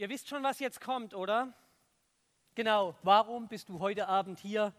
Ihr 0.00 0.08
wisst 0.08 0.30
schon, 0.30 0.42
was 0.42 0.60
jetzt 0.60 0.80
kommt, 0.80 1.12
oder? 1.12 1.52
Genau, 2.54 2.96
warum 3.02 3.48
bist 3.48 3.68
du 3.68 3.80
heute 3.80 4.08
Abend 4.08 4.38
hier 4.38 4.72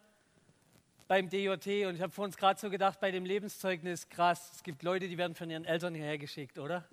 beim 1.08 1.29
DJT? 1.29 1.86
Und 1.86 1.94
ich 1.94 2.01
habe 2.01 2.12
vor 2.12 2.25
uns 2.25 2.38
gerade 2.38 2.59
so 2.59 2.71
gedacht, 2.71 3.00
bei 3.00 3.11
dem 3.11 3.23
Lebenszeugnis, 3.23 4.09
krass, 4.09 4.49
es 4.55 4.63
gibt 4.63 4.81
Leute, 4.81 5.07
die 5.07 5.19
werden 5.19 5.35
von 5.35 5.47
ihren 5.51 5.63
Eltern 5.63 5.93
hierher 5.93 6.17
geschickt, 6.17 6.57
oder? 6.57 6.89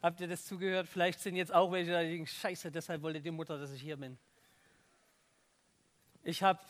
Habt 0.00 0.22
ihr 0.22 0.26
das 0.26 0.46
zugehört? 0.46 0.88
Vielleicht 0.88 1.20
sind 1.20 1.36
jetzt 1.36 1.52
auch 1.52 1.70
welche, 1.70 1.90
die 1.90 2.12
denken, 2.12 2.26
scheiße, 2.26 2.70
deshalb 2.70 3.02
wollte 3.02 3.20
die 3.20 3.30
Mutter, 3.30 3.58
dass 3.58 3.70
ich 3.70 3.82
hier 3.82 3.98
bin. 3.98 4.16
Ich 6.22 6.42
habe 6.42 6.60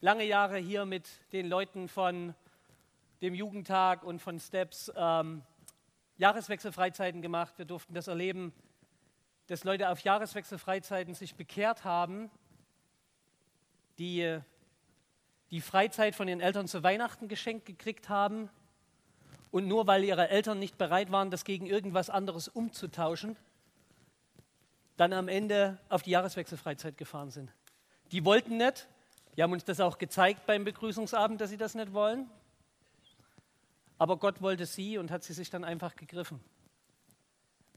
lange 0.00 0.24
Jahre 0.24 0.58
hier 0.58 0.86
mit 0.86 1.08
den 1.30 1.46
Leuten 1.46 1.86
von 1.86 2.34
dem 3.22 3.32
Jugendtag 3.32 4.02
und 4.02 4.18
von 4.18 4.40
Steps 4.40 4.90
ähm, 4.96 5.42
Jahreswechselfreizeiten 6.16 7.22
gemacht. 7.22 7.54
Wir 7.58 7.64
durften 7.64 7.94
das 7.94 8.08
erleben, 8.08 8.52
dass 9.46 9.64
Leute 9.64 9.90
auf 9.90 10.00
Jahreswechselfreizeiten 10.00 11.14
sich 11.14 11.34
bekehrt 11.34 11.84
haben, 11.84 12.30
die 13.98 14.38
die 15.50 15.60
Freizeit 15.60 16.14
von 16.14 16.26
ihren 16.26 16.40
Eltern 16.40 16.66
zu 16.66 16.82
Weihnachten 16.82 17.28
geschenkt 17.28 17.66
gekriegt 17.66 18.08
haben 18.08 18.48
und 19.50 19.68
nur 19.68 19.86
weil 19.86 20.02
ihre 20.02 20.30
Eltern 20.30 20.58
nicht 20.58 20.78
bereit 20.78 21.12
waren, 21.12 21.30
das 21.30 21.44
gegen 21.44 21.66
irgendwas 21.66 22.10
anderes 22.10 22.48
umzutauschen, 22.48 23.36
dann 24.96 25.12
am 25.12 25.28
Ende 25.28 25.78
auf 25.88 26.02
die 26.02 26.10
Jahreswechselfreizeit 26.10 26.96
gefahren 26.96 27.30
sind. 27.30 27.52
Die 28.10 28.24
wollten 28.24 28.56
nicht, 28.56 28.88
die 29.36 29.42
haben 29.42 29.52
uns 29.52 29.64
das 29.64 29.80
auch 29.80 29.98
gezeigt 29.98 30.46
beim 30.46 30.64
Begrüßungsabend, 30.64 31.40
dass 31.40 31.50
sie 31.50 31.56
das 31.56 31.74
nicht 31.74 31.92
wollen. 31.92 32.30
Aber 33.98 34.16
Gott 34.16 34.40
wollte 34.42 34.66
sie 34.66 34.98
und 34.98 35.10
hat 35.10 35.22
sie 35.22 35.34
sich 35.34 35.50
dann 35.50 35.64
einfach 35.64 35.94
gegriffen 35.94 36.40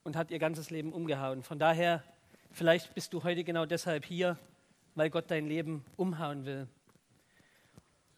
und 0.08 0.16
hat 0.16 0.32
ihr 0.32 0.40
ganzes 0.40 0.70
Leben 0.70 0.94
umgehauen. 0.94 1.44
Von 1.44 1.60
daher, 1.60 2.02
vielleicht 2.54 2.96
bist 2.96 3.12
du 3.12 3.26
heute 3.26 3.44
genau 3.44 3.66
deshalb 3.66 4.06
hier, 4.06 4.38
weil 4.96 5.10
Gott 5.10 5.26
dein 5.28 5.48
Leben 5.48 5.84
umhauen 5.98 6.46
will. 6.46 6.70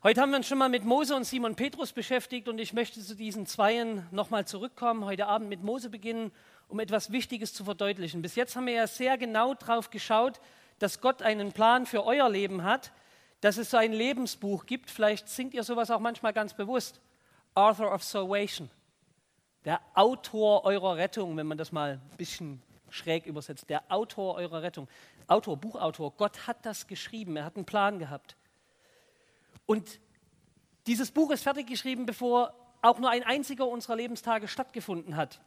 Heute 0.03 0.21
haben 0.21 0.29
wir 0.29 0.37
uns 0.37 0.47
schon 0.47 0.59
mal 0.59 0.69
mit 0.69 0.85
Mose 0.85 1.15
und 1.15 1.23
Simon 1.23 1.55
Petrus 1.55 1.91
beschäftigt 1.91 2.47
und 2.47 2.59
ich 2.59 2.73
möchte 2.73 3.01
zu 3.01 3.15
diesen 3.15 3.47
Zweien 3.47 4.05
nochmal 4.11 4.45
zurückkommen, 4.45 5.03
heute 5.03 5.25
Abend 5.25 5.49
mit 5.49 5.63
Mose 5.63 5.89
beginnen, 5.89 6.31
um 6.67 6.79
etwas 6.79 7.11
Wichtiges 7.11 7.55
zu 7.55 7.65
verdeutlichen. 7.65 8.21
Bis 8.21 8.35
jetzt 8.35 8.55
haben 8.55 8.67
wir 8.67 8.73
ja 8.73 8.85
sehr 8.85 9.17
genau 9.17 9.55
darauf 9.55 9.89
geschaut, 9.89 10.39
dass 10.77 11.01
Gott 11.01 11.23
einen 11.23 11.53
Plan 11.53 11.87
für 11.87 12.05
euer 12.05 12.29
Leben 12.29 12.63
hat, 12.63 12.91
dass 13.41 13.57
es 13.57 13.71
so 13.71 13.77
ein 13.77 13.93
Lebensbuch 13.93 14.67
gibt. 14.67 14.91
Vielleicht 14.91 15.27
singt 15.27 15.55
ihr 15.55 15.63
sowas 15.63 15.89
auch 15.89 15.99
manchmal 15.99 16.33
ganz 16.33 16.53
bewusst. 16.53 17.01
Author 17.55 17.91
of 17.91 18.03
Salvation, 18.03 18.69
der 19.65 19.81
Autor 19.93 20.65
eurer 20.65 20.97
Rettung, 20.97 21.35
wenn 21.37 21.47
man 21.47 21.57
das 21.57 21.71
mal 21.71 21.99
ein 22.11 22.17
bisschen 22.17 22.61
schräg 22.89 23.25
übersetzt, 23.25 23.69
der 23.69 23.83
Autor 23.89 24.35
eurer 24.35 24.61
Rettung. 24.61 24.87
Autor, 25.27 25.57
Buchautor, 25.57 26.11
Gott 26.11 26.47
hat 26.47 26.65
das 26.65 26.87
geschrieben, 26.87 27.35
er 27.35 27.45
hat 27.45 27.55
einen 27.55 27.65
Plan 27.65 27.99
gehabt. 27.99 28.35
Und 29.65 29.99
dieses 30.87 31.11
Buch 31.11 31.29
ist 31.31 31.43
fertig 31.43 31.67
geschrieben, 31.67 32.05
bevor 32.05 32.53
auch 32.81 32.97
nur 32.99 33.09
ein 33.09 33.23
einziger 33.23 33.67
unserer 33.67 33.95
Lebenstage 33.95 34.47
stattgefunden 34.47 35.15
hat. 35.15 35.39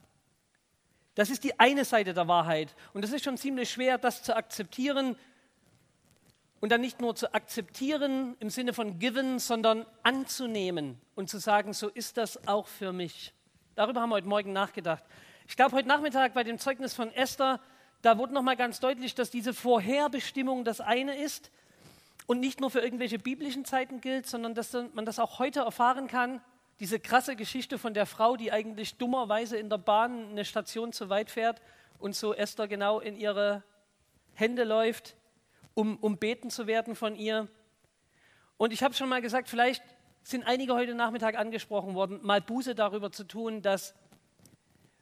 Das 1.15 1.31
ist 1.31 1.45
die 1.45 1.59
eine 1.59 1.85
Seite 1.85 2.15
der 2.15 2.29
Wahrheit. 2.29 2.75
Und 2.93 3.05
es 3.05 3.13
ist 3.13 3.25
schon 3.25 3.37
ziemlich 3.37 3.71
schwer, 3.71 3.99
das 3.99 4.23
zu 4.23 4.37
akzeptieren, 4.37 5.17
und 6.63 6.71
dann 6.71 6.81
nicht 6.81 7.01
nur 7.01 7.17
zu 7.17 7.35
akzeptieren 7.35 8.37
im 8.39 8.49
Sinne 8.49 8.73
von 8.73 9.01
given, 9.01 9.41
sondern 9.41 9.85
anzunehmen 10.05 10.97
und 11.17 11.29
zu 11.29 11.39
sagen, 11.39 11.73
so 11.73 11.89
ist 11.89 12.17
das 12.17 12.47
auch 12.47 12.69
für 12.69 12.93
mich. 12.93 13.35
Darüber 13.75 14.01
haben 14.01 14.11
wir 14.11 14.17
heute 14.17 14.29
Morgen 14.29 14.53
nachgedacht. 14.53 15.03
Ich 15.49 15.57
glaube, 15.57 15.77
heute 15.77 15.89
Nachmittag 15.89 16.35
bei 16.35 16.45
dem 16.45 16.59
Zeugnis 16.59 16.95
von 16.95 17.11
Esther, 17.13 17.61
da 18.03 18.19
wurde 18.19 18.35
nochmal 18.35 18.57
ganz 18.57 18.81
deutlich, 18.81 19.15
dass 19.15 19.31
diese 19.31 19.55
Vorherbestimmung 19.55 20.65
das 20.65 20.81
eine 20.81 21.17
ist 21.17 21.51
und 22.27 22.41
nicht 22.41 22.61
nur 22.61 22.71
für 22.71 22.81
irgendwelche 22.81 23.19
biblischen 23.19 23.65
Zeiten 23.65 24.01
gilt, 24.01 24.27
sondern 24.27 24.55
dass 24.55 24.73
man 24.93 25.07
das 25.07 25.19
auch 25.19 25.39
heute 25.39 25.61
erfahren 25.61 26.07
kann. 26.07 26.41
Diese 26.81 27.01
krasse 27.01 27.35
Geschichte 27.35 27.79
von 27.79 27.95
der 27.95 28.07
Frau, 28.07 28.37
die 28.37 28.53
eigentlich 28.53 28.97
dummerweise 28.99 29.57
in 29.57 29.71
der 29.71 29.79
Bahn 29.79 30.31
eine 30.31 30.45
Station 30.45 30.93
zu 30.93 31.09
weit 31.09 31.31
fährt 31.31 31.63
und 31.99 32.15
so 32.15 32.35
Esther 32.35 32.69
genau 32.69 33.01
in 33.01 33.17
ihre 33.17 33.63
Hände 34.35 34.65
läuft 34.65 35.17
um, 35.75 35.97
um 35.99 36.19
beten 36.19 36.51
zu 36.51 36.67
werden 36.67 36.95
von 36.95 37.17
ihr. 37.17 37.49
Und 38.57 38.73
ich 38.73 38.83
habe 38.83 38.95
schon 38.95 39.09
mal 39.09 39.23
gesagt, 39.23 39.49
vielleicht 39.49 39.83
sind 40.23 40.47
einige 40.47 40.75
heute 40.75 40.95
Nachmittag 40.95 41.39
angesprochen 41.39 41.95
worden, 41.95 42.21
mal 42.23 42.41
Buße 42.41 42.75
darüber 42.75 43.11
zu 43.11 43.25
tun, 43.25 43.63
dass 43.63 43.95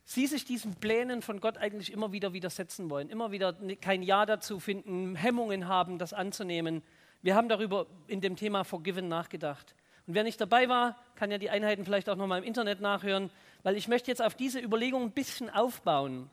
sie 0.05 0.27
sich 0.27 0.45
diesen 0.45 0.75
Plänen 0.75 1.23
von 1.23 1.41
Gott 1.41 1.59
eigentlich 1.59 1.93
immer 1.93 2.13
wieder 2.13 2.33
widersetzen 2.33 2.91
wollen, 2.91 3.11
immer 3.11 3.31
wieder 3.31 3.55
kein 3.81 4.03
Ja 4.03 4.27
dazu 4.27 4.59
finden, 4.59 5.15
Hemmungen 5.15 5.69
haben, 5.69 5.99
das 5.99 6.13
anzunehmen. 6.13 6.83
Wir 7.23 7.35
haben 7.35 7.49
darüber 7.49 7.87
in 8.07 8.21
dem 8.21 8.37
Thema 8.37 8.65
Forgiven 8.65 9.09
nachgedacht. 9.09 9.75
Und 10.07 10.15
wer 10.15 10.25
nicht 10.25 10.41
dabei 10.41 10.69
war, 10.69 10.97
kann 11.15 11.31
ja 11.31 11.39
die 11.39 11.51
Einheiten 11.51 11.85
vielleicht 11.85 12.09
auch 12.09 12.17
nochmal 12.17 12.39
im 12.39 12.45
Internet 12.45 12.81
nachhören, 12.81 13.31
weil 13.63 13.77
ich 13.77 13.87
möchte 13.87 14.11
jetzt 14.11 14.23
auf 14.23 14.35
diese 14.35 14.59
Überlegung 14.59 15.03
ein 15.03 15.13
bisschen 15.13 15.51
aufbauen. 15.51 16.31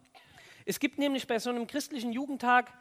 Es 0.65 0.79
gibt 0.79 0.97
nämlich 0.97 1.27
bei 1.27 1.39
so 1.39 1.49
einem 1.49 1.67
christlichen 1.67 2.11
Jugendtag 2.11 2.71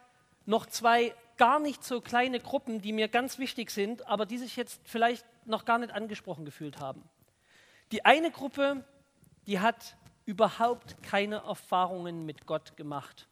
noch 0.47 0.67
zwei 0.67 1.15
gar 1.37 1.59
nicht 1.61 1.85
so 1.85 2.01
kleine 2.01 2.41
Gruppen, 2.41 2.81
die 2.81 2.93
mir 2.93 3.09
ganz 3.09 3.39
wichtig 3.39 3.71
sind, 3.71 4.07
aber 4.07 4.27
die 4.27 4.39
sich 4.39 4.57
jetzt 4.57 4.81
vielleicht 4.85 5.27
noch 5.47 5.65
gar 5.65 5.79
nicht 5.79 5.93
angesprochen 5.93 6.45
gefühlt 6.45 6.81
haben. 6.81 7.03
Die 7.93 8.05
eine 8.05 8.31
Gruppe, 8.31 8.85
die 9.47 9.61
hat 9.61 9.97
überhaupt 10.25 11.03
keine 11.03 11.37
Erfahrungen 11.37 12.27
mit 12.27 12.47
Gott 12.47 12.77
gemacht. 12.77 13.29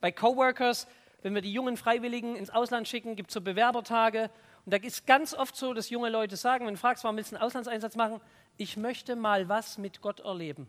Bei 0.00 0.12
Coworkers, 0.12 0.86
wenn 1.22 1.34
wir 1.34 1.42
die 1.42 1.52
jungen 1.52 1.76
Freiwilligen 1.76 2.36
ins 2.36 2.50
Ausland 2.50 2.86
schicken, 2.86 3.16
gibt 3.16 3.30
es 3.30 3.34
so 3.34 3.40
Bewerbertage. 3.40 4.30
Und 4.64 4.72
da 4.72 4.76
ist 4.76 5.06
ganz 5.06 5.34
oft 5.34 5.56
so, 5.56 5.74
dass 5.74 5.90
junge 5.90 6.08
Leute 6.08 6.36
sagen, 6.36 6.66
wenn 6.66 6.74
du 6.74 6.80
fragst, 6.80 7.02
warum 7.02 7.16
willst 7.16 7.32
du 7.32 7.36
einen 7.36 7.44
Auslandseinsatz 7.44 7.96
machen, 7.96 8.20
ich 8.56 8.76
möchte 8.76 9.16
mal 9.16 9.48
was 9.48 9.78
mit 9.78 10.00
Gott 10.00 10.20
erleben. 10.20 10.68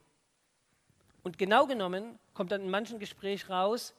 Und 1.21 1.37
genau 1.37 1.67
genommen 1.67 2.17
kommt 2.33 2.51
dann 2.51 2.61
in 2.61 2.69
manchen 2.69 2.97
Gesprächen 2.97 3.51
raus, 3.51 3.93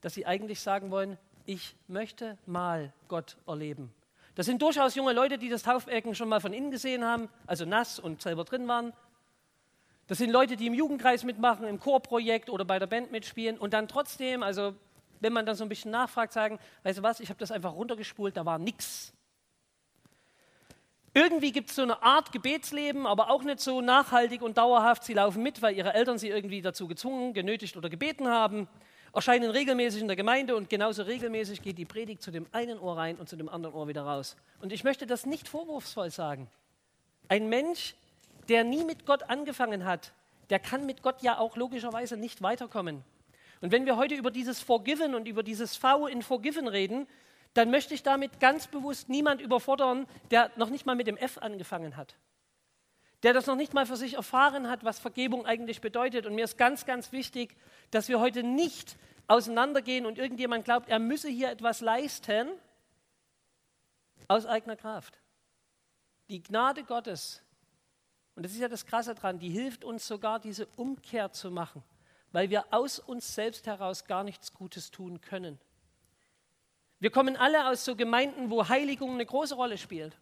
dass 0.00 0.14
sie 0.14 0.26
eigentlich 0.26 0.60
sagen 0.60 0.90
wollen, 0.90 1.18
ich 1.46 1.76
möchte 1.88 2.36
mal 2.46 2.92
Gott 3.08 3.36
erleben. 3.46 3.92
Das 4.34 4.46
sind 4.46 4.60
durchaus 4.60 4.94
junge 4.94 5.12
Leute, 5.12 5.38
die 5.38 5.48
das 5.48 5.62
Taufbecken 5.62 6.14
schon 6.14 6.28
mal 6.28 6.40
von 6.40 6.52
innen 6.52 6.70
gesehen 6.70 7.04
haben, 7.04 7.28
also 7.46 7.64
nass 7.64 7.98
und 7.98 8.20
selber 8.20 8.44
drin 8.44 8.68
waren. 8.68 8.92
Das 10.08 10.18
sind 10.18 10.30
Leute, 10.30 10.56
die 10.56 10.66
im 10.66 10.74
Jugendkreis 10.74 11.24
mitmachen, 11.24 11.66
im 11.66 11.80
Chorprojekt 11.80 12.50
oder 12.50 12.64
bei 12.64 12.78
der 12.78 12.86
Band 12.86 13.10
mitspielen 13.12 13.58
und 13.58 13.72
dann 13.72 13.88
trotzdem, 13.88 14.42
also 14.42 14.74
wenn 15.20 15.32
man 15.32 15.46
dann 15.46 15.56
so 15.56 15.64
ein 15.64 15.68
bisschen 15.68 15.90
nachfragt, 15.90 16.32
sagen, 16.32 16.58
weißt 16.82 16.98
du 16.98 17.02
was, 17.02 17.20
ich 17.20 17.30
habe 17.30 17.38
das 17.38 17.50
einfach 17.50 17.74
runtergespult, 17.74 18.36
da 18.36 18.44
war 18.44 18.58
nichts. 18.58 19.12
Irgendwie 21.14 21.50
gibt 21.50 21.70
es 21.70 21.76
so 21.76 21.82
eine 21.82 22.02
Art 22.02 22.30
Gebetsleben, 22.30 23.06
aber 23.06 23.30
auch 23.30 23.42
nicht 23.42 23.60
so 23.60 23.80
nachhaltig 23.80 24.42
und 24.42 24.58
dauerhaft. 24.58 25.02
Sie 25.02 25.14
laufen 25.14 25.42
mit, 25.42 25.62
weil 25.62 25.74
ihre 25.74 25.94
Eltern 25.94 26.18
sie 26.18 26.28
irgendwie 26.28 26.60
dazu 26.60 26.86
gezwungen, 26.86 27.32
genötigt 27.32 27.78
oder 27.78 27.88
gebeten 27.88 28.28
haben 28.28 28.68
erscheinen 29.16 29.50
regelmäßig 29.50 30.02
in 30.02 30.08
der 30.08 30.16
Gemeinde 30.16 30.54
und 30.56 30.68
genauso 30.68 31.02
regelmäßig 31.02 31.62
geht 31.62 31.78
die 31.78 31.86
Predigt 31.86 32.22
zu 32.22 32.30
dem 32.30 32.46
einen 32.52 32.78
Ohr 32.78 32.96
rein 32.96 33.16
und 33.16 33.28
zu 33.28 33.36
dem 33.36 33.48
anderen 33.48 33.74
Ohr 33.74 33.88
wieder 33.88 34.02
raus. 34.02 34.36
Und 34.60 34.72
ich 34.72 34.84
möchte 34.84 35.06
das 35.06 35.24
nicht 35.26 35.48
vorwurfsvoll 35.48 36.10
sagen. 36.10 36.48
Ein 37.28 37.48
Mensch, 37.48 37.94
der 38.48 38.62
nie 38.62 38.84
mit 38.84 39.06
Gott 39.06 39.24
angefangen 39.24 39.84
hat, 39.84 40.12
der 40.50 40.58
kann 40.58 40.86
mit 40.86 41.02
Gott 41.02 41.22
ja 41.22 41.38
auch 41.38 41.56
logischerweise 41.56 42.16
nicht 42.16 42.42
weiterkommen. 42.42 43.02
Und 43.62 43.72
wenn 43.72 43.86
wir 43.86 43.96
heute 43.96 44.14
über 44.14 44.30
dieses 44.30 44.60
Forgiven 44.60 45.14
und 45.14 45.26
über 45.26 45.42
dieses 45.42 45.76
V 45.76 46.06
in 46.06 46.22
Forgiven 46.22 46.68
reden, 46.68 47.08
dann 47.54 47.70
möchte 47.70 47.94
ich 47.94 48.02
damit 48.02 48.38
ganz 48.38 48.66
bewusst 48.66 49.08
niemand 49.08 49.40
überfordern, 49.40 50.06
der 50.30 50.50
noch 50.56 50.68
nicht 50.68 50.84
mal 50.84 50.94
mit 50.94 51.06
dem 51.06 51.16
F 51.16 51.38
angefangen 51.38 51.96
hat 51.96 52.16
der 53.26 53.32
das 53.32 53.46
noch 53.46 53.56
nicht 53.56 53.74
mal 53.74 53.86
für 53.86 53.96
sich 53.96 54.14
erfahren 54.14 54.70
hat, 54.70 54.84
was 54.84 55.00
Vergebung 55.00 55.46
eigentlich 55.46 55.80
bedeutet. 55.80 56.26
Und 56.26 56.36
mir 56.36 56.44
ist 56.44 56.56
ganz, 56.56 56.86
ganz 56.86 57.10
wichtig, 57.10 57.56
dass 57.90 58.06
wir 58.06 58.20
heute 58.20 58.44
nicht 58.44 58.96
auseinandergehen 59.26 60.06
und 60.06 60.16
irgendjemand 60.16 60.64
glaubt, 60.64 60.88
er 60.88 61.00
müsse 61.00 61.28
hier 61.28 61.50
etwas 61.50 61.80
leisten 61.80 62.46
aus 64.28 64.46
eigener 64.46 64.76
Kraft. 64.76 65.18
Die 66.28 66.40
Gnade 66.40 66.84
Gottes, 66.84 67.42
und 68.36 68.44
das 68.44 68.52
ist 68.52 68.60
ja 68.60 68.68
das 68.68 68.86
Krasse 68.86 69.16
dran, 69.16 69.40
die 69.40 69.50
hilft 69.50 69.82
uns 69.82 70.06
sogar, 70.06 70.38
diese 70.38 70.66
Umkehr 70.76 71.32
zu 71.32 71.50
machen, 71.50 71.82
weil 72.30 72.48
wir 72.48 72.66
aus 72.70 73.00
uns 73.00 73.34
selbst 73.34 73.66
heraus 73.66 74.04
gar 74.04 74.22
nichts 74.22 74.54
Gutes 74.54 74.92
tun 74.92 75.20
können. 75.20 75.58
Wir 77.00 77.10
kommen 77.10 77.36
alle 77.36 77.66
aus 77.66 77.84
so 77.84 77.96
Gemeinden, 77.96 78.50
wo 78.50 78.68
Heiligung 78.68 79.14
eine 79.14 79.26
große 79.26 79.56
Rolle 79.56 79.78
spielt. 79.78 80.16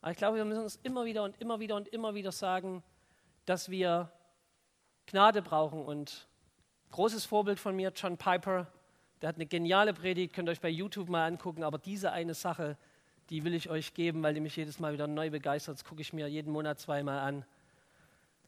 Aber 0.00 0.12
ich 0.12 0.16
glaube, 0.16 0.36
wir 0.36 0.44
müssen 0.44 0.62
uns 0.62 0.78
immer 0.82 1.04
wieder 1.04 1.24
und 1.24 1.40
immer 1.40 1.60
wieder 1.60 1.76
und 1.76 1.88
immer 1.88 2.14
wieder 2.14 2.32
sagen, 2.32 2.82
dass 3.46 3.68
wir 3.68 4.12
Gnade 5.06 5.42
brauchen. 5.42 5.84
Und 5.84 6.28
großes 6.90 7.24
Vorbild 7.24 7.58
von 7.58 7.74
mir, 7.74 7.92
John 7.94 8.16
Piper, 8.16 8.66
der 9.20 9.30
hat 9.30 9.36
eine 9.36 9.46
geniale 9.46 9.92
Predigt, 9.92 10.34
könnt 10.34 10.48
ihr 10.48 10.52
euch 10.52 10.60
bei 10.60 10.68
YouTube 10.68 11.08
mal 11.08 11.26
angucken, 11.26 11.64
aber 11.64 11.78
diese 11.78 12.12
eine 12.12 12.34
Sache, 12.34 12.76
die 13.30 13.44
will 13.44 13.54
ich 13.54 13.68
euch 13.68 13.94
geben, 13.94 14.22
weil 14.22 14.34
die 14.34 14.40
mich 14.40 14.56
jedes 14.56 14.78
Mal 14.78 14.92
wieder 14.92 15.06
neu 15.06 15.30
begeistert. 15.30 15.76
Das 15.76 15.84
gucke 15.84 16.00
ich 16.00 16.12
mir 16.12 16.28
jeden 16.28 16.52
Monat 16.52 16.78
zweimal 16.78 17.18
an. 17.18 17.44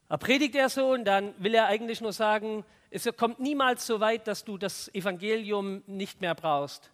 Da 0.08 0.17
predigt 0.17 0.55
er 0.55 0.69
so 0.69 0.93
und 0.93 1.05
dann 1.05 1.35
will 1.38 1.55
er 1.55 1.67
eigentlich 1.67 2.00
nur 2.00 2.12
sagen, 2.12 2.64
es 2.91 3.08
kommt 3.17 3.38
niemals 3.38 3.87
so 3.87 4.00
weit, 4.00 4.26
dass 4.26 4.44
du 4.44 4.58
das 4.58 4.93
Evangelium 4.94 5.82
nicht 5.87 6.20
mehr 6.20 6.35
brauchst. 6.35 6.91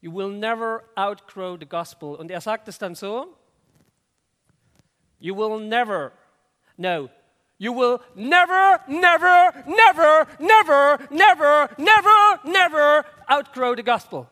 You 0.00 0.14
will 0.14 0.30
never 0.30 0.82
outgrow 0.96 1.56
the 1.58 1.66
gospel. 1.66 2.14
Und 2.14 2.30
er 2.30 2.40
sagt 2.40 2.66
es 2.68 2.78
dann 2.78 2.94
so, 2.94 3.37
You 5.20 5.34
will 5.34 5.58
never, 5.58 6.12
no, 6.76 7.08
you 7.58 7.72
will 7.72 8.00
never, 8.14 8.80
never, 8.86 9.52
never, 9.66 10.26
never, 10.38 10.98
never, 11.10 11.68
never, 11.76 12.40
never 12.44 13.04
outgrow 13.28 13.74
the 13.74 13.82
gospel. 13.82 14.28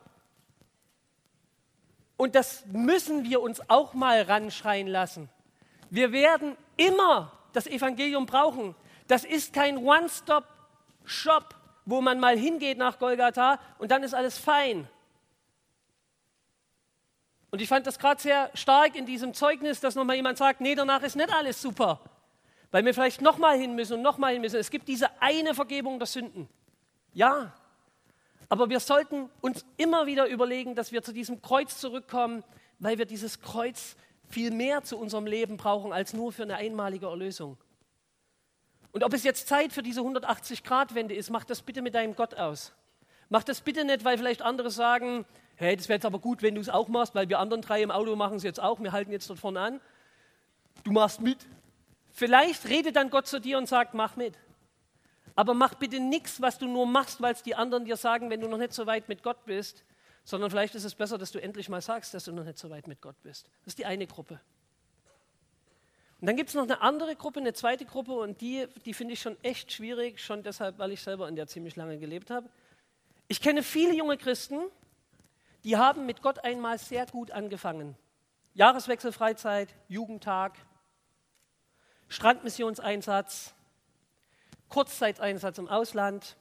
Und 2.16 2.34
das 2.34 2.64
müssen 2.66 3.24
wir 3.24 3.40
uns 3.42 3.60
auch 3.68 3.94
mal 3.94 4.22
ranschreien 4.22 4.86
lassen. 4.86 5.28
Wir 5.90 6.12
werden 6.12 6.56
immer 6.76 7.32
das 7.52 7.66
Evangelium 7.66 8.26
brauchen. 8.26 8.74
Das 9.06 9.24
ist 9.24 9.52
kein 9.52 9.78
One-Stop-Shop, 9.78 11.54
wo 11.84 12.00
man 12.00 12.18
mal 12.18 12.36
hingeht 12.36 12.78
nach 12.78 12.98
Golgatha 12.98 13.58
und 13.78 13.90
dann 13.90 14.02
ist 14.02 14.14
alles 14.14 14.38
fein. 14.38 14.88
Und 17.56 17.62
ich 17.62 17.70
fand 17.70 17.87
das 17.87 17.99
gerade 17.99 18.20
sehr 18.20 18.50
stark 18.53 18.97
in 18.97 19.06
diesem 19.06 19.32
Zeugnis, 19.32 19.81
dass 19.81 19.94
nochmal 19.94 20.17
jemand 20.17 20.37
sagt, 20.37 20.61
nee, 20.61 20.75
danach 20.75 21.03
ist 21.03 21.17
nicht 21.17 21.32
alles 21.32 21.62
super, 21.62 22.03
weil 22.70 22.85
wir 22.85 22.93
vielleicht 22.93 23.23
nochmal 23.23 23.58
hin 23.58 23.75
müssen 23.75 23.94
und 23.94 24.03
nochmal 24.03 24.35
hin 24.35 24.43
müssen. 24.43 24.61
Es 24.61 24.70
gibt 24.70 24.87
diese 24.88 25.08
eine 25.23 25.55
Vergebung 25.55 25.99
der 25.99 26.05
Sünden. 26.05 26.50
Ja, 27.14 27.55
aber 28.50 28.69
wir 28.69 28.79
sollten 28.79 29.31
uns 29.41 29.64
immer 29.79 30.05
wieder 30.05 30.26
überlegen, 30.26 30.75
dass 30.75 30.93
wir 30.93 31.03
zu 31.03 31.14
diesem 31.14 31.41
Kreuz 31.41 31.79
zurückkommen, 31.79 32.44
weil 32.79 32.99
wir 32.99 33.06
dieses 33.06 33.41
Kreuz 33.41 33.97
viel 34.29 34.50
mehr 34.50 34.82
zu 34.82 34.99
unserem 34.99 35.25
Leben 35.25 35.56
brauchen 35.56 35.94
als 35.94 36.12
nur 36.12 36.32
für 36.32 36.43
eine 36.43 36.56
einmalige 36.56 37.06
Erlösung. 37.06 37.56
Und 38.93 39.03
ob 39.03 39.14
es 39.14 39.25
jetzt 39.25 39.49
Zeit 39.49 39.73
für 39.73 39.82
diese 39.82 40.03
180-Grad-Wende 40.03 41.14
ist, 41.14 41.31
mach 41.31 41.44
das 41.44 41.62
bitte 41.62 41.81
mit 41.81 41.94
deinem 41.94 42.17
Gott 42.17 42.35
aus. 42.35 42.75
Mach 43.31 43.44
das 43.44 43.62
bitte 43.62 43.87
nicht, 43.87 44.05
weil 44.05 44.19
vielleicht 44.19 44.43
andere 44.43 44.70
sagen, 44.70 45.25
hey, 45.56 45.76
das 45.76 45.88
wäre 45.88 45.97
jetzt 45.97 46.06
aber 46.06 46.19
gut, 46.19 46.43
wenn 46.43 46.55
du 46.55 46.61
es 46.61 46.69
auch 46.69 46.88
machst, 46.88 47.14
weil 47.14 47.29
wir 47.29 47.38
anderen 47.38 47.62
drei 47.62 47.82
im 47.82 47.91
Auto 47.91 48.14
machen 48.17 48.37
es 48.37 48.43
jetzt 48.43 48.61
auch, 48.61 48.81
wir 48.81 48.93
halten 48.93 49.11
jetzt 49.11 49.29
dort 49.29 49.38
vorne 49.38 49.61
an. 49.61 49.81
Du 50.85 50.93
machst 50.93 51.20
mit. 51.20 51.38
Vielleicht 52.12 52.69
redet 52.69 52.97
dann 52.97 53.11
Gott 53.11 53.26
zu 53.26 53.41
dir 53.41 53.58
und 53.58 53.67
sagt, 53.67 53.94
mach 53.94 54.17
mit. 54.17 54.35
Aber 55.35 55.53
mach 55.53 55.75
bitte 55.75 56.00
nichts, 56.00 56.41
was 56.41 56.58
du 56.58 56.67
nur 56.67 56.87
machst, 56.87 57.20
weil 57.20 57.35
es 57.35 57.43
die 57.43 57.55
anderen 57.55 57.85
dir 57.85 57.97
sagen, 57.97 58.31
wenn 58.31 58.41
du 58.41 58.49
noch 58.49 58.58
nicht 58.58 58.73
so 58.73 58.87
weit 58.87 59.08
mit 59.08 59.23
Gott 59.23 59.44
bist, 59.44 59.85
sondern 60.25 60.50
vielleicht 60.50 60.75
ist 60.75 60.85
es 60.85 60.94
besser, 60.94 61.19
dass 61.19 61.31
du 61.31 61.41
endlich 61.41 61.69
mal 61.69 61.81
sagst, 61.81 62.14
dass 62.14 62.25
du 62.25 62.32
noch 62.32 62.44
nicht 62.44 62.58
so 62.58 62.70
weit 62.70 62.88
mit 62.88 63.00
Gott 63.00 63.17
bist. 63.23 63.47
Das 63.61 63.73
ist 63.73 63.79
die 63.79 63.87
eine 63.87 64.06
Gruppe. 64.06 64.41
Und 66.20 66.26
dann 66.26 66.37
gibt 66.37 66.49
es 66.49 66.55
noch 66.55 66.62
eine 66.62 66.81
andere 66.81 67.14
Gruppe, 67.14 67.41
eine 67.41 67.53
zweite 67.53 67.85
Gruppe, 67.85 68.12
und 68.12 68.41
die, 68.41 68.67
die 68.87 68.94
finde 68.94 69.12
ich 69.12 69.20
schon 69.20 69.37
echt 69.43 69.70
schwierig, 69.70 70.19
schon 70.19 70.43
deshalb, 70.43 70.79
weil 70.79 70.93
ich 70.93 71.03
selber 71.03 71.29
in 71.29 71.37
der 71.37 71.47
ziemlich 71.47 71.76
lange 71.76 71.99
gelebt 71.99 72.31
habe. 72.31 72.49
Ich 73.29 73.43
kenne 73.43 73.62
viele 73.62 73.94
junge 73.94 74.17
Christen, 74.17 74.61
die 75.66 75.76
haben 75.76 76.06
mit 76.06 76.22
Gott 76.22 76.44
einmal 76.44 76.78
sehr 76.78 77.06
gut 77.06 77.32
angefangen. 77.32 77.96
Jahreswechselfreizeit, 78.54 79.74
Jugendtag, 79.88 80.54
Strandmissionseinsatz, 82.06 83.52
Kurzzeiteinsatz 84.68 85.58
im 85.58 85.66
Ausland. 85.66 86.36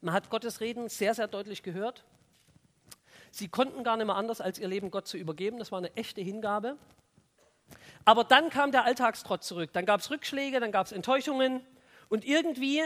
Man 0.00 0.14
hat 0.14 0.30
Gottes 0.30 0.60
Reden 0.60 0.88
sehr, 0.88 1.12
sehr 1.12 1.28
deutlich 1.28 1.62
gehört. 1.62 2.06
Sie 3.30 3.48
konnten 3.48 3.84
gar 3.84 3.98
nicht 3.98 4.06
mehr 4.06 4.16
anders, 4.16 4.40
als 4.40 4.58
ihr 4.58 4.68
Leben 4.68 4.90
Gott 4.90 5.06
zu 5.06 5.18
übergeben. 5.18 5.58
Das 5.58 5.70
war 5.70 5.78
eine 5.78 5.94
echte 5.94 6.22
Hingabe. 6.22 6.78
Aber 8.06 8.24
dann 8.24 8.48
kam 8.48 8.72
der 8.72 8.86
Alltagstrott 8.86 9.44
zurück. 9.44 9.74
Dann 9.74 9.84
gab 9.84 10.00
es 10.00 10.10
Rückschläge, 10.10 10.58
dann 10.58 10.72
gab 10.72 10.86
es 10.86 10.92
Enttäuschungen. 10.92 11.60
Und 12.08 12.24
irgendwie 12.24 12.82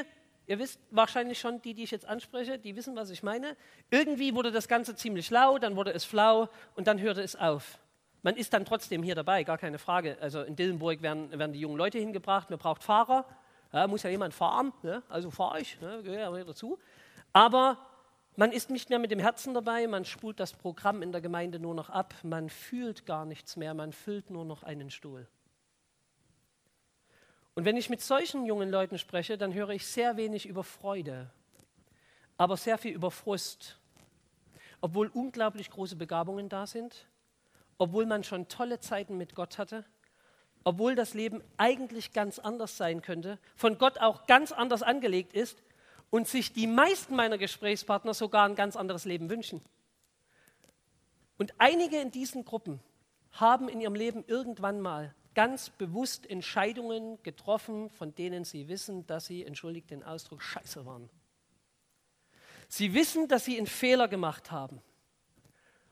Ihr 0.47 0.59
wisst 0.59 0.81
wahrscheinlich 0.91 1.41
schon, 1.41 1.61
die, 1.63 1.75
die 1.75 1.83
ich 1.83 1.91
jetzt 1.91 2.07
anspreche, 2.07 2.59
die 2.59 2.77
wissen, 2.77 2.95
was 2.95 3.11
ich 3.11 3.23
meine. 3.23 3.57
Irgendwie 3.91 4.35
wurde 4.35 4.53
das 4.53 4.69
Ganze 4.69 4.95
ziemlich 4.95 5.31
lau, 5.31 5.59
dann 5.59 5.75
wurde 5.75 5.93
es 5.93 6.05
flau 6.05 6.49
und 6.77 6.87
dann 6.87 7.01
hörte 7.01 7.21
es 7.21 7.35
auf. 7.35 7.79
Man 8.23 8.37
ist 8.37 8.53
dann 8.53 8.65
trotzdem 8.65 9.03
hier 9.03 9.15
dabei, 9.15 9.45
gar 9.45 9.59
keine 9.59 9.79
Frage. 9.79 10.17
Also 10.21 10.43
in 10.43 10.57
Dillenburg 10.57 11.03
werden, 11.03 11.37
werden 11.37 11.53
die 11.53 11.61
jungen 11.61 11.77
Leute 11.77 11.99
hingebracht, 11.99 12.51
man 12.51 12.59
braucht 12.59 12.83
Fahrer, 12.85 13.25
ja, 13.73 13.87
muss 13.89 14.05
ja 14.05 14.11
jemand 14.11 14.35
fahren, 14.35 14.73
ne? 14.83 15.03
also 15.09 15.31
fahre 15.31 15.61
ich, 15.61 15.81
ne? 15.81 16.03
gehöre 16.03 16.39
ja 16.39 16.45
dazu. 16.45 16.79
Aber 17.33 17.79
man 18.37 18.53
ist 18.53 18.71
nicht 18.71 18.89
mehr 18.89 18.99
mit 18.99 19.11
dem 19.11 19.19
Herzen 19.19 19.55
dabei, 19.55 19.87
man 19.87 20.05
spult 20.05 20.39
das 20.39 20.53
Programm 20.53 21.03
in 21.03 21.11
der 21.11 21.21
Gemeinde 21.21 21.59
nur 21.59 21.75
noch 21.75 21.91
ab, 21.91 22.15
man 22.23 22.51
fühlt 22.51 23.05
gar 23.05 23.25
nichts 23.25 23.57
mehr, 23.57 23.75
man 23.75 23.93
füllt 23.93 24.31
nur 24.31 24.45
noch 24.45 24.63
einen 24.63 24.91
Stuhl. 24.91 25.29
Und 27.57 27.65
wenn 27.65 27.79
ich 27.79 27.89
mit 27.89 28.03
solchen 28.03 28.45
jungen 28.45 28.71
Leuten 28.71 28.99
spreche, 28.99 29.39
dann 29.39 29.55
höre 29.55 29.71
ich 29.71 29.87
sehr 29.87 30.19
wenig 30.19 30.45
über 30.45 30.63
Freude, 30.63 31.31
aber 32.37 32.59
sehr 32.59 32.77
viel 32.77 32.93
über 32.93 33.11
Frust. 33.11 33.79
Obwohl 34.83 35.09
unglaublich 35.09 35.71
große 35.71 35.97
Begabungen 35.97 36.51
da 36.51 36.67
sind, 36.67 37.07
obwohl 37.79 38.05
man 38.05 38.25
schon 38.25 38.49
tolle 38.49 38.79
Zeiten 38.81 39.17
mit 39.17 39.35
Gott 39.35 39.57
hatte, 39.57 39.87
obwohl 40.65 40.95
das 40.95 41.15
Leben 41.15 41.43
eigentlich 41.57 42.13
ganz 42.13 42.39
anders 42.39 42.77
sein 42.77 43.01
könnte, 43.01 43.39
von 43.57 43.79
Gott 43.79 44.01
auch 44.01 44.27
ganz 44.27 44.53
anders 44.53 44.83
angelegt 44.83 45.33
ist 45.33 45.63
und 46.11 46.29
sich 46.29 46.53
die 46.53 46.67
meisten 46.67 47.17
meiner 47.17 47.39
Gesprächspartner 47.39 48.13
sogar 48.13 48.47
ein 48.47 48.55
ganz 48.55 48.77
anderes 48.77 49.07
Leben 49.07 49.31
wünschen. 49.31 49.63
Und 51.39 51.55
einige 51.57 52.03
in 52.03 52.11
diesen 52.11 52.45
Gruppen 52.45 52.81
haben 53.33 53.71
in 53.71 53.81
ihrem 53.81 53.95
Leben 53.95 54.25
irgendwann 54.27 54.83
mal 54.83 55.15
ganz 55.37 55.69
bewusst 55.69 56.29
Entscheidungen 56.29 57.23
getroffen, 57.23 57.91
von 57.91 58.15
denen 58.15 58.45
sie 58.45 58.69
wissen, 58.69 59.07
dass 59.07 59.27
sie, 59.27 59.45
entschuldigt 59.45 59.91
den 59.91 60.03
Ausdruck, 60.03 60.43
scheiße 60.43 60.87
waren. 60.87 61.11
Sie 62.69 62.95
wissen, 62.95 63.29
dass 63.29 63.45
sie 63.45 63.59
einen 63.59 63.67
Fehler 63.67 64.09
gemacht 64.09 64.51
haben. 64.51 64.81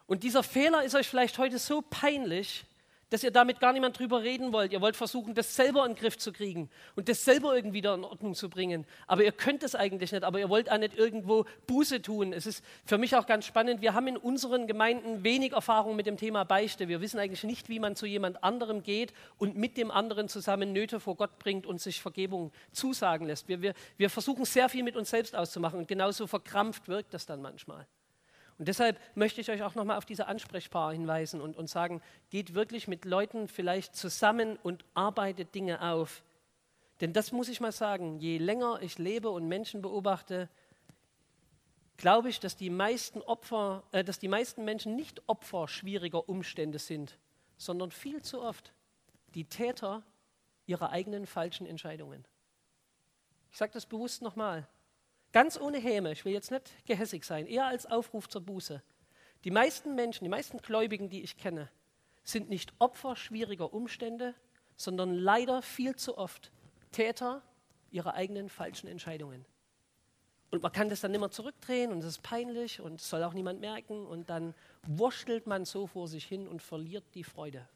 Und 0.06 0.22
dieser 0.22 0.42
Fehler 0.42 0.82
ist 0.82 0.94
euch 0.94 1.06
vielleicht 1.06 1.36
heute 1.36 1.58
so 1.58 1.82
peinlich, 1.82 2.64
dass 3.10 3.22
ihr 3.22 3.30
damit 3.30 3.60
gar 3.60 3.72
niemand 3.72 3.98
drüber 3.98 4.22
reden 4.22 4.52
wollt. 4.52 4.72
Ihr 4.72 4.80
wollt 4.80 4.96
versuchen, 4.96 5.34
das 5.34 5.54
selber 5.54 5.84
in 5.84 5.92
den 5.92 5.98
Griff 5.98 6.18
zu 6.18 6.32
kriegen 6.32 6.70
und 6.96 7.08
das 7.08 7.24
selber 7.24 7.54
irgendwie 7.54 7.74
wieder 7.84 7.94
in 7.94 8.04
Ordnung 8.04 8.34
zu 8.34 8.48
bringen. 8.48 8.86
Aber 9.06 9.24
ihr 9.24 9.32
könnt 9.32 9.62
es 9.62 9.74
eigentlich 9.74 10.12
nicht, 10.12 10.24
aber 10.24 10.38
ihr 10.38 10.48
wollt 10.48 10.70
auch 10.70 10.78
nicht 10.78 10.96
irgendwo 10.96 11.44
Buße 11.66 12.00
tun. 12.00 12.32
Es 12.32 12.46
ist 12.46 12.64
für 12.86 12.96
mich 12.98 13.14
auch 13.14 13.26
ganz 13.26 13.44
spannend. 13.44 13.82
Wir 13.82 13.92
haben 13.92 14.06
in 14.06 14.16
unseren 14.16 14.66
Gemeinden 14.66 15.22
wenig 15.22 15.52
Erfahrung 15.52 15.96
mit 15.96 16.06
dem 16.06 16.16
Thema 16.16 16.44
Beichte. 16.44 16.88
Wir 16.88 17.00
wissen 17.00 17.18
eigentlich 17.18 17.44
nicht, 17.44 17.68
wie 17.68 17.78
man 17.78 17.94
zu 17.94 18.06
jemand 18.06 18.42
anderem 18.42 18.82
geht 18.82 19.12
und 19.36 19.56
mit 19.56 19.76
dem 19.76 19.90
anderen 19.90 20.28
zusammen 20.28 20.72
Nöte 20.72 21.00
vor 21.00 21.16
Gott 21.16 21.38
bringt 21.38 21.66
und 21.66 21.80
sich 21.80 22.00
Vergebung 22.00 22.52
zusagen 22.72 23.26
lässt. 23.26 23.48
Wir, 23.48 23.60
wir, 23.60 23.74
wir 23.96 24.08
versuchen 24.08 24.44
sehr 24.44 24.68
viel 24.68 24.82
mit 24.82 24.96
uns 24.96 25.10
selbst 25.10 25.34
auszumachen 25.34 25.78
und 25.80 25.88
genauso 25.88 26.26
verkrampft 26.26 26.88
wirkt 26.88 27.12
das 27.12 27.26
dann 27.26 27.42
manchmal. 27.42 27.86
Und 28.58 28.68
deshalb 28.68 29.00
möchte 29.16 29.40
ich 29.40 29.50
euch 29.50 29.62
auch 29.62 29.74
nochmal 29.74 29.98
auf 29.98 30.04
diese 30.04 30.26
Ansprechpaar 30.26 30.92
hinweisen 30.92 31.40
und, 31.40 31.56
und 31.56 31.68
sagen, 31.68 32.00
geht 32.30 32.54
wirklich 32.54 32.86
mit 32.86 33.04
Leuten 33.04 33.48
vielleicht 33.48 33.96
zusammen 33.96 34.56
und 34.62 34.84
arbeitet 34.94 35.54
Dinge 35.54 35.82
auf. 35.82 36.22
Denn 37.00 37.12
das 37.12 37.32
muss 37.32 37.48
ich 37.48 37.60
mal 37.60 37.72
sagen, 37.72 38.18
je 38.20 38.38
länger 38.38 38.78
ich 38.80 38.98
lebe 38.98 39.30
und 39.30 39.48
Menschen 39.48 39.82
beobachte, 39.82 40.48
glaube 41.96 42.28
ich, 42.28 42.40
dass 42.40 42.56
die 42.56 42.70
meisten 42.70 43.22
Opfer, 43.22 43.82
äh, 43.92 44.04
dass 44.04 44.18
die 44.18 44.28
meisten 44.28 44.64
Menschen 44.64 44.94
nicht 44.94 45.22
Opfer 45.28 45.68
schwieriger 45.68 46.28
Umstände 46.28 46.78
sind, 46.78 47.18
sondern 47.56 47.90
viel 47.90 48.22
zu 48.22 48.40
oft 48.40 48.72
die 49.34 49.44
Täter 49.44 50.02
ihrer 50.66 50.90
eigenen 50.90 51.26
falschen 51.26 51.66
Entscheidungen. 51.66 52.24
Ich 53.50 53.58
sage 53.58 53.72
das 53.72 53.86
bewusst 53.86 54.22
nochmal. 54.22 54.66
Ganz 55.34 55.60
ohne 55.60 55.78
Häme, 55.78 56.12
ich 56.12 56.24
will 56.24 56.32
jetzt 56.32 56.52
nicht 56.52 56.70
gehässig 56.86 57.24
sein, 57.24 57.48
eher 57.48 57.66
als 57.66 57.86
Aufruf 57.86 58.28
zur 58.28 58.42
Buße. 58.42 58.80
Die 59.42 59.50
meisten 59.50 59.96
Menschen, 59.96 60.22
die 60.22 60.30
meisten 60.30 60.58
Gläubigen, 60.58 61.08
die 61.08 61.24
ich 61.24 61.36
kenne, 61.36 61.68
sind 62.22 62.48
nicht 62.50 62.72
Opfer 62.78 63.16
schwieriger 63.16 63.74
Umstände, 63.74 64.36
sondern 64.76 65.12
leider 65.12 65.60
viel 65.60 65.96
zu 65.96 66.16
oft 66.18 66.52
Täter 66.92 67.42
ihrer 67.90 68.14
eigenen 68.14 68.48
falschen 68.48 68.86
Entscheidungen. 68.86 69.44
Und 70.52 70.62
man 70.62 70.70
kann 70.70 70.88
das 70.88 71.00
dann 71.00 71.12
immer 71.12 71.32
zurückdrehen 71.32 71.90
und 71.90 71.98
es 71.98 72.10
ist 72.10 72.22
peinlich 72.22 72.80
und 72.80 73.00
soll 73.00 73.24
auch 73.24 73.34
niemand 73.34 73.58
merken 73.58 74.06
und 74.06 74.30
dann 74.30 74.54
wurschtelt 74.86 75.48
man 75.48 75.64
so 75.64 75.88
vor 75.88 76.06
sich 76.06 76.26
hin 76.26 76.46
und 76.46 76.62
verliert 76.62 77.12
die 77.14 77.24
Freude. 77.24 77.68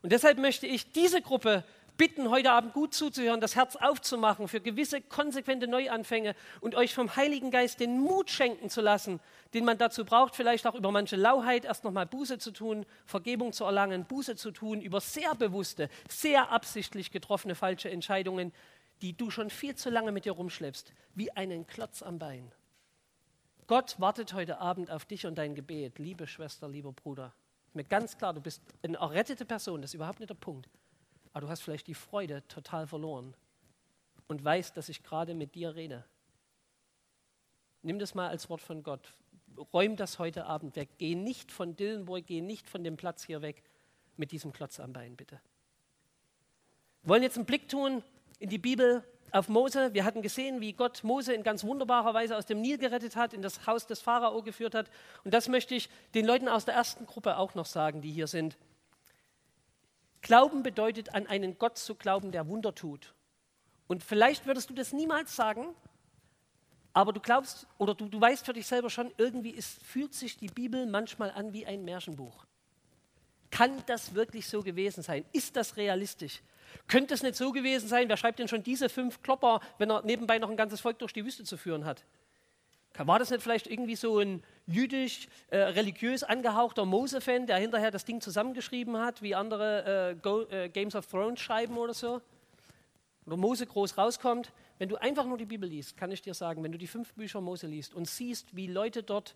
Und 0.00 0.12
deshalb 0.12 0.38
möchte 0.38 0.66
ich 0.66 0.92
diese 0.92 1.20
Gruppe 1.20 1.62
bitten, 1.96 2.30
heute 2.30 2.50
Abend 2.50 2.72
gut 2.72 2.94
zuzuhören, 2.94 3.40
das 3.40 3.56
Herz 3.56 3.76
aufzumachen 3.76 4.48
für 4.48 4.60
gewisse 4.60 5.00
konsequente 5.00 5.68
Neuanfänge 5.68 6.34
und 6.60 6.74
euch 6.74 6.94
vom 6.94 7.14
Heiligen 7.16 7.50
Geist 7.50 7.80
den 7.80 8.00
Mut 8.00 8.30
schenken 8.30 8.70
zu 8.70 8.80
lassen, 8.80 9.20
den 9.54 9.64
man 9.64 9.78
dazu 9.78 10.04
braucht, 10.04 10.34
vielleicht 10.34 10.66
auch 10.66 10.74
über 10.74 10.90
manche 10.90 11.16
Lauheit 11.16 11.64
erst 11.64 11.84
nochmal 11.84 12.06
Buße 12.06 12.38
zu 12.38 12.50
tun, 12.50 12.84
Vergebung 13.06 13.52
zu 13.52 13.64
erlangen, 13.64 14.06
Buße 14.06 14.36
zu 14.36 14.50
tun, 14.50 14.80
über 14.80 15.00
sehr 15.00 15.34
bewusste, 15.34 15.88
sehr 16.08 16.50
absichtlich 16.50 17.10
getroffene 17.10 17.54
falsche 17.54 17.90
Entscheidungen, 17.90 18.52
die 19.02 19.16
du 19.16 19.30
schon 19.30 19.50
viel 19.50 19.74
zu 19.74 19.90
lange 19.90 20.12
mit 20.12 20.24
dir 20.24 20.32
rumschleppst, 20.32 20.92
wie 21.14 21.30
einen 21.32 21.66
Klotz 21.66 22.02
am 22.02 22.18
Bein. 22.18 22.52
Gott 23.66 23.96
wartet 23.98 24.34
heute 24.34 24.58
Abend 24.60 24.90
auf 24.90 25.04
dich 25.04 25.26
und 25.26 25.36
dein 25.36 25.54
Gebet, 25.54 25.98
liebe 25.98 26.26
Schwester, 26.26 26.68
lieber 26.68 26.92
Bruder. 26.92 27.32
Mir 27.72 27.84
ganz 27.84 28.18
klar, 28.18 28.34
du 28.34 28.40
bist 28.40 28.62
eine 28.82 28.98
errettete 28.98 29.44
Person, 29.44 29.80
das 29.80 29.90
ist 29.90 29.94
überhaupt 29.94 30.20
nicht 30.20 30.30
der 30.30 30.34
Punkt 30.34 30.68
aber 31.34 31.42
du 31.42 31.50
hast 31.50 31.62
vielleicht 31.62 31.88
die 31.88 31.94
Freude 31.94 32.46
total 32.48 32.86
verloren. 32.86 33.34
und 34.26 34.42
weißt, 34.42 34.74
dass 34.74 34.88
ich 34.88 35.02
gerade 35.02 35.34
mit 35.34 35.54
dir 35.54 35.74
rede. 35.74 36.02
Nimm 37.82 37.98
das 37.98 38.14
mal 38.14 38.28
als 38.28 38.48
Wort 38.48 38.62
von 38.62 38.82
Gott. 38.82 39.12
Räum 39.74 39.96
das 39.96 40.18
heute 40.18 40.46
Abend 40.46 40.76
weg. 40.76 40.88
Geh 40.96 41.14
nicht 41.14 41.52
von 41.52 41.76
Dillenburg, 41.76 42.26
geh 42.26 42.40
nicht 42.40 42.66
von 42.70 42.82
dem 42.82 42.96
Platz 42.96 43.24
hier 43.24 43.42
weg 43.42 43.62
mit 44.16 44.32
diesem 44.32 44.54
Klotz 44.54 44.80
am 44.80 44.94
Bein, 44.94 45.14
bitte. 45.14 45.38
Wir 47.02 47.10
wollen 47.10 47.22
jetzt 47.22 47.36
einen 47.36 47.44
Blick 47.44 47.68
tun 47.68 48.02
in 48.38 48.48
die 48.48 48.58
Bibel 48.58 49.04
auf 49.30 49.48
Mose. 49.48 49.92
Wir 49.92 50.04
hatten 50.06 50.22
gesehen, 50.22 50.62
wie 50.62 50.72
Gott 50.72 51.04
Mose 51.04 51.34
in 51.34 51.42
ganz 51.42 51.62
wunderbarer 51.64 52.14
Weise 52.14 52.38
aus 52.38 52.46
dem 52.46 52.62
Nil 52.62 52.78
gerettet 52.78 53.16
hat, 53.16 53.34
in 53.34 53.42
das 53.42 53.66
Haus 53.66 53.86
des 53.86 54.00
Pharao 54.00 54.42
geführt 54.42 54.74
hat. 54.74 54.90
Und 55.24 55.34
das 55.34 55.48
möchte 55.48 55.74
ich 55.74 55.90
den 56.14 56.24
Leuten 56.24 56.48
aus 56.48 56.64
der 56.64 56.74
ersten 56.74 57.04
Gruppe 57.04 57.36
auch 57.36 57.54
noch 57.54 57.66
sagen, 57.66 58.00
die 58.00 58.10
hier 58.10 58.28
sind. 58.28 58.56
Glauben 60.24 60.62
bedeutet, 60.62 61.14
an 61.14 61.26
einen 61.26 61.58
Gott 61.58 61.76
zu 61.76 61.94
glauben, 61.94 62.32
der 62.32 62.48
Wunder 62.48 62.74
tut. 62.74 63.12
Und 63.86 64.02
vielleicht 64.02 64.46
würdest 64.46 64.70
du 64.70 64.74
das 64.74 64.94
niemals 64.94 65.36
sagen, 65.36 65.66
aber 66.94 67.12
du 67.12 67.20
glaubst 67.20 67.66
oder 67.76 67.94
du, 67.94 68.08
du 68.08 68.18
weißt 68.18 68.46
für 68.46 68.54
dich 68.54 68.66
selber 68.66 68.88
schon, 68.88 69.12
irgendwie 69.18 69.50
ist, 69.50 69.82
fühlt 69.82 70.14
sich 70.14 70.38
die 70.38 70.46
Bibel 70.46 70.86
manchmal 70.86 71.30
an 71.30 71.52
wie 71.52 71.66
ein 71.66 71.84
Märchenbuch. 71.84 72.46
Kann 73.50 73.82
das 73.84 74.14
wirklich 74.14 74.48
so 74.48 74.62
gewesen 74.62 75.02
sein? 75.02 75.26
Ist 75.32 75.56
das 75.56 75.76
realistisch? 75.76 76.40
Könnte 76.88 77.12
es 77.12 77.22
nicht 77.22 77.34
so 77.36 77.52
gewesen 77.52 77.86
sein, 77.86 78.08
wer 78.08 78.16
schreibt 78.16 78.38
denn 78.38 78.48
schon 78.48 78.62
diese 78.62 78.88
fünf 78.88 79.22
Klopper, 79.22 79.60
wenn 79.76 79.90
er 79.90 80.02
nebenbei 80.06 80.38
noch 80.38 80.48
ein 80.48 80.56
ganzes 80.56 80.80
Volk 80.80 80.98
durch 81.00 81.12
die 81.12 81.24
Wüste 81.24 81.44
zu 81.44 81.58
führen 81.58 81.84
hat? 81.84 82.02
War 82.96 83.18
das 83.18 83.30
nicht 83.30 83.42
vielleicht 83.42 83.66
irgendwie 83.66 83.96
so 83.96 84.18
ein 84.20 84.42
jüdisch, 84.66 85.28
äh, 85.48 85.58
religiös 85.58 86.22
angehauchter 86.22 86.84
Mose-Fan, 86.84 87.46
der 87.46 87.56
hinterher 87.58 87.90
das 87.90 88.04
Ding 88.04 88.20
zusammengeschrieben 88.20 88.98
hat, 88.98 89.20
wie 89.20 89.34
andere 89.34 90.10
äh, 90.10 90.14
Go, 90.14 90.42
äh, 90.42 90.68
Games 90.68 90.94
of 90.94 91.06
Thrones 91.06 91.40
schreiben 91.40 91.76
oder 91.76 91.92
so? 91.92 92.20
Oder 93.26 93.36
Mose 93.36 93.66
groß 93.66 93.98
rauskommt. 93.98 94.52
Wenn 94.78 94.88
du 94.88 94.96
einfach 94.96 95.24
nur 95.24 95.38
die 95.38 95.44
Bibel 95.44 95.68
liest, 95.68 95.96
kann 95.96 96.12
ich 96.12 96.22
dir 96.22 96.34
sagen, 96.34 96.62
wenn 96.62 96.72
du 96.72 96.78
die 96.78 96.86
fünf 96.86 97.12
Bücher 97.14 97.40
Mose 97.40 97.66
liest 97.66 97.94
und 97.94 98.08
siehst, 98.08 98.54
wie 98.54 98.66
Leute 98.66 99.02
dort 99.02 99.34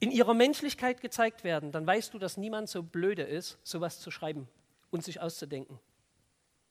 in 0.00 0.10
ihrer 0.10 0.34
Menschlichkeit 0.34 1.00
gezeigt 1.00 1.44
werden, 1.44 1.72
dann 1.72 1.86
weißt 1.86 2.12
du, 2.12 2.18
dass 2.18 2.36
niemand 2.36 2.68
so 2.68 2.82
blöde 2.82 3.22
ist, 3.22 3.58
sowas 3.62 4.00
zu 4.00 4.10
schreiben 4.10 4.48
und 4.90 5.04
sich 5.04 5.20
auszudenken. 5.20 5.78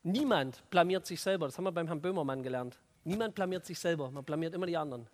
Niemand 0.03 0.69
blamiert 0.69 1.05
sich 1.05 1.21
selber. 1.21 1.45
Das 1.45 1.57
haben 1.57 1.63
wir 1.63 1.71
beim 1.71 1.87
Herrn 1.87 2.01
Böhmermann 2.01 2.43
gelernt. 2.43 2.79
Niemand 3.03 3.35
blamiert 3.35 3.65
sich 3.65 3.79
selber. 3.79 4.09
Man 4.11 4.23
blamiert 4.23 4.53
immer 4.53 4.65
die 4.65 4.77
anderen. 4.77 5.07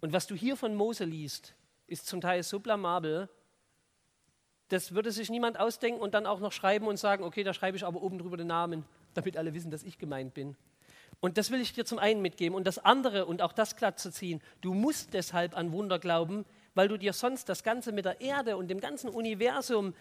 Und 0.00 0.12
was 0.12 0.26
du 0.26 0.34
hier 0.34 0.56
von 0.56 0.74
Mose 0.74 1.04
liest, 1.04 1.54
ist 1.86 2.06
zum 2.06 2.20
Teil 2.20 2.42
so 2.42 2.60
blamabel, 2.60 3.28
das 4.68 4.94
würde 4.94 5.12
sich 5.12 5.28
niemand 5.28 5.60
ausdenken 5.60 6.00
und 6.00 6.14
dann 6.14 6.24
auch 6.24 6.40
noch 6.40 6.52
schreiben 6.52 6.86
und 6.86 6.96
sagen, 6.96 7.24
okay, 7.24 7.44
da 7.44 7.52
schreibe 7.52 7.76
ich 7.76 7.84
aber 7.84 8.02
oben 8.02 8.18
drüber 8.18 8.36
den 8.36 8.46
Namen, 8.46 8.84
damit 9.12 9.36
alle 9.36 9.52
wissen, 9.52 9.70
dass 9.70 9.82
ich 9.82 9.98
gemeint 9.98 10.32
bin. 10.32 10.56
Und 11.20 11.36
das 11.38 11.50
will 11.50 11.60
ich 11.60 11.72
dir 11.72 11.84
zum 11.84 11.98
einen 11.98 12.22
mitgeben. 12.22 12.56
Und 12.56 12.66
das 12.66 12.78
andere, 12.78 13.26
und 13.26 13.42
auch 13.42 13.52
das 13.52 13.76
glatt 13.76 14.00
zu 14.00 14.10
ziehen, 14.10 14.40
du 14.60 14.72
musst 14.74 15.14
deshalb 15.14 15.56
an 15.56 15.72
Wunder 15.72 15.98
glauben, 15.98 16.44
weil 16.74 16.88
du 16.88 16.96
dir 16.96 17.12
sonst 17.12 17.48
das 17.48 17.62
Ganze 17.62 17.92
mit 17.92 18.06
der 18.06 18.20
Erde 18.20 18.56
und 18.56 18.68
dem 18.68 18.80
ganzen 18.80 19.10
Universum 19.10 19.94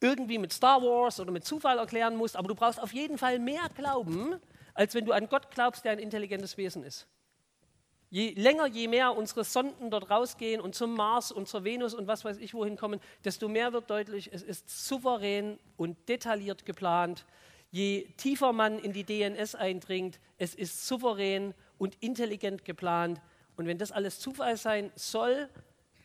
irgendwie 0.00 0.38
mit 0.38 0.52
Star 0.52 0.82
Wars 0.82 1.20
oder 1.20 1.30
mit 1.30 1.44
Zufall 1.44 1.78
erklären 1.78 2.16
musst, 2.16 2.36
aber 2.36 2.48
du 2.48 2.54
brauchst 2.54 2.82
auf 2.82 2.92
jeden 2.92 3.18
Fall 3.18 3.38
mehr 3.38 3.68
Glauben, 3.76 4.40
als 4.74 4.94
wenn 4.94 5.04
du 5.04 5.12
an 5.12 5.28
Gott 5.28 5.50
glaubst, 5.50 5.84
der 5.84 5.92
ein 5.92 5.98
intelligentes 5.98 6.56
Wesen 6.56 6.82
ist. 6.84 7.06
Je 8.10 8.30
länger, 8.34 8.66
je 8.66 8.86
mehr 8.86 9.16
unsere 9.16 9.42
Sonden 9.42 9.90
dort 9.90 10.10
rausgehen 10.10 10.60
und 10.60 10.74
zum 10.74 10.94
Mars 10.94 11.32
und 11.32 11.48
zur 11.48 11.64
Venus 11.64 11.94
und 11.94 12.06
was 12.06 12.24
weiß 12.24 12.38
ich 12.38 12.54
wohin 12.54 12.76
kommen, 12.76 13.00
desto 13.24 13.48
mehr 13.48 13.72
wird 13.72 13.90
deutlich, 13.90 14.30
es 14.32 14.42
ist 14.42 14.86
souverän 14.86 15.58
und 15.76 16.08
detailliert 16.08 16.64
geplant. 16.64 17.24
Je 17.72 18.06
tiefer 18.16 18.52
man 18.52 18.78
in 18.78 18.92
die 18.92 19.02
DNS 19.02 19.56
eindringt, 19.56 20.20
es 20.38 20.54
ist 20.54 20.86
souverän 20.86 21.54
und 21.76 21.96
intelligent 22.00 22.64
geplant. 22.64 23.20
Und 23.56 23.66
wenn 23.66 23.78
das 23.78 23.90
alles 23.90 24.20
Zufall 24.20 24.56
sein 24.56 24.92
soll, 24.94 25.48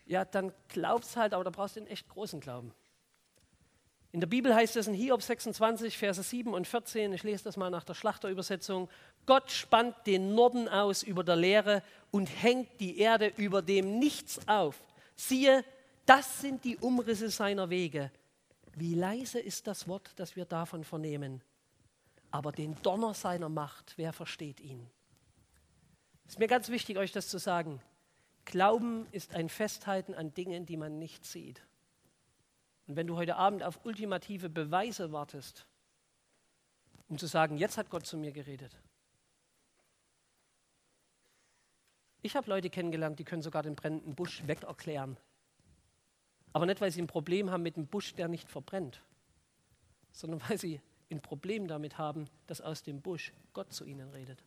ja, 0.08 0.26
dann 0.26 0.52
glaubst 0.68 1.16
halt, 1.16 1.36
aber 1.36 1.44
da 1.44 1.52
brauchst 1.52 1.76
du 1.76 1.82
einen 1.82 1.90
echt 1.90 2.10
großen 2.10 2.40
Glauben. 2.40 2.74
In 4.12 4.22
der 4.22 4.28
Bibel 4.28 4.56
heißt 4.56 4.75
es 4.75 4.88
in 4.88 4.96
Hiob 4.96 5.22
26, 5.22 5.98
Verse 5.98 6.24
7 6.24 6.54
und 6.54 6.66
14, 6.66 7.13
ich 7.13 7.24
lese 7.24 7.44
das 7.44 7.58
mal 7.58 7.70
nach 7.70 7.84
der 7.84 7.94
Schlachterübersetzung, 7.94 8.89
Gott 9.28 9.51
spannt 9.51 9.96
den 10.08 10.34
Norden 10.34 10.68
aus 10.68 11.04
über 11.04 11.24
der 11.24 11.36
Leere 11.36 11.84
und 12.10 12.25
hängt 12.25 12.80
die 12.80 12.98
Erde 12.98 13.32
über 13.38 13.62
dem 13.62 14.00
Nichts 14.00 14.39
auf. 14.48 14.75
Siehe, 15.16 15.63
das 16.08 16.42
sind 16.42 16.63
die 16.63 16.78
Umrisse 16.78 17.30
seiner 17.30 17.70
Wege. 17.70 18.12
Wie 18.75 18.96
leise 18.96 19.39
ist 19.39 19.68
das 19.68 19.88
Wort, 19.88 20.12
das 20.16 20.36
wir 20.36 20.46
davon 20.46 20.84
vernehmen. 20.84 21.44
Aber 22.32 22.51
den 22.51 22.82
Donner 22.82 23.13
seiner 23.13 23.50
Macht, 23.50 23.94
wer 23.98 24.13
versteht 24.13 24.60
ihn? 24.60 24.89
Es 26.25 26.34
ist 26.34 26.39
mir 26.39 26.48
ganz 26.48 26.70
wichtig, 26.70 26.98
euch 26.98 27.12
das 27.12 27.28
zu 27.28 27.38
sagen. 27.38 27.80
Glauben 28.46 29.06
ist 29.12 29.36
ein 29.36 29.50
Festhalten 29.50 30.16
an 30.16 30.34
Dingen, 30.34 30.66
die 30.66 30.78
man 30.78 30.98
nicht 30.98 31.25
sieht. 31.25 31.62
Und 32.89 32.96
wenn 32.96 33.05
du 33.05 33.17
heute 33.17 33.36
Abend 33.36 33.62
auf 33.62 33.86
ultimative 33.86 34.50
Beweise 34.50 35.12
wartest, 35.12 35.67
um 37.08 37.19
zu 37.19 37.27
sagen, 37.27 37.55
jetzt 37.55 37.77
hat 37.77 37.91
Gott 37.91 38.08
zu 38.08 38.17
mir 38.17 38.31
geredet. 38.31 38.75
Ich 42.24 42.36
habe 42.36 42.50
Leute 42.50 42.72
kennengelernt, 42.72 43.19
die 43.19 43.25
können 43.25 43.43
sogar 43.43 43.62
den 43.62 43.75
brennenden 43.75 44.15
Busch 44.15 44.41
wegerklären. 44.48 45.17
Aber 46.51 46.65
nicht, 46.65 46.81
weil 46.81 46.89
sie 46.89 47.00
ein 47.00 47.05
Problem 47.05 47.51
haben 47.51 47.62
mit 47.62 47.75
dem 47.75 47.86
Busch, 47.86 48.15
der 48.15 48.27
nicht 48.27 48.50
verbrennt, 48.50 49.05
sondern 50.12 50.41
weil 50.50 50.58
sie 50.58 50.81
ein 51.12 51.22
Problem 51.22 51.67
damit 51.67 52.00
haben, 52.00 52.25
dass 52.48 52.60
aus 52.60 52.81
dem 52.81 53.03
Busch 53.03 53.34
Gott 53.53 53.72
zu 53.72 53.86
ihnen 53.86 54.10
redet. 54.10 54.43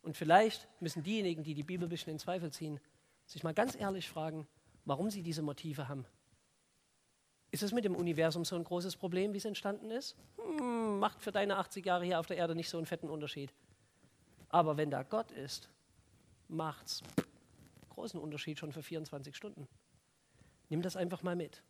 Und 0.00 0.16
vielleicht 0.16 0.66
müssen 0.80 1.02
diejenigen, 1.02 1.44
die 1.44 1.52
die 1.52 1.64
Bibel 1.64 1.86
ein 1.86 1.90
bisschen 1.90 2.14
in 2.14 2.18
Zweifel 2.18 2.50
ziehen, 2.50 2.80
sich 3.26 3.44
mal 3.44 3.52
ganz 3.52 3.78
ehrlich 3.78 4.08
fragen, 4.08 4.48
warum 4.86 5.10
sie 5.10 5.22
diese 5.22 5.42
Motive 5.42 5.86
haben. 5.86 6.06
Ist 7.50 7.62
es 7.62 7.72
mit 7.72 7.84
dem 7.84 7.96
Universum 7.96 8.44
so 8.44 8.56
ein 8.56 8.64
großes 8.64 8.96
Problem, 8.96 9.32
wie 9.32 9.38
es 9.38 9.44
entstanden 9.44 9.90
ist? 9.90 10.16
Hm, 10.36 10.98
macht 10.98 11.22
für 11.22 11.32
deine 11.32 11.56
80 11.56 11.84
Jahre 11.84 12.04
hier 12.04 12.20
auf 12.20 12.26
der 12.26 12.36
Erde 12.36 12.54
nicht 12.54 12.68
so 12.68 12.76
einen 12.76 12.86
fetten 12.86 13.08
Unterschied. 13.08 13.52
Aber 14.48 14.76
wenn 14.76 14.90
da 14.90 15.02
Gott 15.02 15.30
ist, 15.32 15.68
macht 16.48 16.86
es 16.86 17.02
großen 17.90 18.20
Unterschied 18.20 18.58
schon 18.58 18.72
für 18.72 18.82
24 18.82 19.34
Stunden. 19.34 19.66
Nimm 20.68 20.82
das 20.82 20.96
einfach 20.96 21.22
mal 21.22 21.36
mit. 21.36 21.62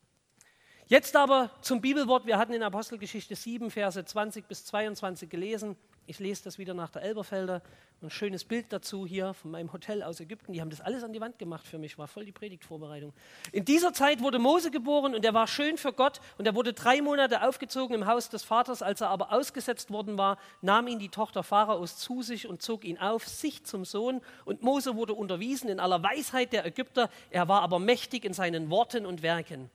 Jetzt 0.87 1.17
aber 1.17 1.51
zum 1.61 1.81
Bibelwort. 1.81 2.27
Wir 2.27 2.39
hatten 2.39 2.53
in 2.53 2.63
Apostelgeschichte 2.63 3.37
7, 3.37 3.71
Verse 3.71 4.05
20 4.05 4.47
bis 4.47 4.65
22 4.67 5.29
gelesen. 5.29 5.77
Ich 6.09 6.21
lese 6.21 6.43
das 6.45 6.57
wieder 6.57 6.73
nach 6.73 6.89
der 6.89 7.03
Elberfelder. 7.03 7.61
Ein 8.01 8.09
schönes 8.09 8.43
Bild 8.43 8.73
dazu 8.73 9.07
hier 9.07 9.35
von 9.35 9.51
meinem 9.51 9.71
Hotel 9.75 10.03
aus 10.03 10.21
Ägypten. 10.21 10.55
Die 10.55 10.63
haben 10.63 10.71
das 10.71 10.81
alles 10.81 11.05
an 11.05 11.13
die 11.13 11.21
Wand 11.21 11.39
gemacht 11.39 11.67
für 11.67 11.77
mich. 11.77 11.99
War 11.99 12.09
voll 12.09 12.25
die 12.25 12.33
Predigtvorbereitung. 12.33 13.13
In 13.53 13.67
dieser 13.67 13.93
Zeit 13.93 14.23
wurde 14.23 14.39
Mose 14.39 14.71
geboren 14.71 15.15
und 15.15 15.23
er 15.23 15.35
war 15.35 15.47
schön 15.47 15.77
für 15.77 15.93
Gott. 15.93 16.23
Und 16.39 16.47
er 16.47 16.55
wurde 16.55 16.73
drei 16.73 17.03
Monate 17.03 17.47
aufgezogen 17.47 17.95
im 17.95 18.07
Haus 18.07 18.31
des 18.31 18.43
Vaters. 18.43 18.81
Als 18.81 19.03
er 19.03 19.11
aber 19.11 19.35
ausgesetzt 19.35 19.91
worden 19.91 20.17
war, 20.17 20.39
nahm 20.63 20.89
ihn 20.89 20.99
die 20.99 21.11
Tochter 21.11 21.43
Pharaos 21.43 21.99
zu 21.99 22.23
sich 22.23 22.49
und 22.49 22.63
zog 22.63 22.87
ihn 22.87 22.97
auf, 22.97 23.29
sich 23.29 23.65
zum 23.65 23.85
Sohn. 23.85 24.23
Und 24.47 24.63
Mose 24.63 24.97
wurde 24.97 25.13
unterwiesen 25.13 25.69
in 25.69 25.79
aller 25.79 26.03
Weisheit 26.03 26.55
der 26.55 26.65
Ägypter. 26.65 27.11
Er 27.29 27.49
war 27.49 27.61
aber 27.61 27.79
mächtig 27.79 28.25
in 28.25 28.33
seinen 28.33 28.71
Worten 28.71 29.05
und 29.05 29.21
Werken. 29.21 29.69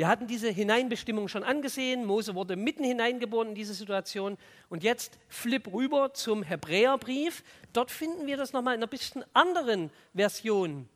Wir 0.00 0.08
hatten 0.08 0.26
diese 0.26 0.48
Hineinbestimmung 0.48 1.28
schon 1.28 1.44
angesehen. 1.44 2.06
Mose 2.06 2.34
wurde 2.34 2.56
mitten 2.56 2.84
hineingeboren 2.84 3.50
in 3.50 3.54
diese 3.54 3.74
Situation. 3.74 4.38
Und 4.70 4.82
jetzt 4.82 5.18
flip 5.28 5.70
rüber 5.70 6.14
zum 6.14 6.42
Hebräerbrief. 6.42 7.44
Dort 7.74 7.90
finden 7.90 8.26
wir 8.26 8.38
das 8.38 8.54
nochmal 8.54 8.74
in 8.76 8.78
einer 8.78 8.86
bisschen 8.86 9.26
anderen 9.34 9.90
Version. 10.14 10.88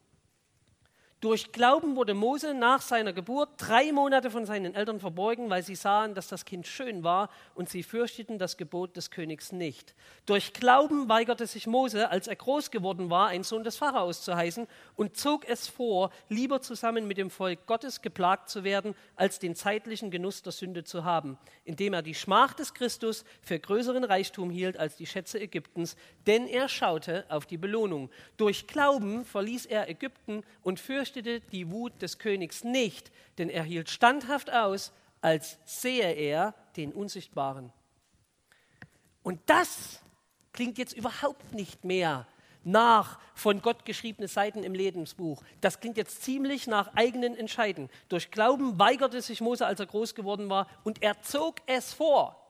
Durch 1.24 1.52
Glauben 1.52 1.96
wurde 1.96 2.12
Mose 2.12 2.52
nach 2.52 2.82
seiner 2.82 3.14
Geburt 3.14 3.48
drei 3.56 3.92
Monate 3.92 4.30
von 4.30 4.44
seinen 4.44 4.74
Eltern 4.74 5.00
verborgen, 5.00 5.48
weil 5.48 5.62
sie 5.62 5.74
sahen, 5.74 6.14
dass 6.14 6.28
das 6.28 6.44
Kind 6.44 6.66
schön 6.66 7.02
war 7.02 7.30
und 7.54 7.70
sie 7.70 7.82
fürchteten 7.82 8.38
das 8.38 8.58
Gebot 8.58 8.94
des 8.94 9.10
Königs 9.10 9.50
nicht. 9.50 9.94
Durch 10.26 10.52
Glauben 10.52 11.08
weigerte 11.08 11.46
sich 11.46 11.66
Mose, 11.66 12.10
als 12.10 12.28
er 12.28 12.36
groß 12.36 12.70
geworden 12.70 13.08
war, 13.08 13.28
ein 13.28 13.42
Sohn 13.42 13.64
des 13.64 13.78
Pharaos 13.78 14.20
zu 14.20 14.36
heißen 14.36 14.66
und 14.96 15.16
zog 15.16 15.48
es 15.48 15.66
vor, 15.66 16.10
lieber 16.28 16.60
zusammen 16.60 17.08
mit 17.08 17.16
dem 17.16 17.30
Volk 17.30 17.64
Gottes 17.64 18.02
geplagt 18.02 18.50
zu 18.50 18.62
werden, 18.62 18.94
als 19.16 19.38
den 19.38 19.54
zeitlichen 19.54 20.10
Genuss 20.10 20.42
der 20.42 20.52
Sünde 20.52 20.84
zu 20.84 21.04
haben, 21.04 21.38
indem 21.64 21.94
er 21.94 22.02
die 22.02 22.12
Schmach 22.12 22.52
des 22.52 22.74
Christus 22.74 23.24
für 23.40 23.58
größeren 23.58 24.04
Reichtum 24.04 24.50
hielt 24.50 24.76
als 24.76 24.96
die 24.96 25.06
Schätze 25.06 25.40
Ägyptens, 25.40 25.96
denn 26.26 26.46
er 26.46 26.68
schaute 26.68 27.24
auf 27.30 27.46
die 27.46 27.56
Belohnung. 27.56 28.10
Durch 28.36 28.66
Glauben 28.66 29.24
verließ 29.24 29.64
er 29.64 29.88
Ägypten 29.88 30.42
und 30.62 30.78
fürchtete, 30.78 31.13
fürchtete 31.14 31.40
die 31.52 31.70
Wut 31.70 32.02
des 32.02 32.18
Königs 32.18 32.64
nicht, 32.64 33.12
denn 33.38 33.48
er 33.48 33.62
hielt 33.62 33.88
standhaft 33.88 34.52
aus, 34.52 34.92
als 35.20 35.58
sehe 35.64 36.12
er 36.12 36.54
den 36.76 36.92
Unsichtbaren. 36.92 37.72
Und 39.22 39.40
das 39.46 40.00
klingt 40.52 40.76
jetzt 40.76 40.92
überhaupt 40.92 41.54
nicht 41.54 41.84
mehr 41.84 42.26
nach 42.64 43.20
von 43.34 43.62
Gott 43.62 43.84
geschriebene 43.84 44.26
Seiten 44.26 44.64
im 44.64 44.74
Lebensbuch. 44.74 45.42
Das 45.60 45.80
klingt 45.80 45.96
jetzt 45.96 46.22
ziemlich 46.22 46.66
nach 46.66 46.94
eigenen 46.94 47.36
Entscheiden. 47.36 47.90
Durch 48.08 48.30
Glauben 48.30 48.78
weigerte 48.78 49.22
sich 49.22 49.40
Mose, 49.40 49.66
als 49.66 49.80
er 49.80 49.86
groß 49.86 50.14
geworden 50.14 50.50
war, 50.50 50.66
und 50.82 51.02
er 51.02 51.20
zog 51.22 51.56
es 51.66 51.92
vor. 51.92 52.40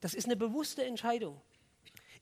Das 0.00 0.14
ist 0.14 0.26
eine 0.26 0.36
bewusste 0.36 0.84
Entscheidung. 0.84 1.40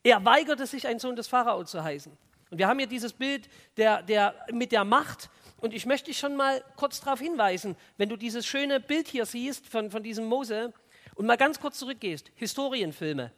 Er 0.03 0.25
weigerte 0.25 0.67
sich, 0.67 0.87
ein 0.87 0.99
Sohn 0.99 1.17
des 1.17 1.29
Pharao 1.29 1.65
zu 1.65 1.83
heißen. 1.83 2.17
Und 2.55 2.59
wir 2.59 2.69
haben 2.69 2.79
hier 2.79 2.87
dieses 2.87 3.13
Bild 3.13 3.49
der, 3.77 4.01
der, 4.03 4.33
mit 4.53 4.71
der 4.71 4.85
Macht. 4.85 5.29
Und 5.65 5.73
ich 5.73 5.87
möchte 5.87 6.11
dich 6.11 6.19
schon 6.19 6.37
mal 6.37 6.63
kurz 6.77 7.01
darauf 7.01 7.21
hinweisen, 7.21 7.75
wenn 7.97 8.11
du 8.11 8.19
dieses 8.19 8.45
schöne 8.45 8.81
Bild 8.81 9.09
hier 9.09 9.25
siehst 9.25 9.67
von, 9.67 9.91
von 9.91 10.03
diesem 10.03 10.27
Mose 10.27 10.75
und 11.15 11.25
mal 11.25 11.39
ganz 11.39 11.59
kurz 11.59 11.79
zurückgehst. 11.79 12.31
Historienfilme, 12.35 13.33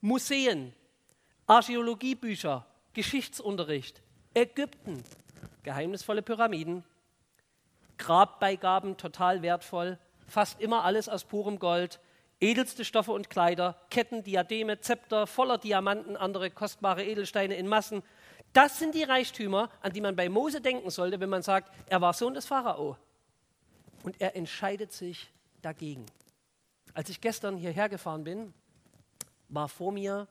Museen, 0.00 0.72
Archäologiebücher, 1.48 2.64
Geschichtsunterricht, 2.92 4.00
Ägypten, 4.32 5.02
geheimnisvolle 5.64 6.22
Pyramiden, 6.22 6.84
Grabbeigaben 7.98 8.96
total 8.96 9.42
wertvoll, 9.42 9.98
fast 10.28 10.60
immer 10.60 10.84
alles 10.84 11.08
aus 11.08 11.24
purem 11.24 11.58
Gold, 11.58 11.98
edelste 12.38 12.84
Stoffe 12.84 13.10
und 13.10 13.28
Kleider, 13.28 13.76
Ketten, 13.90 14.22
Diademe, 14.22 14.78
Zepter 14.78 15.26
voller 15.26 15.58
Diamanten, 15.58 16.16
andere 16.16 16.52
kostbare 16.52 17.04
Edelsteine 17.04 17.56
in 17.56 17.66
Massen. 17.66 18.04
Das 18.52 18.78
sind 18.78 18.94
die 18.94 19.02
Reichtümer, 19.02 19.70
an 19.80 19.92
die 19.92 20.00
man 20.00 20.14
bei 20.14 20.28
Mose 20.28 20.60
denken 20.60 20.90
sollte, 20.90 21.20
wenn 21.20 21.30
man 21.30 21.42
sagt, 21.42 21.72
er 21.86 22.00
war 22.00 22.12
Sohn 22.12 22.34
des 22.34 22.46
Pharao. 22.46 22.96
Und 24.02 24.20
er 24.20 24.36
entscheidet 24.36 24.92
sich 24.92 25.30
dagegen. 25.62 26.04
Als 26.92 27.08
ich 27.08 27.20
gestern 27.20 27.56
hierher 27.56 27.88
gefahren 27.88 28.24
bin, 28.24 28.52
war 29.48 29.68
vor 29.68 29.92
mir 29.92 30.28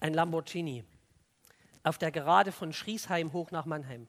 ein 0.00 0.12
Lamborghini 0.12 0.84
auf 1.84 1.98
der 1.98 2.10
Gerade 2.10 2.50
von 2.50 2.72
Schriesheim 2.72 3.32
hoch 3.32 3.50
nach 3.50 3.66
Mannheim. 3.66 4.08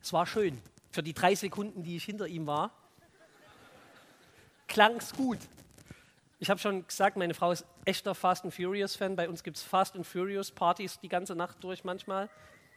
Es 0.00 0.12
war 0.12 0.26
schön. 0.26 0.60
Für 0.90 1.02
die 1.02 1.14
drei 1.14 1.34
Sekunden, 1.34 1.82
die 1.82 1.96
ich 1.96 2.04
hinter 2.04 2.26
ihm 2.26 2.46
war, 2.46 2.70
klang 4.68 4.96
es 4.96 5.12
gut. 5.12 5.38
Ich 6.38 6.50
habe 6.50 6.60
schon 6.60 6.86
gesagt, 6.86 7.16
meine 7.16 7.34
Frau 7.34 7.52
ist 7.52 7.64
echter 7.88 8.14
Fast 8.14 8.44
and 8.44 8.52
Furious 8.52 8.94
Fan. 8.94 9.16
Bei 9.16 9.28
uns 9.28 9.42
gibt 9.42 9.56
es 9.56 9.62
Fast 9.62 9.96
and 9.96 10.06
Furious 10.06 10.50
Partys 10.50 11.00
die 11.00 11.08
ganze 11.08 11.34
Nacht 11.34 11.56
durch 11.64 11.84
manchmal. 11.84 12.28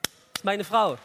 Das 0.01 0.39
ist 0.39 0.45
meine 0.45 0.63
Frau. 0.63 0.97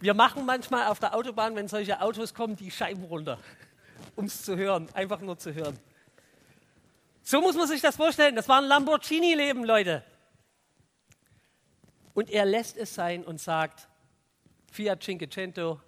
Wir 0.00 0.14
machen 0.14 0.44
manchmal 0.44 0.88
auf 0.88 0.98
der 0.98 1.14
Autobahn, 1.14 1.54
wenn 1.54 1.68
solche 1.68 2.00
Autos 2.00 2.34
kommen, 2.34 2.56
die 2.56 2.72
Scheiben 2.72 3.04
runter, 3.04 3.38
um 4.16 4.24
es 4.24 4.42
zu 4.42 4.56
hören, 4.56 4.88
einfach 4.94 5.20
nur 5.20 5.38
zu 5.38 5.54
hören. 5.54 5.78
So 7.22 7.40
muss 7.40 7.54
man 7.54 7.68
sich 7.68 7.80
das 7.80 7.94
vorstellen. 7.94 8.34
Das 8.34 8.48
war 8.48 8.58
ein 8.58 8.64
Lamborghini-Leben, 8.64 9.62
Leute. 9.62 10.02
Und 12.12 12.28
er 12.28 12.44
lässt 12.44 12.76
es 12.76 12.92
sein 12.92 13.24
und 13.24 13.40
sagt, 13.40 13.86
Fiat 14.72 15.04
Cinquecento, 15.04 15.80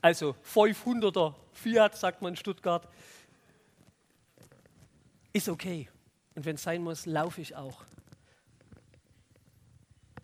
also 0.00 0.34
500er 0.54 1.34
Fiat, 1.52 1.96
sagt 1.96 2.22
man 2.22 2.32
in 2.32 2.36
Stuttgart, 2.36 2.88
ist 5.32 5.48
okay. 5.48 5.88
Und 6.34 6.44
wenn 6.44 6.56
es 6.56 6.62
sein 6.62 6.82
muss, 6.82 7.06
laufe 7.06 7.40
ich 7.40 7.56
auch. 7.56 7.84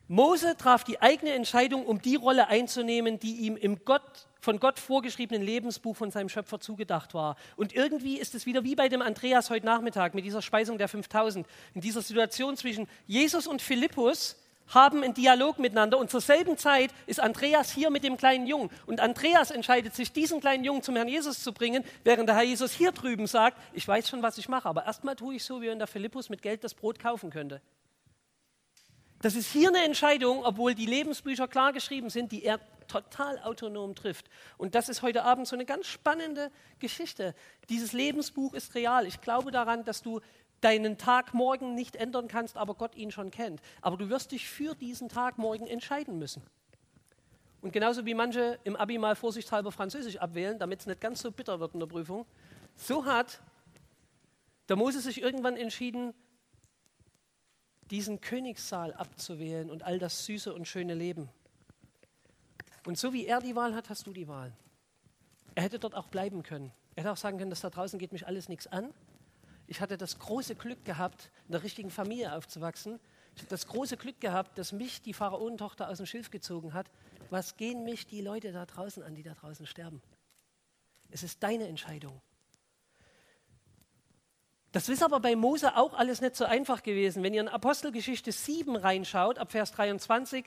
Mose 0.07 0.57
traf 0.57 0.85
die 0.85 1.01
eigene 1.01 1.33
Entscheidung, 1.33 1.87
um 1.87 2.01
die 2.01 2.17
Rolle 2.17 2.49
einzunehmen, 2.49 3.19
die 3.19 3.37
ihm 3.37 3.57
im 3.57 3.85
Gott, 3.85 4.29
von 4.39 4.61
Gott 4.61 4.79
vorgeschriebenen 4.79 5.43
Lebensbuch 5.43 5.97
von 5.97 6.11
seinem 6.11 6.29
Schöpfer 6.29 6.61
zugedacht 6.61 7.15
war. 7.15 7.37
Und 7.57 7.75
irgendwie 7.75 8.19
ist 8.19 8.35
es 8.35 8.45
wieder 8.45 8.65
wie 8.65 8.77
bei 8.77 8.91
dem 8.91 9.01
Andreas 9.01 9.49
heute 9.49 9.65
Nachmittag 9.65 10.15
mit 10.15 10.25
dieser 10.25 10.43
Speisung 10.43 10.77
der 10.77 10.89
5000. 10.89 11.47
In 11.73 11.81
dieser 11.81 12.03
Situation 12.03 12.57
zwischen 12.57 12.87
Jesus 13.07 13.47
und 13.47 13.63
Philippus 13.63 14.37
haben 14.69 15.03
einen 15.03 15.15
Dialog 15.15 15.59
miteinander 15.59 15.99
und 15.99 16.11
zur 16.11 16.21
selben 16.21 16.57
Zeit 16.57 16.91
ist 17.07 17.21
Andreas 17.21 17.71
hier 17.71 17.91
mit 17.91 18.05
dem 18.05 18.17
kleinen 18.17 18.47
Jungen. 18.47 18.71
Und 18.87 19.01
Andreas 19.01 19.51
entscheidet 19.51 19.95
sich, 19.95 20.13
diesen 20.13 20.41
kleinen 20.41 20.65
Jungen 20.65 20.83
zum 20.83 20.97
Herrn 20.97 21.09
Jesus 21.09 21.43
zu 21.43 21.53
bringen, 21.53 21.85
während 22.03 22.29
der 22.29 22.37
Herr 22.37 22.45
Jesus 22.45 22.73
hier 22.73 22.93
drüben 22.93 23.27
sagt, 23.27 23.59
ich 23.73 23.87
weiß 23.87 24.09
schon, 24.09 24.23
was 24.23 24.39
ich 24.39 24.49
mache, 24.49 24.69
aber 24.69 24.87
erstmal 24.87 25.17
tue 25.17 25.35
ich 25.37 25.45
so, 25.45 25.61
wie 25.61 25.69
wenn 25.69 25.79
der 25.79 25.87
Philippus 25.87 26.29
mit 26.29 26.43
Geld 26.43 26.65
das 26.65 26.75
Brot 26.75 26.99
kaufen 26.99 27.31
könnte. 27.31 27.61
Das 29.21 29.37
ist 29.37 29.51
hier 29.51 29.69
eine 29.69 29.83
Entscheidung, 29.85 30.45
obwohl 30.45 30.75
die 30.75 30.85
Lebensbücher 30.85 31.49
klar 31.49 31.73
geschrieben 31.73 32.11
sind, 32.11 32.31
die 32.31 32.45
er 32.45 32.61
total 32.89 33.39
autonom 33.39 33.95
trifft. 33.95 34.29
Und 34.59 34.75
das 34.75 34.91
ist 34.91 35.01
heute 35.01 35.25
Abend 35.25 35.49
so 35.49 35.57
eine 35.57 35.65
ganz 35.65 35.87
spannende 35.87 36.51
Geschichte. 36.79 37.35
Dieses 37.71 37.93
Lebensbuch 37.93 38.53
ist 38.53 38.75
real. 38.75 39.07
Ich 39.07 39.23
glaube 39.23 39.51
daran, 39.51 39.85
dass 39.85 40.03
du 40.03 40.21
deinen 40.65 40.97
Tag 40.97 41.35
morgen 41.35 41.75
nicht 41.75 41.97
ändern 41.97 42.27
kannst, 42.27 42.57
aber 42.57 42.75
Gott 42.75 42.95
ihn 42.97 43.11
schon 43.11 43.31
kennt. 43.31 43.61
Aber 43.83 43.97
du 43.97 44.09
wirst 44.09 44.33
dich 44.33 44.49
für 44.49 44.75
diesen 44.75 45.09
Tag 45.09 45.37
morgen 45.39 45.67
entscheiden 45.67 46.19
müssen. 46.19 46.43
Und 47.61 47.73
genauso 47.73 48.05
wie 48.07 48.15
manche 48.15 48.59
im 48.65 48.77
Abi 48.77 48.99
mal 48.99 49.17
vorsichtshalber 49.17 49.73
Französisch 49.73 50.17
abwählen, 50.17 50.59
damit 50.59 50.81
es 50.81 50.87
nicht 50.87 51.01
ganz 51.01 51.21
so 51.21 51.31
bitter 51.31 51.61
wird 51.61 51.75
in 51.75 51.81
der 51.81 51.87
Prüfung, 51.87 52.27
so 52.77 53.05
hat 53.05 53.41
der 54.69 54.77
Mose 54.77 55.01
sich 55.01 55.21
irgendwann 55.21 55.57
entschieden, 55.57 56.15
diesen 57.91 58.21
Königssaal 58.21 58.95
abzuwählen 58.95 59.71
und 59.71 59.83
all 59.83 59.99
das 59.99 60.25
süße 60.25 60.53
und 60.53 60.67
schöne 60.67 60.95
Leben. 60.95 61.29
Und 62.87 62.99
so 62.99 63.13
wie 63.13 63.27
er 63.27 63.41
die 63.41 63.57
Wahl 63.57 63.75
hat, 63.75 63.91
hast 63.91 64.07
du 64.07 64.13
die 64.13 64.29
Wahl. 64.29 64.53
Er 65.55 65.63
hätte 65.63 65.79
dort 65.79 65.95
auch 65.95 66.09
bleiben 66.09 66.43
können. 66.43 66.73
Er 66.97 67.05
hätte 67.05 67.13
auch 67.13 67.17
sagen 67.17 67.39
können, 67.39 67.51
dass 67.51 67.61
da 67.61 67.71
draußen 67.71 67.99
geht 67.99 68.13
mich 68.13 68.27
alles 68.27 68.49
nichts 68.49 68.67
an. 68.67 68.93
Ich 69.67 69.81
hatte 69.81 69.97
das 69.97 70.19
große 70.19 70.55
Glück 70.55 70.85
gehabt, 70.85 71.31
in 71.47 71.53
der 71.53 71.63
richtigen 71.63 71.91
Familie 71.91 72.35
aufzuwachsen. 72.35 73.01
Ich 73.35 73.43
habe 73.43 73.51
das 73.51 73.67
große 73.67 73.97
Glück 73.97 74.21
gehabt, 74.21 74.59
dass 74.59 74.73
mich 74.73 75.03
die 75.03 75.15
Pharaonentochter 75.15 75.89
aus 75.89 75.97
dem 75.97 76.07
Schilf 76.07 76.31
gezogen 76.31 76.75
hat. 76.75 76.91
Was 77.31 77.57
gehen 77.57 77.85
mich 77.85 78.07
die 78.07 78.21
Leute 78.21 78.53
da 78.53 78.67
draußen 78.67 79.03
an, 79.03 79.15
die 79.15 79.23
da 79.23 79.35
draußen 79.35 79.67
sterben? 79.67 80.03
Es 81.11 81.23
ist 81.23 81.43
deine 81.43 81.67
Entscheidung. 81.67 82.21
Das 84.73 84.89
ist 84.89 85.05
aber 85.05 85.21
bei 85.21 85.37
Mose 85.37 85.77
auch 85.77 85.95
alles 85.95 86.21
nicht 86.21 86.35
so 86.35 86.45
einfach 86.45 86.83
gewesen. 86.83 87.23
Wenn 87.23 87.33
ihr 87.33 87.41
in 87.41 87.49
Apostelgeschichte 87.49 88.33
7 88.33 88.75
reinschaut, 88.75 89.39
ab 89.39 89.53
Vers 89.53 89.71
23, 89.71 90.45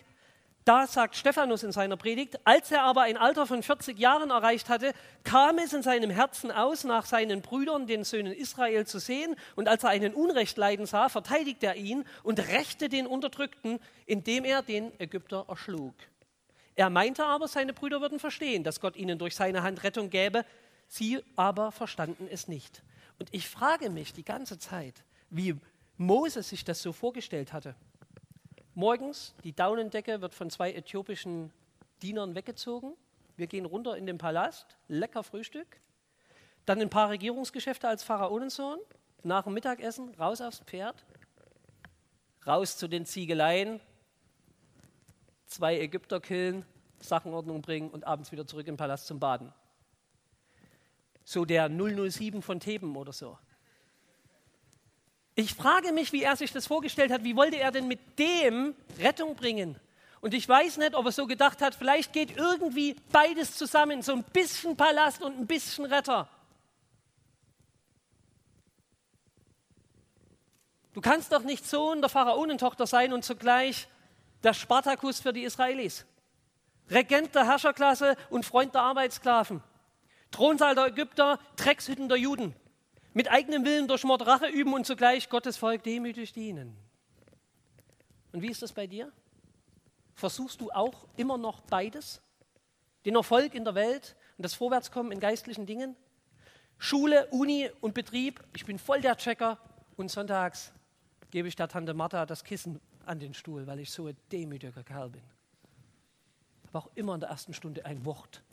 da 0.67 0.85
sagt 0.85 1.15
Stephanus 1.15 1.63
in 1.63 1.71
seiner 1.71 1.95
Predigt, 1.95 2.39
als 2.43 2.71
er 2.71 2.83
aber 2.83 3.03
ein 3.03 3.15
Alter 3.15 3.47
von 3.47 3.63
40 3.63 3.97
Jahren 3.97 4.31
erreicht 4.31 4.67
hatte, 4.67 4.91
kam 5.23 5.59
es 5.59 5.71
in 5.71 5.81
seinem 5.81 6.09
Herzen 6.09 6.51
aus, 6.51 6.83
nach 6.83 7.05
seinen 7.05 7.41
Brüdern, 7.41 7.87
den 7.87 8.03
Söhnen 8.03 8.33
Israel, 8.33 8.85
zu 8.85 8.99
sehen. 8.99 9.37
Und 9.55 9.69
als 9.69 9.83
er 9.83 9.91
einen 9.91 10.13
Unrecht 10.13 10.57
leiden 10.57 10.85
sah, 10.85 11.07
verteidigte 11.07 11.67
er 11.67 11.75
ihn 11.77 12.03
und 12.21 12.39
rächte 12.39 12.89
den 12.89 13.07
Unterdrückten, 13.07 13.79
indem 14.05 14.43
er 14.43 14.61
den 14.61 14.91
Ägypter 14.99 15.45
erschlug. 15.47 15.93
Er 16.75 16.89
meinte 16.89 17.25
aber, 17.25 17.47
seine 17.47 17.71
Brüder 17.71 18.01
würden 18.01 18.19
verstehen, 18.19 18.65
dass 18.65 18.81
Gott 18.81 18.97
ihnen 18.97 19.17
durch 19.17 19.35
seine 19.35 19.63
Hand 19.63 19.85
Rettung 19.85 20.09
gäbe. 20.09 20.43
Sie 20.89 21.23
aber 21.37 21.71
verstanden 21.71 22.27
es 22.29 22.49
nicht. 22.49 22.83
Und 23.19 23.29
ich 23.31 23.47
frage 23.47 23.89
mich 23.89 24.11
die 24.11 24.25
ganze 24.25 24.59
Zeit, 24.59 25.05
wie 25.29 25.55
Moses 25.95 26.49
sich 26.49 26.65
das 26.65 26.81
so 26.81 26.91
vorgestellt 26.91 27.53
hatte. 27.53 27.73
Morgens, 28.77 29.33
die 29.43 29.55
Daunendecke 29.55 30.21
wird 30.21 30.35
von 30.35 30.51
zwei 30.51 30.71
äthiopischen 30.71 31.51
Dienern 32.03 32.35
weggezogen. 32.35 32.93
Wir 33.35 33.47
gehen 33.47 33.65
runter 33.65 33.97
in 33.97 34.05
den 34.05 34.19
Palast, 34.19 34.77
lecker 34.87 35.23
Frühstück. 35.23 35.81
Dann 36.67 36.79
ein 36.79 36.91
paar 36.91 37.09
Regierungsgeschäfte 37.09 37.87
als 37.87 38.03
Pharaonensohn. 38.03 38.77
Nach 39.23 39.45
dem 39.45 39.55
Mittagessen 39.55 40.13
raus 40.13 40.41
aufs 40.41 40.59
Pferd, 40.59 41.03
raus 42.45 42.77
zu 42.77 42.87
den 42.87 43.07
Ziegeleien, 43.07 43.79
zwei 45.47 45.79
Ägypter 45.79 46.19
killen, 46.19 46.63
Sachenordnung 46.99 47.63
bringen 47.63 47.89
und 47.89 48.05
abends 48.05 48.31
wieder 48.31 48.45
zurück 48.45 48.67
im 48.67 48.77
Palast 48.77 49.07
zum 49.07 49.19
Baden 49.19 49.51
so 51.27 51.43
der 51.43 51.67
007 51.67 52.41
von 52.41 52.61
Theben 52.61 52.95
oder 52.95 53.11
so. 53.11 53.37
Ich 55.39 55.53
frage 55.53 55.93
mich, 55.93 56.13
wie 56.13 56.23
er 56.23 56.35
sich 56.35 56.51
das 56.51 56.65
vorgestellt 56.65 57.11
hat. 57.11 57.23
Wie 57.23 57.35
wollte 57.35 57.57
er 57.57 57.69
denn 57.69 57.87
mit 57.87 58.17
dem 58.17 58.73
Rettung 58.97 59.35
bringen? 59.35 59.79
Und 60.19 60.33
ich 60.33 60.49
weiß 60.49 60.77
nicht, 60.77 60.95
ob 60.95 61.05
er 61.05 61.11
so 61.11 61.27
gedacht 61.27 61.61
hat, 61.61 61.75
vielleicht 61.75 62.11
geht 62.11 62.35
irgendwie 62.35 62.95
beides 63.11 63.55
zusammen, 63.55 64.01
so 64.01 64.13
ein 64.13 64.23
bisschen 64.23 64.75
Palast 64.75 65.21
und 65.21 65.37
ein 65.37 65.45
bisschen 65.45 65.85
Retter. 65.85 66.27
Du 70.93 71.01
kannst 71.01 71.31
doch 71.31 71.43
nicht 71.43 71.67
Sohn 71.67 72.01
der 72.01 72.09
Pharaonentochter 72.09 72.87
sein 72.87 73.13
und 73.13 73.23
zugleich 73.23 73.87
der 74.41 74.55
Spartakus 74.55 75.19
für 75.19 75.33
die 75.33 75.43
Israelis. 75.43 76.07
Regent 76.89 77.35
der 77.35 77.45
Herrscherklasse 77.45 78.17
und 78.31 78.43
Freund 78.43 78.73
der 78.73 78.81
Arbeitssklaven. 78.81 79.61
Thronsaal 80.31 80.73
der 80.73 80.87
Ägypter, 80.87 81.37
Dreckshütten 81.57 82.09
der 82.09 82.17
Juden. 82.17 82.55
Mit 83.13 83.29
eigenem 83.31 83.65
Willen 83.65 83.87
durch 83.87 84.03
Mord 84.03 84.25
Rache 84.25 84.47
üben 84.47 84.73
und 84.73 84.85
zugleich 84.85 85.29
Gottes 85.29 85.57
Volk 85.57 85.83
demütig 85.83 86.33
dienen. 86.33 86.77
Und 88.31 88.41
wie 88.41 88.51
ist 88.51 88.61
das 88.61 88.73
bei 88.73 88.87
dir? 88.87 89.11
Versuchst 90.13 90.61
du 90.61 90.71
auch 90.71 91.07
immer 91.15 91.37
noch 91.37 91.61
beides? 91.61 92.21
Den 93.05 93.15
Erfolg 93.15 93.55
in 93.55 93.63
der 93.63 93.75
Welt 93.75 94.15
und 94.37 94.43
das 94.43 94.53
Vorwärtskommen 94.53 95.11
in 95.11 95.19
geistlichen 95.19 95.65
Dingen? 95.65 95.95
Schule, 96.77 97.27
Uni 97.31 97.69
und 97.81 97.93
Betrieb, 97.93 98.43
ich 98.55 98.65
bin 98.65 98.77
voll 98.77 99.01
der 99.01 99.17
Checker 99.17 99.57
und 99.95 100.11
sonntags 100.11 100.71
gebe 101.31 101.47
ich 101.47 101.55
der 101.55 101.67
Tante 101.67 101.93
Martha 101.93 102.25
das 102.25 102.43
Kissen 102.43 102.79
an 103.05 103.19
den 103.19 103.33
Stuhl, 103.33 103.65
weil 103.67 103.79
ich 103.79 103.91
so 103.91 104.07
ein 104.07 104.17
demütiger 104.31 104.83
Kerl 104.83 105.09
bin. 105.09 105.23
Aber 106.67 106.79
auch 106.79 106.89
immer 106.95 107.15
in 107.15 107.19
der 107.19 107.29
ersten 107.29 107.53
Stunde 107.53 107.85
ein 107.85 108.05
Wort 108.05 108.43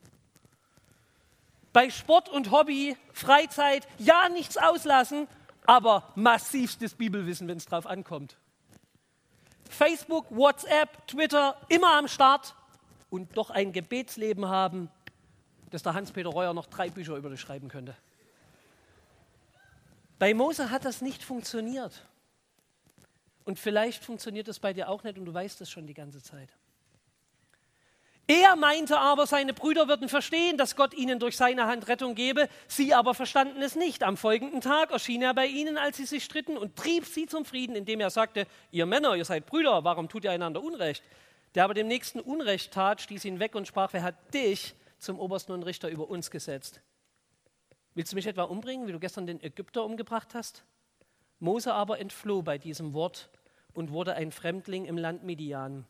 Bei 1.75 1.91
Sport 1.91 2.29
und 2.29 2.53
Hobby, 2.53 2.97
Freizeit, 3.13 3.89
ja, 3.99 4.29
nichts 4.29 4.57
auslassen, 4.57 5.27
aber 5.67 6.13
massivstes 6.15 6.95
Bibelwissen, 6.95 7.49
wenn 7.49 7.57
es 7.57 7.67
drauf 7.67 7.85
ankommt. 7.85 8.39
Facebook, 9.69 10.25
WhatsApp, 10.31 11.05
Twitter, 11.09 11.61
immer 11.69 11.97
am 11.97 12.07
Start 12.07 12.55
und 13.11 13.37
doch 13.37 13.51
ein 13.51 13.73
Gebetsleben 13.73 14.47
haben, 14.47 14.89
dass 15.71 15.83
der 15.83 15.95
Hans-Peter 15.95 16.29
Reuer 16.29 16.55
noch 16.55 16.67
drei 16.67 16.91
Bücher 16.91 17.17
über 17.17 17.29
dich 17.29 17.41
schreiben 17.41 17.67
könnte. 17.67 17.97
Bei 20.21 20.33
Mose 20.33 20.71
hat 20.71 20.85
das 20.85 21.03
nicht 21.03 21.25
funktioniert. 21.25 22.07
Und 23.45 23.59
vielleicht 23.59 24.05
funktioniert 24.05 24.47
das 24.47 24.61
bei 24.61 24.73
dir 24.73 24.89
auch 24.89 25.03
nicht 25.03 25.19
und 25.19 25.25
du 25.25 25.35
weißt 25.35 25.61
es 25.61 25.71
schon 25.71 25.89
die 25.89 25.95
ganze 25.95 26.23
Zeit. 26.23 26.51
Er 28.27 28.57
meinte 28.57 28.99
aber, 28.99 29.27
seine 29.27 29.53
Brüder 29.53 29.87
würden 29.87 30.09
verstehen, 30.09 30.57
dass 30.57 30.77
Gott 30.77 30.95
ihnen 30.95 31.19
durch 31.19 31.37
seine 31.37 31.67
Hand 31.67 31.89
Rettung 31.89 32.15
gebe. 32.15 32.49
Sie 32.69 32.95
aber 32.95 33.13
verstanden 33.13 33.61
es 33.61 33.77
nicht. 33.77 34.03
Am 34.03 34.17
folgenden 34.17 34.63
Tag 34.63 34.93
erschien 34.93 35.21
er 35.21 35.35
bei 35.35 35.47
ihnen, 35.47 35.77
als 35.77 35.99
sie 35.99 36.07
sich 36.07 36.25
stritten, 36.25 36.57
und 36.57 36.75
trieb 36.75 37.05
sie 37.05 37.27
zum 37.27 37.45
Frieden, 37.45 37.77
indem 37.77 38.01
er 38.01 38.09
sagte: 38.09 38.47
Ihr 38.71 38.87
Männer, 38.87 39.15
ihr 39.15 39.27
seid 39.27 39.45
Brüder, 39.45 39.85
warum 39.85 40.09
tut 40.09 40.25
ihr 40.25 40.31
einander 40.31 40.63
Unrecht? 40.63 41.03
Der 41.55 41.65
aber 41.65 41.75
dem 41.75 41.87
Nächsten 41.87 42.19
Unrecht 42.19 42.73
tat, 42.73 43.03
stieß 43.03 43.27
ihn 43.27 43.41
weg 43.41 43.55
und 43.55 43.69
sprach: 43.69 43.93
Wer 43.93 44.03
hat 44.03 44.33
dich 44.33 44.75
zum 44.99 45.19
Obersten 45.19 45.53
und 45.53 45.63
Richter 45.63 45.91
über 45.91 46.09
uns 46.09 46.31
gesetzt? 46.31 46.81
Willst 47.95 48.13
du 48.13 48.17
mich 48.17 48.27
etwa 48.27 48.45
umbringen, 48.45 48.89
wie 48.89 48.93
du 48.93 48.99
gestern 49.01 49.27
den 49.27 49.43
Ägypter 49.43 49.85
umgebracht 49.85 50.35
hast? 50.35 50.65
Mose 51.41 51.75
aber 51.75 52.01
entfloh 52.01 52.41
bei 52.41 52.57
diesem 52.57 52.95
Wort 52.95 53.29
und 53.75 53.93
wurde 53.93 54.15
ein 54.15 54.33
Fremdling 54.33 54.87
im 54.87 54.97
Land 54.97 55.25
Midian. 55.25 55.85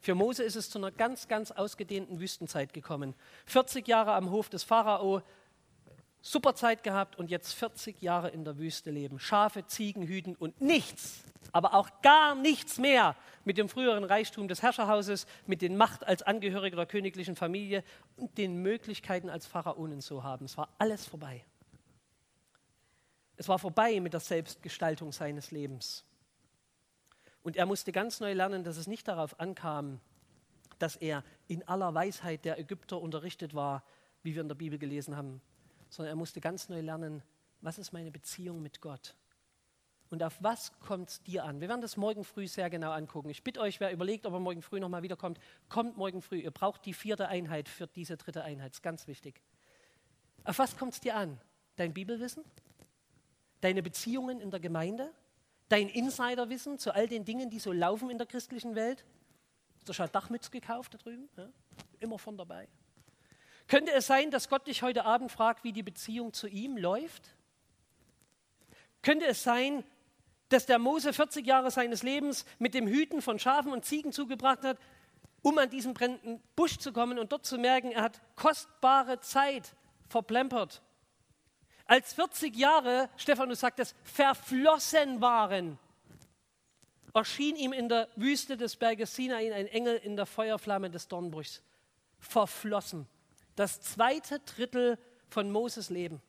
Für 0.00 0.14
Mose 0.14 0.44
ist 0.44 0.56
es 0.56 0.70
zu 0.70 0.78
einer 0.78 0.90
ganz, 0.90 1.28
ganz 1.28 1.50
ausgedehnten 1.50 2.20
Wüstenzeit 2.20 2.72
gekommen. 2.72 3.14
40 3.46 3.88
Jahre 3.88 4.12
am 4.14 4.30
Hof 4.30 4.48
des 4.48 4.62
Pharao, 4.62 5.22
super 6.20 6.54
Zeit 6.54 6.82
gehabt 6.82 7.16
und 7.16 7.30
jetzt 7.30 7.54
40 7.54 8.02
Jahre 8.02 8.30
in 8.30 8.44
der 8.44 8.58
Wüste 8.58 8.90
leben. 8.90 9.18
Schafe, 9.18 9.66
Ziegen 9.66 10.06
hüten 10.06 10.34
und 10.34 10.60
nichts, 10.60 11.22
aber 11.52 11.74
auch 11.74 12.02
gar 12.02 12.34
nichts 12.34 12.78
mehr 12.78 13.16
mit 13.44 13.58
dem 13.58 13.68
früheren 13.68 14.04
Reichtum 14.04 14.48
des 14.48 14.62
Herrscherhauses, 14.62 15.26
mit 15.46 15.62
den 15.62 15.76
Macht 15.76 16.06
als 16.06 16.22
Angehöriger 16.22 16.76
der 16.76 16.86
königlichen 16.86 17.36
Familie 17.36 17.84
und 18.16 18.36
den 18.38 18.60
Möglichkeiten 18.60 19.30
als 19.30 19.46
Pharaonen 19.46 20.00
zu 20.00 20.24
haben. 20.24 20.44
Es 20.46 20.56
war 20.56 20.68
alles 20.78 21.06
vorbei. 21.06 21.44
Es 23.36 23.48
war 23.48 23.58
vorbei 23.58 24.00
mit 24.00 24.12
der 24.12 24.20
Selbstgestaltung 24.20 25.12
seines 25.12 25.50
Lebens. 25.50 26.04
Und 27.46 27.54
er 27.54 27.64
musste 27.64 27.92
ganz 27.92 28.18
neu 28.18 28.32
lernen, 28.32 28.64
dass 28.64 28.76
es 28.76 28.88
nicht 28.88 29.06
darauf 29.06 29.38
ankam, 29.38 30.00
dass 30.80 30.96
er 30.96 31.22
in 31.46 31.62
aller 31.68 31.94
Weisheit 31.94 32.44
der 32.44 32.58
Ägypter 32.58 33.00
unterrichtet 33.00 33.54
war, 33.54 33.84
wie 34.24 34.34
wir 34.34 34.42
in 34.42 34.48
der 34.48 34.56
Bibel 34.56 34.80
gelesen 34.80 35.16
haben, 35.16 35.40
sondern 35.88 36.14
er 36.14 36.16
musste 36.16 36.40
ganz 36.40 36.68
neu 36.68 36.80
lernen, 36.80 37.22
was 37.60 37.78
ist 37.78 37.92
meine 37.92 38.10
Beziehung 38.10 38.62
mit 38.62 38.80
Gott? 38.80 39.14
Und 40.10 40.24
auf 40.24 40.42
was 40.42 40.76
kommt 40.80 41.08
es 41.08 41.22
dir 41.22 41.44
an? 41.44 41.60
Wir 41.60 41.68
werden 41.68 41.82
das 41.82 41.96
morgen 41.96 42.24
früh 42.24 42.48
sehr 42.48 42.68
genau 42.68 42.90
angucken. 42.90 43.30
Ich 43.30 43.44
bitte 43.44 43.60
euch, 43.60 43.78
wer 43.78 43.92
überlegt, 43.92 44.26
ob 44.26 44.32
er 44.32 44.40
morgen 44.40 44.60
früh 44.60 44.80
nochmal 44.80 45.04
wiederkommt, 45.04 45.38
kommt 45.68 45.96
morgen 45.96 46.22
früh. 46.22 46.40
Ihr 46.40 46.50
braucht 46.50 46.84
die 46.84 46.94
vierte 46.94 47.28
Einheit 47.28 47.68
für 47.68 47.86
diese 47.86 48.16
dritte 48.16 48.42
Einheit. 48.42 48.72
Das 48.72 48.78
ist 48.78 48.82
ganz 48.82 49.06
wichtig. 49.06 49.40
Auf 50.42 50.58
was 50.58 50.76
kommt 50.76 50.94
es 50.94 51.00
dir 51.00 51.14
an? 51.14 51.40
Dein 51.76 51.94
Bibelwissen? 51.94 52.42
Deine 53.60 53.84
Beziehungen 53.84 54.40
in 54.40 54.50
der 54.50 54.58
Gemeinde? 54.58 55.14
Dein 55.68 55.88
Insiderwissen 55.88 56.78
zu 56.78 56.94
all 56.94 57.08
den 57.08 57.24
Dingen, 57.24 57.50
die 57.50 57.58
so 57.58 57.72
laufen 57.72 58.10
in 58.10 58.18
der 58.18 58.26
christlichen 58.26 58.74
Welt? 58.74 59.04
Hast 59.78 59.88
du 59.88 59.92
schon 59.92 60.10
Dachmütz 60.12 60.50
gekauft 60.50 60.94
da 60.94 60.98
drüben? 60.98 61.28
Ja? 61.36 61.48
Immer 62.00 62.18
von 62.18 62.36
dabei. 62.36 62.68
Könnte 63.66 63.92
es 63.92 64.06
sein, 64.06 64.30
dass 64.30 64.48
Gott 64.48 64.66
dich 64.66 64.82
heute 64.82 65.04
Abend 65.04 65.32
fragt, 65.32 65.64
wie 65.64 65.72
die 65.72 65.82
Beziehung 65.82 66.32
zu 66.32 66.46
ihm 66.46 66.76
läuft? 66.76 67.34
Könnte 69.02 69.26
es 69.26 69.42
sein, 69.42 69.82
dass 70.48 70.66
der 70.66 70.78
Mose 70.78 71.12
40 71.12 71.44
Jahre 71.44 71.72
seines 71.72 72.04
Lebens 72.04 72.44
mit 72.60 72.74
dem 72.74 72.86
Hüten 72.86 73.20
von 73.20 73.40
Schafen 73.40 73.72
und 73.72 73.84
Ziegen 73.84 74.12
zugebracht 74.12 74.62
hat, 74.62 74.78
um 75.42 75.58
an 75.58 75.70
diesen 75.70 75.94
brennenden 75.94 76.40
Busch 76.54 76.78
zu 76.78 76.92
kommen 76.92 77.18
und 77.18 77.32
dort 77.32 77.44
zu 77.44 77.58
merken, 77.58 77.90
er 77.90 78.02
hat 78.02 78.20
kostbare 78.36 79.20
Zeit 79.20 79.74
verplempert 80.08 80.82
als 81.86 82.12
40 82.14 82.56
Jahre, 82.56 83.08
Stephanus 83.16 83.60
sagt 83.60 83.80
es, 83.80 83.94
verflossen 84.04 85.20
waren, 85.20 85.78
erschien 87.14 87.56
ihm 87.56 87.72
in 87.72 87.88
der 87.88 88.08
Wüste 88.16 88.56
des 88.56 88.76
Berges 88.76 89.14
Sinai 89.14 89.54
ein 89.54 89.66
Engel 89.68 89.96
in 89.96 90.16
der 90.16 90.26
Feuerflamme 90.26 90.90
des 90.90 91.08
Dornbruchs. 91.08 91.62
Verflossen. 92.18 93.06
Das 93.54 93.80
zweite 93.80 94.40
Drittel 94.40 94.98
von 95.28 95.50
Moses 95.50 95.90
Leben. 95.90 96.20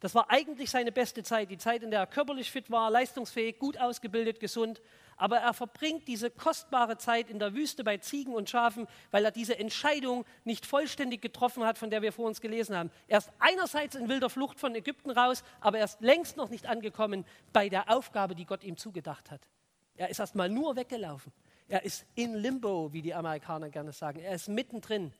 Das 0.00 0.14
war 0.14 0.30
eigentlich 0.30 0.70
seine 0.70 0.92
beste 0.92 1.22
Zeit, 1.22 1.50
die 1.50 1.58
Zeit, 1.58 1.82
in 1.82 1.90
der 1.90 2.00
er 2.00 2.06
körperlich 2.06 2.50
fit 2.50 2.70
war, 2.70 2.90
leistungsfähig, 2.90 3.58
gut 3.58 3.78
ausgebildet, 3.78 4.40
gesund 4.40 4.82
aber 5.22 5.36
er 5.36 5.54
verbringt 5.54 6.08
diese 6.08 6.32
kostbare 6.32 6.98
Zeit 6.98 7.30
in 7.30 7.38
der 7.38 7.54
Wüste 7.54 7.84
bei 7.84 7.98
Ziegen 7.98 8.34
und 8.34 8.50
Schafen, 8.50 8.88
weil 9.12 9.24
er 9.24 9.30
diese 9.30 9.56
Entscheidung 9.56 10.24
nicht 10.42 10.66
vollständig 10.66 11.22
getroffen 11.22 11.62
hat, 11.62 11.78
von 11.78 11.90
der 11.90 12.02
wir 12.02 12.12
vor 12.12 12.26
uns 12.26 12.40
gelesen 12.40 12.76
haben. 12.76 12.90
Er 13.06 13.18
ist 13.18 13.30
einerseits 13.38 13.94
in 13.94 14.08
wilder 14.08 14.28
Flucht 14.28 14.58
von 14.58 14.74
Ägypten 14.74 15.12
raus, 15.12 15.44
aber 15.60 15.78
er 15.78 15.84
ist 15.84 16.00
längst 16.00 16.36
noch 16.36 16.50
nicht 16.50 16.66
angekommen 16.66 17.24
bei 17.52 17.68
der 17.68 17.88
Aufgabe, 17.88 18.34
die 18.34 18.46
Gott 18.46 18.64
ihm 18.64 18.76
zugedacht 18.76 19.30
hat. 19.30 19.46
Er 19.94 20.08
ist 20.08 20.18
erst 20.18 20.34
mal 20.34 20.48
nur 20.48 20.74
weggelaufen. 20.74 21.32
Er 21.68 21.84
ist 21.84 22.04
in 22.16 22.34
Limbo, 22.34 22.92
wie 22.92 23.02
die 23.02 23.14
Amerikaner 23.14 23.70
gerne 23.70 23.92
sagen. 23.92 24.18
Er 24.18 24.34
ist 24.34 24.48
mittendrin. 24.48 25.14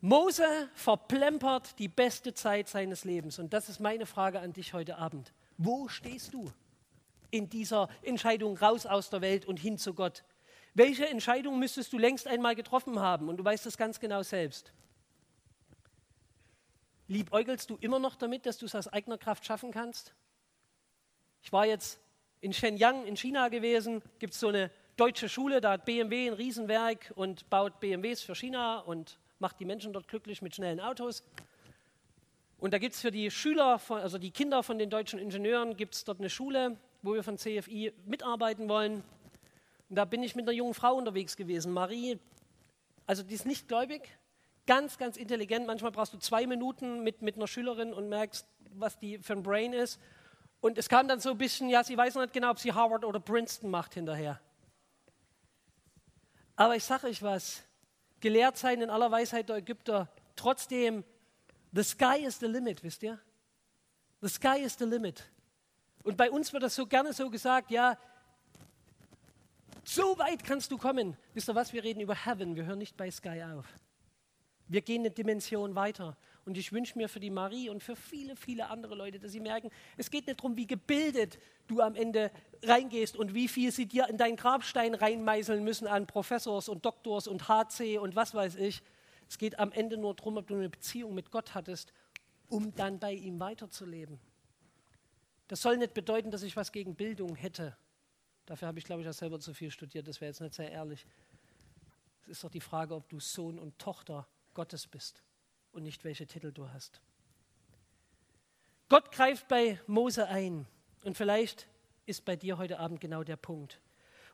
Mose 0.00 0.70
verplempert 0.72 1.78
die 1.78 1.88
beste 1.88 2.32
Zeit 2.32 2.68
seines 2.68 3.04
Lebens. 3.04 3.38
Und 3.38 3.52
das 3.52 3.68
ist 3.68 3.80
meine 3.80 4.06
Frage 4.06 4.40
an 4.40 4.54
dich 4.54 4.72
heute 4.72 4.96
Abend. 4.96 5.34
Wo 5.58 5.88
stehst 5.88 6.32
du? 6.32 6.50
In 7.30 7.48
dieser 7.48 7.88
Entscheidung 8.02 8.56
raus 8.56 8.86
aus 8.86 9.10
der 9.10 9.20
Welt 9.20 9.46
und 9.46 9.58
hin 9.58 9.78
zu 9.78 9.94
Gott? 9.94 10.24
Welche 10.74 11.06
Entscheidung 11.08 11.58
müsstest 11.58 11.92
du 11.92 11.98
längst 11.98 12.26
einmal 12.26 12.54
getroffen 12.54 12.98
haben? 12.98 13.28
Und 13.28 13.36
du 13.36 13.44
weißt 13.44 13.64
das 13.64 13.76
ganz 13.76 14.00
genau 14.00 14.22
selbst. 14.22 14.72
Liebäugelst 17.06 17.70
du 17.70 17.76
immer 17.80 17.98
noch 17.98 18.16
damit, 18.16 18.46
dass 18.46 18.58
du 18.58 18.66
es 18.66 18.74
aus 18.74 18.88
eigener 18.88 19.18
Kraft 19.18 19.44
schaffen 19.44 19.70
kannst? 19.70 20.14
Ich 21.42 21.52
war 21.52 21.66
jetzt 21.66 22.00
in 22.40 22.52
Shenyang 22.52 23.04
in 23.06 23.16
China 23.16 23.48
gewesen, 23.48 24.02
gibt 24.18 24.34
es 24.34 24.40
so 24.40 24.48
eine 24.48 24.70
deutsche 24.96 25.28
Schule, 25.28 25.60
da 25.60 25.72
hat 25.72 25.84
BMW 25.84 26.28
ein 26.28 26.34
Riesenwerk 26.34 27.12
und 27.14 27.48
baut 27.50 27.80
BMWs 27.80 28.22
für 28.22 28.34
China 28.34 28.80
und 28.80 29.18
macht 29.38 29.60
die 29.60 29.64
Menschen 29.64 29.92
dort 29.92 30.08
glücklich 30.08 30.42
mit 30.42 30.54
schnellen 30.54 30.80
Autos. 30.80 31.22
Und 32.58 32.72
da 32.72 32.78
gibt 32.78 32.94
es 32.94 33.00
für 33.00 33.10
die 33.10 33.30
Schüler, 33.30 33.80
also 33.88 34.18
die 34.18 34.30
Kinder 34.30 34.62
von 34.62 34.78
den 34.78 34.88
deutschen 34.88 35.18
Ingenieuren, 35.18 35.76
gibt 35.76 35.94
es 35.94 36.04
dort 36.04 36.18
eine 36.20 36.30
Schule, 36.30 36.78
wo 37.04 37.14
wir 37.14 37.22
von 37.22 37.36
CFI 37.36 37.92
mitarbeiten 38.06 38.68
wollen. 38.68 39.04
Und 39.90 39.96
da 39.96 40.06
bin 40.06 40.22
ich 40.22 40.34
mit 40.34 40.44
einer 40.48 40.56
jungen 40.56 40.74
Frau 40.74 40.94
unterwegs 40.94 41.36
gewesen, 41.36 41.72
Marie. 41.72 42.18
Also 43.06 43.22
die 43.22 43.34
ist 43.34 43.44
nicht 43.44 43.68
gläubig, 43.68 44.08
ganz, 44.66 44.96
ganz 44.96 45.18
intelligent. 45.18 45.66
Manchmal 45.66 45.92
brauchst 45.92 46.14
du 46.14 46.18
zwei 46.18 46.46
Minuten 46.46 47.04
mit, 47.04 47.20
mit 47.20 47.36
einer 47.36 47.46
Schülerin 47.46 47.92
und 47.92 48.08
merkst, 48.08 48.46
was 48.76 48.98
die 48.98 49.18
für 49.18 49.34
ein 49.34 49.42
Brain 49.42 49.74
ist. 49.74 50.00
Und 50.60 50.78
es 50.78 50.88
kam 50.88 51.06
dann 51.06 51.20
so 51.20 51.30
ein 51.30 51.38
bisschen, 51.38 51.68
ja, 51.68 51.84
sie 51.84 51.96
weiß 51.96 52.14
noch 52.14 52.22
nicht 52.22 52.32
genau, 52.32 52.50
ob 52.50 52.58
sie 52.58 52.72
Harvard 52.72 53.04
oder 53.04 53.20
Princeton 53.20 53.70
macht 53.70 53.92
hinterher. 53.92 54.40
Aber 56.56 56.74
ich 56.76 56.84
sage 56.84 57.08
euch 57.08 57.22
was, 57.22 57.62
gelehrt 58.20 58.56
sein 58.56 58.80
in 58.80 58.88
aller 58.88 59.10
Weisheit 59.10 59.50
der 59.50 59.56
Ägypter, 59.56 60.08
trotzdem, 60.36 61.04
the 61.72 61.82
sky 61.82 62.24
is 62.24 62.38
the 62.38 62.46
limit, 62.46 62.82
wisst 62.82 63.02
ihr? 63.02 63.20
The 64.22 64.28
sky 64.28 64.60
is 64.60 64.78
the 64.78 64.86
limit. 64.86 65.22
Und 66.04 66.16
bei 66.16 66.30
uns 66.30 66.52
wird 66.52 66.62
das 66.62 66.76
so 66.76 66.86
gerne 66.86 67.12
so 67.12 67.30
gesagt, 67.30 67.70
ja, 67.70 67.98
so 69.82 70.18
weit 70.18 70.44
kannst 70.44 70.70
du 70.70 70.78
kommen. 70.78 71.16
Wisst 71.32 71.48
ihr 71.48 71.54
was, 71.54 71.72
wir 71.72 71.82
reden 71.82 72.00
über 72.00 72.14
Heaven, 72.14 72.56
wir 72.56 72.66
hören 72.66 72.78
nicht 72.78 72.96
bei 72.96 73.10
Sky 73.10 73.42
auf. 73.42 73.66
Wir 74.68 74.80
gehen 74.80 75.00
eine 75.00 75.10
Dimension 75.10 75.74
weiter. 75.74 76.16
Und 76.46 76.58
ich 76.58 76.72
wünsche 76.72 76.96
mir 76.98 77.08
für 77.08 77.20
die 77.20 77.30
Marie 77.30 77.70
und 77.70 77.82
für 77.82 77.96
viele, 77.96 78.36
viele 78.36 78.68
andere 78.68 78.94
Leute, 78.94 79.18
dass 79.18 79.32
sie 79.32 79.40
merken, 79.40 79.70
es 79.96 80.10
geht 80.10 80.26
nicht 80.26 80.40
darum, 80.40 80.56
wie 80.56 80.66
gebildet 80.66 81.38
du 81.66 81.80
am 81.80 81.94
Ende 81.94 82.30
reingehst 82.62 83.16
und 83.16 83.32
wie 83.32 83.48
viel 83.48 83.72
sie 83.72 83.86
dir 83.86 84.08
in 84.08 84.18
deinen 84.18 84.36
Grabstein 84.36 84.94
reinmeißeln 84.94 85.64
müssen 85.64 85.86
an 85.86 86.06
Professors 86.06 86.68
und 86.68 86.84
Doktors 86.84 87.26
und 87.26 87.48
HC 87.48 87.98
und 87.98 88.14
was 88.14 88.34
weiß 88.34 88.56
ich. 88.56 88.82
Es 89.28 89.38
geht 89.38 89.58
am 89.58 89.72
Ende 89.72 89.96
nur 89.96 90.14
darum, 90.14 90.36
ob 90.36 90.46
du 90.46 90.54
eine 90.54 90.68
Beziehung 90.68 91.14
mit 91.14 91.30
Gott 91.30 91.54
hattest, 91.54 91.94
um 92.50 92.74
dann 92.74 92.98
bei 92.98 93.12
ihm 93.12 93.40
weiterzuleben. 93.40 94.20
Das 95.48 95.60
soll 95.62 95.76
nicht 95.76 95.94
bedeuten, 95.94 96.30
dass 96.30 96.42
ich 96.42 96.56
was 96.56 96.72
gegen 96.72 96.94
Bildung 96.94 97.36
hätte. 97.36 97.76
Dafür 98.46 98.68
habe 98.68 98.78
ich, 98.78 98.84
glaube 98.84 99.02
ich, 99.02 99.08
auch 99.08 99.14
selber 99.14 99.40
zu 99.40 99.54
viel 99.54 99.70
studiert. 99.70 100.06
Das 100.08 100.20
wäre 100.20 100.30
jetzt 100.30 100.40
nicht 100.40 100.54
sehr 100.54 100.70
ehrlich. 100.70 101.06
Es 102.22 102.28
ist 102.28 102.44
doch 102.44 102.50
die 102.50 102.60
Frage, 102.60 102.94
ob 102.94 103.08
du 103.08 103.20
Sohn 103.20 103.58
und 103.58 103.78
Tochter 103.78 104.26
Gottes 104.54 104.86
bist 104.86 105.22
und 105.72 105.82
nicht 105.82 106.04
welche 106.04 106.26
Titel 106.26 106.52
du 106.52 106.70
hast. 106.70 107.00
Gott 108.88 109.12
greift 109.12 109.48
bei 109.48 109.80
Mose 109.86 110.28
ein 110.28 110.66
und 111.04 111.16
vielleicht 111.16 111.68
ist 112.06 112.24
bei 112.24 112.36
dir 112.36 112.58
heute 112.58 112.78
Abend 112.78 113.00
genau 113.00 113.24
der 113.24 113.36
Punkt. 113.36 113.80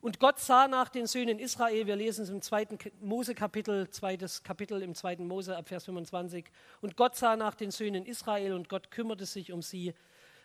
Und 0.00 0.18
Gott 0.18 0.38
sah 0.38 0.66
nach 0.66 0.88
den 0.88 1.06
Söhnen 1.06 1.38
Israel, 1.38 1.86
wir 1.86 1.96
lesen 1.96 2.22
es 2.22 2.30
im 2.30 2.40
zweiten 2.40 2.78
Mose-Kapitel, 3.00 3.90
zweites 3.90 4.42
Kapitel 4.42 4.80
im 4.82 4.94
zweiten 4.94 5.26
Mose 5.26 5.56
ab 5.56 5.68
Vers 5.68 5.84
25. 5.84 6.46
Und 6.80 6.96
Gott 6.96 7.16
sah 7.16 7.36
nach 7.36 7.54
den 7.54 7.70
Söhnen 7.70 8.06
Israel 8.06 8.54
und 8.54 8.68
Gott 8.68 8.90
kümmerte 8.90 9.26
sich 9.26 9.52
um 9.52 9.60
sie. 9.60 9.94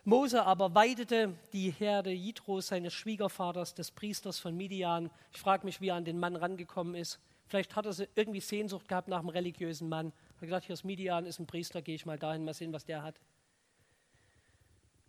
Mose 0.07 0.45
aber 0.45 0.75
weidete 0.75 1.33
die 1.51 1.71
Herde 1.71 2.11
Jitros, 2.11 2.67
seines 2.67 2.93
Schwiegervaters, 2.93 3.73
des 3.73 3.89
Priesters 3.89 4.37
von 4.37 4.55
Midian. 4.55 5.09
Ich 5.31 5.39
frage 5.39 5.65
mich, 5.65 5.81
wie 5.81 5.87
er 5.87 5.95
an 5.95 6.05
den 6.05 6.19
Mann 6.19 6.35
rangekommen 6.35 6.93
ist. 6.93 7.19
Vielleicht 7.47 7.75
hat 7.75 7.87
er 7.87 8.07
irgendwie 8.13 8.39
Sehnsucht 8.39 8.87
gehabt 8.87 9.07
nach 9.07 9.17
einem 9.17 9.29
religiösen 9.29 9.89
Mann. 9.89 10.13
Er 10.35 10.35
hat 10.35 10.41
gesagt, 10.41 10.65
hier 10.67 10.73
ist 10.73 10.83
Midian, 10.83 11.25
ist 11.25 11.39
ein 11.39 11.47
Priester, 11.47 11.81
gehe 11.81 11.95
ich 11.95 12.05
mal 12.05 12.19
dahin, 12.19 12.45
mal 12.45 12.53
sehen, 12.53 12.71
was 12.71 12.85
der 12.85 13.01
hat. 13.01 13.19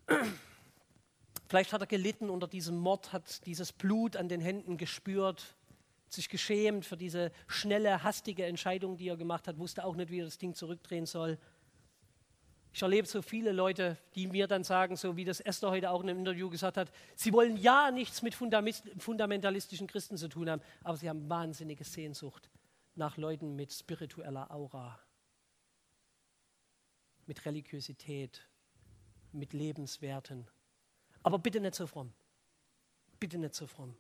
Vielleicht 1.48 1.74
hat 1.74 1.82
er 1.82 1.86
gelitten 1.86 2.30
unter 2.30 2.48
diesem 2.48 2.78
Mord, 2.78 3.12
hat 3.12 3.44
dieses 3.44 3.72
Blut 3.72 4.16
an 4.16 4.30
den 4.30 4.40
Händen 4.40 4.78
gespürt, 4.78 5.56
sich 6.08 6.30
geschämt 6.30 6.86
für 6.86 6.96
diese 6.96 7.32
schnelle, 7.48 8.02
hastige 8.02 8.46
Entscheidung, 8.46 8.96
die 8.96 9.08
er 9.08 9.18
gemacht 9.18 9.46
hat, 9.46 9.58
wusste 9.58 9.84
auch 9.84 9.94
nicht, 9.94 10.10
wie 10.10 10.20
er 10.20 10.24
das 10.24 10.38
Ding 10.38 10.54
zurückdrehen 10.54 11.04
soll. 11.04 11.38
Ich 12.76 12.82
erlebe 12.82 13.08
so 13.08 13.22
viele 13.22 13.52
Leute, 13.52 13.96
die 14.14 14.26
mir 14.26 14.46
dann 14.46 14.62
sagen, 14.62 14.96
so 14.96 15.16
wie 15.16 15.24
das 15.24 15.40
Esther 15.40 15.70
heute 15.70 15.90
auch 15.90 16.02
in 16.02 16.10
einem 16.10 16.18
Interview 16.18 16.50
gesagt 16.50 16.76
hat, 16.76 16.92
sie 17.14 17.32
wollen 17.32 17.56
ja 17.56 17.90
nichts 17.90 18.20
mit 18.20 18.34
fundamentalistischen 18.34 19.86
Christen 19.86 20.18
zu 20.18 20.28
tun 20.28 20.50
haben, 20.50 20.60
aber 20.84 20.98
sie 20.98 21.08
haben 21.08 21.26
wahnsinnige 21.30 21.84
Sehnsucht 21.84 22.50
nach 22.94 23.16
Leuten 23.16 23.56
mit 23.56 23.72
spiritueller 23.72 24.50
Aura, 24.50 25.00
mit 27.24 27.46
Religiosität, 27.46 28.46
mit 29.32 29.54
Lebenswerten. 29.54 30.46
Aber 31.22 31.38
bitte 31.38 31.60
nicht 31.60 31.76
so 31.76 31.86
fromm. 31.86 32.12
Bitte 33.18 33.38
nicht 33.38 33.54
so 33.54 33.66
fromm. 33.66 33.96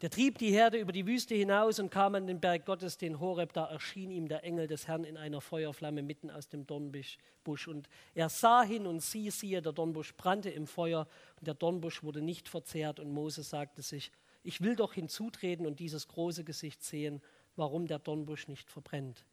Der 0.00 0.10
trieb 0.10 0.38
die 0.38 0.52
Herde 0.52 0.78
über 0.78 0.92
die 0.92 1.06
Wüste 1.06 1.34
hinaus 1.34 1.80
und 1.80 1.90
kam 1.90 2.14
an 2.14 2.26
den 2.26 2.40
Berg 2.40 2.66
Gottes, 2.66 2.98
den 2.98 3.18
Horeb. 3.18 3.52
Da 3.52 3.66
erschien 3.66 4.10
ihm 4.10 4.28
der 4.28 4.44
Engel 4.44 4.66
des 4.68 4.86
Herrn 4.86 5.04
in 5.04 5.16
einer 5.16 5.40
Feuerflamme 5.40 6.02
mitten 6.02 6.30
aus 6.30 6.48
dem 6.48 6.66
Dornbusch. 6.66 7.18
Und 7.66 7.88
er 8.14 8.28
sah 8.28 8.62
hin 8.62 8.86
und 8.86 9.00
sieh, 9.00 9.30
siehe, 9.30 9.60
der 9.60 9.72
Dornbusch 9.72 10.14
brannte 10.14 10.50
im 10.50 10.66
Feuer 10.66 11.08
und 11.38 11.46
der 11.46 11.54
Dornbusch 11.54 12.02
wurde 12.02 12.22
nicht 12.22 12.48
verzehrt. 12.48 13.00
Und 13.00 13.10
Mose 13.10 13.42
sagte 13.42 13.82
sich, 13.82 14.12
ich 14.44 14.60
will 14.60 14.76
doch 14.76 14.94
hinzutreten 14.94 15.66
und 15.66 15.80
dieses 15.80 16.06
große 16.06 16.44
Gesicht 16.44 16.84
sehen, 16.84 17.20
warum 17.56 17.88
der 17.88 17.98
Dornbusch 17.98 18.46
nicht 18.46 18.70
verbrennt. 18.70 19.24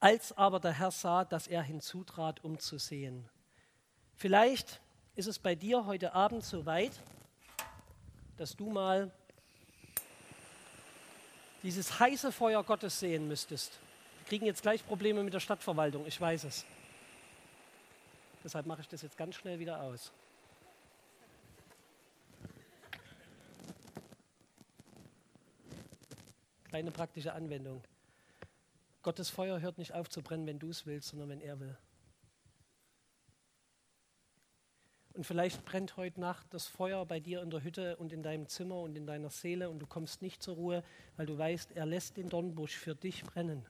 Als 0.00 0.32
aber 0.32 0.58
der 0.58 0.72
Herr 0.72 0.90
sah, 0.90 1.24
dass 1.24 1.46
er 1.46 1.62
hinzutrat, 1.62 2.42
um 2.42 2.58
zu 2.58 2.78
sehen, 2.78 3.28
Vielleicht 4.20 4.82
ist 5.14 5.28
es 5.28 5.38
bei 5.38 5.54
dir 5.54 5.86
heute 5.86 6.12
Abend 6.12 6.44
so 6.44 6.66
weit, 6.66 6.92
dass 8.40 8.56
du 8.56 8.70
mal 8.70 9.10
dieses 11.62 12.00
heiße 12.00 12.32
Feuer 12.32 12.64
Gottes 12.64 12.98
sehen 12.98 13.28
müsstest. 13.28 13.78
Wir 14.20 14.28
kriegen 14.28 14.46
jetzt 14.46 14.62
gleich 14.62 14.82
Probleme 14.86 15.22
mit 15.22 15.34
der 15.34 15.40
Stadtverwaltung, 15.40 16.06
ich 16.06 16.18
weiß 16.18 16.44
es. 16.44 16.64
Deshalb 18.42 18.64
mache 18.64 18.80
ich 18.80 18.88
das 18.88 19.02
jetzt 19.02 19.18
ganz 19.18 19.34
schnell 19.34 19.58
wieder 19.58 19.82
aus. 19.82 20.10
Kleine 26.70 26.92
praktische 26.92 27.34
Anwendung. 27.34 27.84
Gottes 29.02 29.28
Feuer 29.28 29.60
hört 29.60 29.76
nicht 29.76 29.92
auf 29.92 30.08
zu 30.08 30.22
brennen, 30.22 30.46
wenn 30.46 30.58
du 30.58 30.70
es 30.70 30.86
willst, 30.86 31.10
sondern 31.10 31.28
wenn 31.28 31.42
er 31.42 31.60
will. 31.60 31.76
Und 35.20 35.24
vielleicht 35.24 35.66
brennt 35.66 35.98
heute 35.98 36.18
Nacht 36.18 36.46
das 36.48 36.66
Feuer 36.66 37.04
bei 37.04 37.20
dir 37.20 37.42
in 37.42 37.50
der 37.50 37.62
Hütte 37.62 37.98
und 37.98 38.10
in 38.10 38.22
deinem 38.22 38.48
Zimmer 38.48 38.76
und 38.76 38.96
in 38.96 39.06
deiner 39.06 39.28
Seele 39.28 39.68
und 39.68 39.78
du 39.78 39.86
kommst 39.86 40.22
nicht 40.22 40.42
zur 40.42 40.54
Ruhe, 40.54 40.82
weil 41.18 41.26
du 41.26 41.36
weißt, 41.36 41.72
er 41.74 41.84
lässt 41.84 42.16
den 42.16 42.30
Dornbusch 42.30 42.74
für 42.74 42.94
dich 42.94 43.22
brennen. 43.24 43.66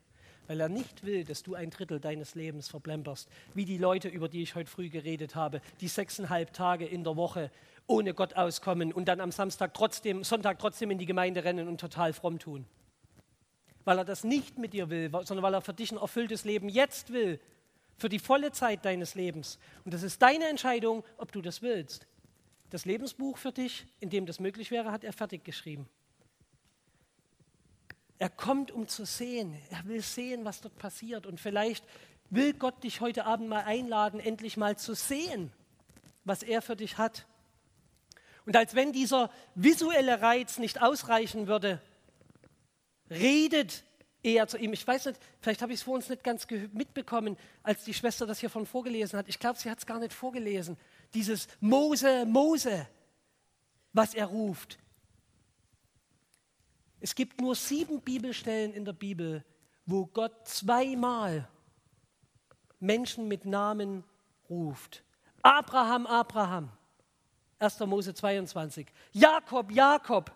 Weil 0.47 0.61
er 0.61 0.69
nicht 0.69 1.05
will, 1.05 1.25
dass 1.25 1.43
du 1.43 1.57
ein 1.57 1.71
Drittel 1.71 1.99
deines 1.99 2.37
Lebens 2.37 2.69
verplemperst, 2.69 3.29
wie 3.53 3.65
die 3.65 3.79
Leute, 3.79 4.07
über 4.07 4.29
die 4.29 4.45
ich 4.45 4.55
heute 4.55 4.71
früh 4.71 4.91
geredet 4.91 5.35
habe, 5.35 5.61
die 5.81 5.89
sechseinhalb 5.89 6.53
Tage 6.53 6.87
in 6.87 7.03
der 7.03 7.17
Woche 7.17 7.51
ohne 7.89 8.15
Gott 8.15 8.35
auskommen 8.35 8.93
und 8.93 9.09
dann 9.09 9.21
am 9.21 9.33
Samstag 9.33 9.75
trotzdem, 9.75 10.23
Sonntag 10.23 10.61
trotzdem 10.61 10.93
in 10.93 10.99
die 10.99 11.07
Gemeinde 11.07 11.43
rennen 11.43 11.67
und 11.67 11.81
total 11.81 12.13
fromm 12.13 12.39
tun. 12.39 12.65
Weil 13.85 13.99
er 13.99 14.05
das 14.05 14.23
nicht 14.23 14.57
mit 14.57 14.73
dir 14.73 14.89
will, 14.89 15.11
sondern 15.25 15.43
weil 15.43 15.55
er 15.55 15.63
für 15.63 15.75
dich 15.75 15.91
ein 15.91 15.99
erfülltes 15.99 16.45
Leben 16.45 16.69
jetzt 16.69 17.13
will 17.13 17.41
für 18.01 18.09
die 18.09 18.19
volle 18.19 18.51
Zeit 18.51 18.85
deines 18.85 19.15
Lebens. 19.15 19.59
Und 19.85 19.93
das 19.93 20.03
ist 20.03 20.23
deine 20.23 20.49
Entscheidung, 20.49 21.05
ob 21.19 21.33
du 21.33 21.43
das 21.43 21.61
willst. 21.61 22.07
Das 22.71 22.85
Lebensbuch 22.85 23.37
für 23.37 23.53
dich, 23.53 23.87
in 24.01 24.11
dem 24.11 24.27
das 24.27 24.41
möglich 24.41 24.71
wäre, 24.71 24.91
hat 24.91 25.05
er 25.05 25.13
fertig 25.13 25.45
geschrieben. 25.45 25.89
Er 28.19 28.31
kommt, 28.31 28.71
um 28.71 28.89
zu 28.89 29.05
sehen. 29.05 29.57
Er 29.71 29.85
will 29.87 30.03
sehen, 30.03 30.45
was 30.45 30.61
dort 30.61 30.77
passiert. 30.77 31.27
Und 31.27 31.41
vielleicht 31.41 31.85
will 32.31 32.55
Gott 32.55 32.83
dich 32.85 33.01
heute 33.01 33.27
Abend 33.27 33.49
mal 33.49 33.65
einladen, 33.65 34.21
endlich 34.21 34.57
mal 34.57 34.79
zu 34.79 34.95
sehen, 34.95 35.53
was 36.25 36.43
er 36.43 36.63
für 36.63 36.77
dich 36.77 36.97
hat. 36.97 37.27
Und 38.47 38.57
als 38.57 38.75
wenn 38.75 38.93
dieser 38.93 39.31
visuelle 39.55 40.23
Reiz 40.23 40.59
nicht 40.59 40.81
ausreichen 40.81 41.47
würde, 41.47 41.81
redet 43.11 43.85
eher 44.23 44.47
zu 44.47 44.59
ihm. 44.59 44.73
Ich 44.73 44.87
weiß 44.87 45.07
nicht, 45.07 45.21
vielleicht 45.41 45.63
habe 45.63 45.73
ich 45.73 45.81
es 45.81 45.83
vor 45.83 45.95
uns 45.95 46.09
nicht 46.09 46.23
ganz 46.23 46.47
mitbekommen, 46.73 47.37
als 47.63 47.85
die 47.85 47.95
Schwester 47.95 48.27
das 48.27 48.41
hier 48.41 48.51
von 48.51 48.67
vorgelesen 48.67 49.19
hat. 49.19 49.29
Ich 49.29 49.39
glaube, 49.39 49.59
sie 49.59 49.71
hat 49.71 49.79
es 49.79 49.87
gar 49.87 49.99
nicht 49.99 50.13
vorgelesen. 50.13 50.77
Dieses 51.15 51.49
Mose, 51.61 52.27
Mose, 52.27 52.87
was 53.93 54.15
er 54.15 54.27
ruft. 54.27 54.79
Es 57.01 57.15
gibt 57.15 57.41
nur 57.41 57.55
sieben 57.55 58.01
Bibelstellen 58.01 58.75
in 58.75 58.85
der 58.85 58.93
Bibel, 58.93 59.45
wo 59.87 60.07
Gott 60.07 60.47
zweimal 60.47 61.49
Menschen 62.79 63.27
mit 63.27 63.45
Namen 63.47 64.05
ruft. 64.49 65.03
Abraham, 65.43 66.07
Abraham. 66.07 66.71
1. 67.59 67.81
Mose 67.81 68.15
22. 68.15 68.87
Jakob, 69.13 69.71
Jakob. 69.71 70.33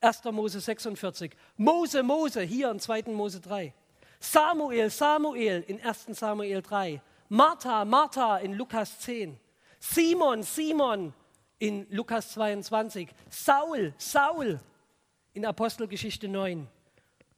1. 0.00 0.32
Mose 0.32 0.60
46. 0.60 1.36
Mose, 1.56 2.02
Mose, 2.02 2.46
hier 2.46 2.70
in 2.70 2.78
2. 2.78 3.14
Mose 3.14 3.40
3. 3.40 3.72
Samuel, 4.20 4.90
Samuel 4.90 5.62
in 5.66 5.78
1. 5.78 6.14
Samuel 6.14 6.62
3. 6.62 7.00
Martha, 7.28 7.84
Martha 7.84 8.40
in 8.42 8.54
Lukas 8.54 8.98
10. 8.98 9.38
Simon, 9.78 10.42
Simon 10.42 11.12
in 11.58 11.86
Lukas 11.90 12.32
22. 12.32 13.08
Saul, 13.30 13.92
Saul 13.98 14.60
in 15.34 15.44
Apostelgeschichte 15.44 16.28
9. 16.28 16.66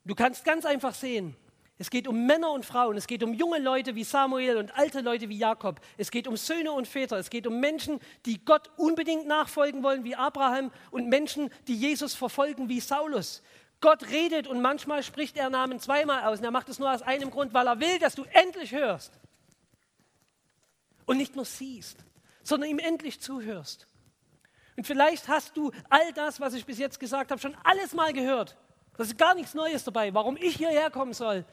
Du 0.05 0.14
kannst 0.14 0.44
ganz 0.44 0.64
einfach 0.64 0.94
sehen, 0.94 1.37
es 1.83 1.90
geht 1.90 2.07
um 2.07 2.27
Männer 2.27 2.53
und 2.53 2.64
Frauen, 2.64 2.97
es 2.97 3.09
geht 3.09 3.25
um 3.25 3.35
junge 3.35 3.59
Leute 3.59 3.97
wie 3.97 4.05
Samuel 4.05 4.57
und 4.57 4.73
alte 4.79 5.01
Leute 5.01 5.29
wie 5.29 5.37
Jakob. 5.37 5.81
Es 5.97 6.12
geht 6.12 6.29
um 6.29 6.37
Söhne 6.37 6.71
und 6.71 6.87
Väter, 6.87 7.18
es 7.18 7.29
geht 7.29 7.45
um 7.45 7.59
Menschen, 7.59 7.99
die 8.25 8.45
Gott 8.45 8.71
unbedingt 8.77 9.27
nachfolgen 9.27 9.83
wollen 9.83 10.05
wie 10.05 10.14
Abraham 10.14 10.71
und 10.92 11.09
Menschen, 11.09 11.51
die 11.66 11.75
Jesus 11.75 12.14
verfolgen 12.14 12.68
wie 12.68 12.79
Saulus. 12.79 13.42
Gott 13.81 14.09
redet 14.11 14.47
und 14.47 14.62
manchmal 14.62 15.03
spricht 15.03 15.37
er 15.37 15.51
Namen 15.51 15.81
zweimal 15.81 16.23
aus 16.23 16.38
und 16.38 16.45
er 16.45 16.53
macht 16.53 16.68
es 16.68 16.79
nur 16.79 16.88
aus 16.88 17.03
einem 17.03 17.33
Grund, 17.33 17.53
weil 17.53 17.66
er 17.66 17.81
will, 17.81 17.99
dass 17.99 18.14
du 18.14 18.23
endlich 18.31 18.71
hörst 18.71 19.18
und 21.07 21.16
nicht 21.16 21.35
nur 21.35 21.47
siehst, 21.47 21.97
sondern 22.45 22.71
ihm 22.71 22.79
endlich 22.79 23.21
zuhörst. 23.21 23.88
Und 24.77 24.87
vielleicht 24.87 25.27
hast 25.27 25.57
du 25.57 25.73
all 25.90 26.12
das, 26.12 26.38
was 26.38 26.55
ich 26.55 26.64
bis 26.64 26.79
jetzt 26.79 27.01
gesagt 27.01 27.33
habe, 27.33 27.40
schon 27.40 27.57
alles 27.64 27.92
mal 27.92 28.12
gehört. 28.12 28.57
Das 28.97 29.09
ist 29.09 29.18
gar 29.18 29.35
nichts 29.35 29.55
Neues 29.55 29.83
dabei, 29.83 30.14
warum 30.14 30.37
ich 30.37 30.59
hierher 30.59 30.88
kommen 30.88 31.12
soll. 31.12 31.45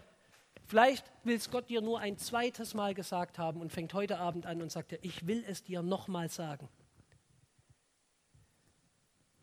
Vielleicht 0.69 1.11
will 1.23 1.35
es 1.35 1.49
Gott 1.49 1.67
dir 1.67 1.81
nur 1.81 1.99
ein 1.99 2.19
zweites 2.19 2.75
Mal 2.75 2.93
gesagt 2.93 3.39
haben 3.39 3.59
und 3.59 3.73
fängt 3.73 3.95
heute 3.95 4.19
Abend 4.19 4.45
an 4.45 4.61
und 4.61 4.71
sagt 4.71 4.91
dir, 4.91 4.99
ich 5.01 5.25
will 5.25 5.43
es 5.47 5.63
dir 5.63 5.81
nochmal 5.81 6.29
sagen. 6.29 6.69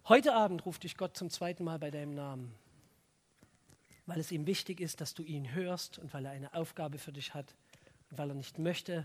Heute 0.08 0.34
Abend 0.34 0.64
ruft 0.64 0.84
dich 0.84 0.96
Gott 0.96 1.16
zum 1.16 1.28
zweiten 1.28 1.64
Mal 1.64 1.80
bei 1.80 1.90
deinem 1.90 2.14
Namen, 2.14 2.54
weil 4.06 4.20
es 4.20 4.30
ihm 4.30 4.46
wichtig 4.46 4.80
ist, 4.80 5.00
dass 5.00 5.14
du 5.14 5.24
ihn 5.24 5.52
hörst 5.52 5.98
und 5.98 6.14
weil 6.14 6.26
er 6.26 6.30
eine 6.30 6.54
Aufgabe 6.54 6.96
für 6.96 7.12
dich 7.12 7.34
hat 7.34 7.56
und 8.08 8.18
weil 8.18 8.30
er 8.30 8.36
nicht 8.36 8.60
möchte, 8.60 9.04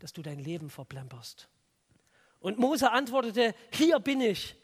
dass 0.00 0.12
du 0.12 0.22
dein 0.22 0.40
Leben 0.40 0.68
verplemperst. 0.68 1.48
Und 2.40 2.58
Mose 2.58 2.90
antwortete, 2.90 3.54
hier 3.70 4.00
bin 4.00 4.20
ich. 4.20 4.56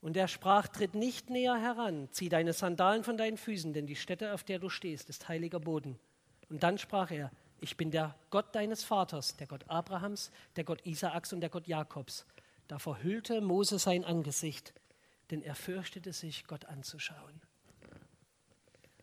Und 0.00 0.16
er 0.16 0.28
sprach, 0.28 0.68
tritt 0.68 0.94
nicht 0.94 1.30
näher 1.30 1.56
heran, 1.56 2.08
zieh 2.12 2.28
deine 2.28 2.52
Sandalen 2.52 3.02
von 3.02 3.16
deinen 3.16 3.36
Füßen, 3.36 3.72
denn 3.72 3.86
die 3.86 3.96
Stätte, 3.96 4.34
auf 4.34 4.44
der 4.44 4.58
du 4.58 4.68
stehst, 4.68 5.08
ist 5.08 5.28
heiliger 5.28 5.58
Boden. 5.60 5.98
Und 6.48 6.62
dann 6.62 6.78
sprach 6.78 7.10
er, 7.10 7.30
ich 7.60 7.76
bin 7.76 7.90
der 7.90 8.14
Gott 8.30 8.54
deines 8.54 8.84
Vaters, 8.84 9.36
der 9.36 9.46
Gott 9.46 9.64
Abrahams, 9.68 10.30
der 10.56 10.64
Gott 10.64 10.84
Isaaks 10.86 11.32
und 11.32 11.40
der 11.40 11.50
Gott 11.50 11.66
Jakobs. 11.66 12.26
Da 12.68 12.78
verhüllte 12.78 13.40
Mose 13.40 13.78
sein 13.78 14.04
Angesicht, 14.04 14.74
denn 15.30 15.42
er 15.42 15.54
fürchtete 15.54 16.12
sich, 16.12 16.46
Gott 16.46 16.66
anzuschauen. 16.66 17.40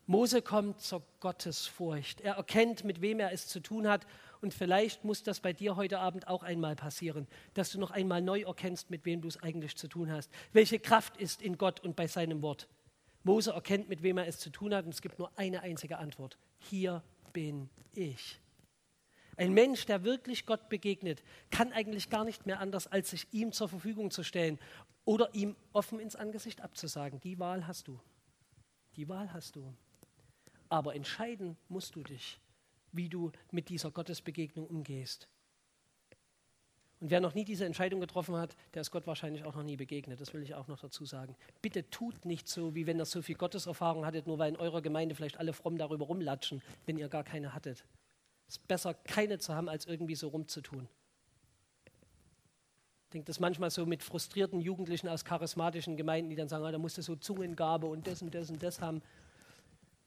Mose 0.06 0.42
kommt 0.42 0.82
zur 0.82 1.02
Gottesfurcht. 1.22 2.22
Er 2.22 2.36
erkennt, 2.36 2.84
mit 2.84 3.02
wem 3.02 3.20
er 3.20 3.32
es 3.32 3.48
zu 3.48 3.62
tun 3.62 3.88
hat. 3.88 4.06
Und 4.44 4.54
vielleicht 4.54 5.06
muss 5.06 5.24
das 5.24 5.40
bei 5.40 5.54
dir 5.54 5.78
heute 5.78 6.00
Abend 6.00 6.28
auch 6.28 6.44
einmal 6.44 6.76
passieren, 6.76 7.30
dass 7.54 7.72
du 7.72 7.80
noch 7.80 7.92
einmal 7.92 8.22
neu 8.22 8.42
erkennst, 8.42 8.90
mit 8.90 9.06
wem 9.06 9.22
du 9.22 9.30
es 9.30 9.42
eigentlich 9.42 9.78
zu 9.78 9.88
tun 9.88 10.12
hast. 10.12 10.30
Welche 10.52 10.80
Kraft 10.80 11.16
ist 11.16 11.42
in 11.42 11.58
Gott 11.58 11.80
und 11.80 11.96
bei 11.96 12.08
seinem 12.08 12.42
Wort. 12.42 12.68
Mose 13.24 13.52
erkennt, 13.52 13.88
mit 13.88 14.04
wem 14.04 14.18
er 14.18 14.28
es 14.28 14.40
zu 14.40 14.50
tun 14.50 14.76
hat. 14.76 14.84
Und 14.84 14.94
es 14.94 15.02
gibt 15.02 15.18
nur 15.18 15.32
eine 15.38 15.62
einzige 15.62 15.98
Antwort. 15.98 16.38
Hier 16.58 17.02
bin 17.32 17.70
ich. 17.94 18.38
Ein 19.38 19.54
Mensch, 19.54 19.86
der 19.86 20.04
wirklich 20.04 20.46
Gott 20.46 20.68
begegnet, 20.68 21.24
kann 21.50 21.72
eigentlich 21.72 22.10
gar 22.10 22.26
nicht 22.26 22.46
mehr 22.46 22.60
anders, 22.60 22.88
als 22.88 23.12
sich 23.12 23.28
ihm 23.32 23.54
zur 23.54 23.70
Verfügung 23.70 24.12
zu 24.12 24.24
stellen 24.24 24.60
oder 25.06 25.34
ihm 25.34 25.56
offen 25.72 26.02
ins 26.02 26.18
Angesicht 26.18 26.60
abzusagen. 26.60 27.22
Die 27.22 27.40
Wahl 27.40 27.66
hast 27.66 27.88
du. 27.88 27.98
Die 28.98 29.08
Wahl 29.08 29.32
hast 29.32 29.56
du. 29.56 29.74
Aber 30.68 30.96
entscheiden 30.96 31.56
musst 31.70 31.96
du 31.96 32.04
dich, 32.04 32.42
wie 32.94 33.10
du 33.10 33.32
mit 33.52 33.70
dieser 33.70 33.92
Gottesbegegnung 33.92 34.66
umgehst. 34.66 35.28
Und 37.04 37.10
wer 37.12 37.20
noch 37.20 37.34
nie 37.34 37.44
diese 37.44 37.66
Entscheidung 37.66 38.00
getroffen 38.00 38.38
hat, 38.38 38.56
der 38.74 38.80
ist 38.80 38.90
Gott 38.90 39.06
wahrscheinlich 39.08 39.44
auch 39.44 39.56
noch 39.56 39.64
nie 39.64 39.76
begegnet. 39.76 40.22
Das 40.22 40.34
will 40.34 40.42
ich 40.42 40.56
auch 40.56 40.70
noch 40.70 40.80
dazu 40.80 41.04
sagen. 41.04 41.36
Bitte 41.62 41.90
tut 41.90 42.24
nicht 42.24 42.48
so, 42.48 42.76
wie 42.76 42.88
wenn 42.88 42.98
ihr 42.98 43.04
so 43.04 43.22
viel 43.22 43.36
Gotteserfahrung 43.36 44.06
hattet, 44.06 44.26
nur 44.26 44.40
weil 44.40 44.54
in 44.54 44.56
eurer 44.56 44.82
Gemeinde 44.82 45.14
vielleicht 45.14 45.38
alle 45.38 45.52
fromm 45.52 45.78
darüber 45.78 46.06
rumlatschen, 46.06 46.62
wenn 46.86 46.98
ihr 46.98 47.10
gar 47.10 47.26
keine 47.26 47.54
hattet. 47.54 47.84
Es 48.48 48.56
ist 48.56 48.68
besser, 48.70 48.94
keine 48.94 49.38
zu 49.38 49.54
haben, 49.54 49.68
als 49.68 49.86
irgendwie 49.86 50.16
so 50.16 50.30
rumzutun. 50.30 50.88
Ich 53.08 53.10
denke 53.12 53.26
das 53.26 53.42
manchmal 53.42 53.70
so 53.70 53.86
mit 53.86 54.02
frustrierten 54.02 54.62
Jugendlichen 54.62 55.10
aus 55.10 55.26
charismatischen 55.26 55.98
Gemeinden, 55.98 56.30
die 56.30 56.38
dann 56.38 56.48
sagen, 56.48 56.64
ah, 56.64 56.72
da 56.72 56.78
musst 56.78 56.98
du 56.98 57.02
so 57.02 57.18
Zungengabe 57.18 57.86
und 57.86 58.08
das 58.08 58.22
und 58.22 58.34
das 58.34 58.50
und 58.50 58.64
das 58.64 58.80
haben. 58.80 59.02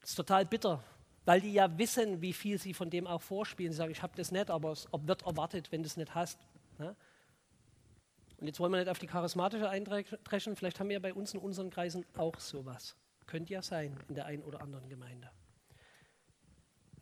Das 0.00 0.10
ist 0.10 0.16
total 0.16 0.46
bitter, 0.46 0.82
weil 1.26 1.40
die 1.40 1.52
ja 1.52 1.76
wissen, 1.76 2.22
wie 2.22 2.32
viel 2.32 2.58
sie 2.58 2.72
von 2.72 2.88
dem 2.88 3.06
auch 3.06 3.20
vorspielen. 3.20 3.72
Sie 3.72 3.76
sagen, 3.76 3.90
ich 3.90 4.00
habe 4.00 4.16
das 4.16 4.30
nicht, 4.30 4.48
aber 4.48 4.72
es 4.72 4.88
wird 4.92 5.22
erwartet, 5.22 5.70
wenn 5.72 5.82
du 5.82 5.88
es 5.88 5.96
nicht 5.96 6.14
hast. 6.14 6.38
Ne? 6.78 6.96
Und 8.38 8.46
jetzt 8.46 8.60
wollen 8.60 8.72
wir 8.72 8.78
nicht 8.78 8.88
auf 8.88 8.98
die 8.98 9.06
charismatische 9.06 9.68
eindreschen, 9.68 10.56
vielleicht 10.56 10.78
haben 10.78 10.88
wir 10.88 11.00
bei 11.00 11.12
uns 11.12 11.34
in 11.34 11.40
unseren 11.40 11.70
Kreisen 11.70 12.06
auch 12.16 12.38
sowas. 12.38 12.96
Könnte 13.26 13.52
ja 13.52 13.60
sein 13.60 13.98
in 14.08 14.14
der 14.14 14.26
einen 14.26 14.42
oder 14.44 14.60
anderen 14.60 14.88
Gemeinde. 14.88 15.28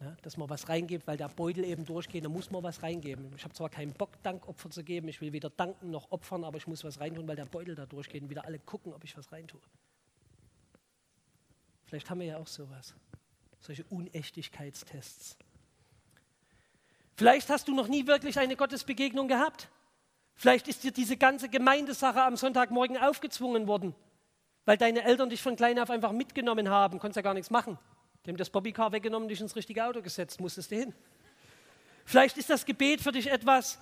Ne? 0.00 0.16
Dass 0.22 0.38
man 0.38 0.48
was 0.48 0.70
reingibt, 0.70 1.06
weil 1.06 1.18
der 1.18 1.28
Beutel 1.28 1.64
eben 1.64 1.84
durchgeht, 1.84 2.24
da 2.24 2.30
muss 2.30 2.50
man 2.50 2.62
was 2.62 2.82
reingeben. 2.82 3.30
Ich 3.36 3.44
habe 3.44 3.52
zwar 3.52 3.68
keinen 3.68 3.92
Bock, 3.92 4.22
Dankopfer 4.22 4.70
zu 4.70 4.82
geben, 4.82 5.08
ich 5.08 5.20
will 5.20 5.34
weder 5.34 5.50
danken 5.50 5.90
noch 5.90 6.10
opfern, 6.10 6.44
aber 6.44 6.56
ich 6.56 6.66
muss 6.66 6.82
was 6.82 6.98
reintun, 6.98 7.28
weil 7.28 7.36
der 7.36 7.44
Beutel 7.44 7.74
da 7.74 7.84
durchgeht 7.84 8.22
und 8.22 8.30
wieder 8.30 8.46
alle 8.46 8.58
gucken, 8.58 8.94
ob 8.94 9.04
ich 9.04 9.14
was 9.18 9.30
reintue. 9.32 9.60
Vielleicht 11.84 12.08
haben 12.08 12.20
wir 12.20 12.26
ja 12.26 12.38
auch 12.38 12.46
sowas. 12.46 12.94
Solche 13.64 13.84
Unechtigkeitstests. 13.84 15.38
Vielleicht 17.16 17.48
hast 17.48 17.66
du 17.66 17.74
noch 17.74 17.88
nie 17.88 18.06
wirklich 18.06 18.38
eine 18.38 18.56
Gottesbegegnung 18.56 19.26
gehabt. 19.26 19.70
Vielleicht 20.34 20.68
ist 20.68 20.84
dir 20.84 20.90
diese 20.92 21.16
ganze 21.16 21.48
Gemeindesache 21.48 22.22
am 22.22 22.36
Sonntagmorgen 22.36 22.98
aufgezwungen 22.98 23.66
worden, 23.66 23.94
weil 24.66 24.76
deine 24.76 25.02
Eltern 25.02 25.30
dich 25.30 25.40
von 25.40 25.56
klein 25.56 25.78
auf 25.78 25.88
einfach 25.88 26.12
mitgenommen 26.12 26.68
haben. 26.68 26.98
Konntest 26.98 27.16
ja 27.16 27.22
gar 27.22 27.32
nichts 27.32 27.50
machen. 27.50 27.78
Die 28.26 28.30
haben 28.30 28.36
das 28.36 28.50
Bobbycar 28.50 28.92
weggenommen, 28.92 29.30
dich 29.30 29.40
ins 29.40 29.56
richtige 29.56 29.86
Auto 29.86 30.02
gesetzt, 30.02 30.42
musstest 30.42 30.70
du 30.70 30.76
hin. 30.76 30.94
Vielleicht 32.04 32.36
ist 32.36 32.50
das 32.50 32.66
Gebet 32.66 33.00
für 33.00 33.12
dich 33.12 33.30
etwas, 33.30 33.78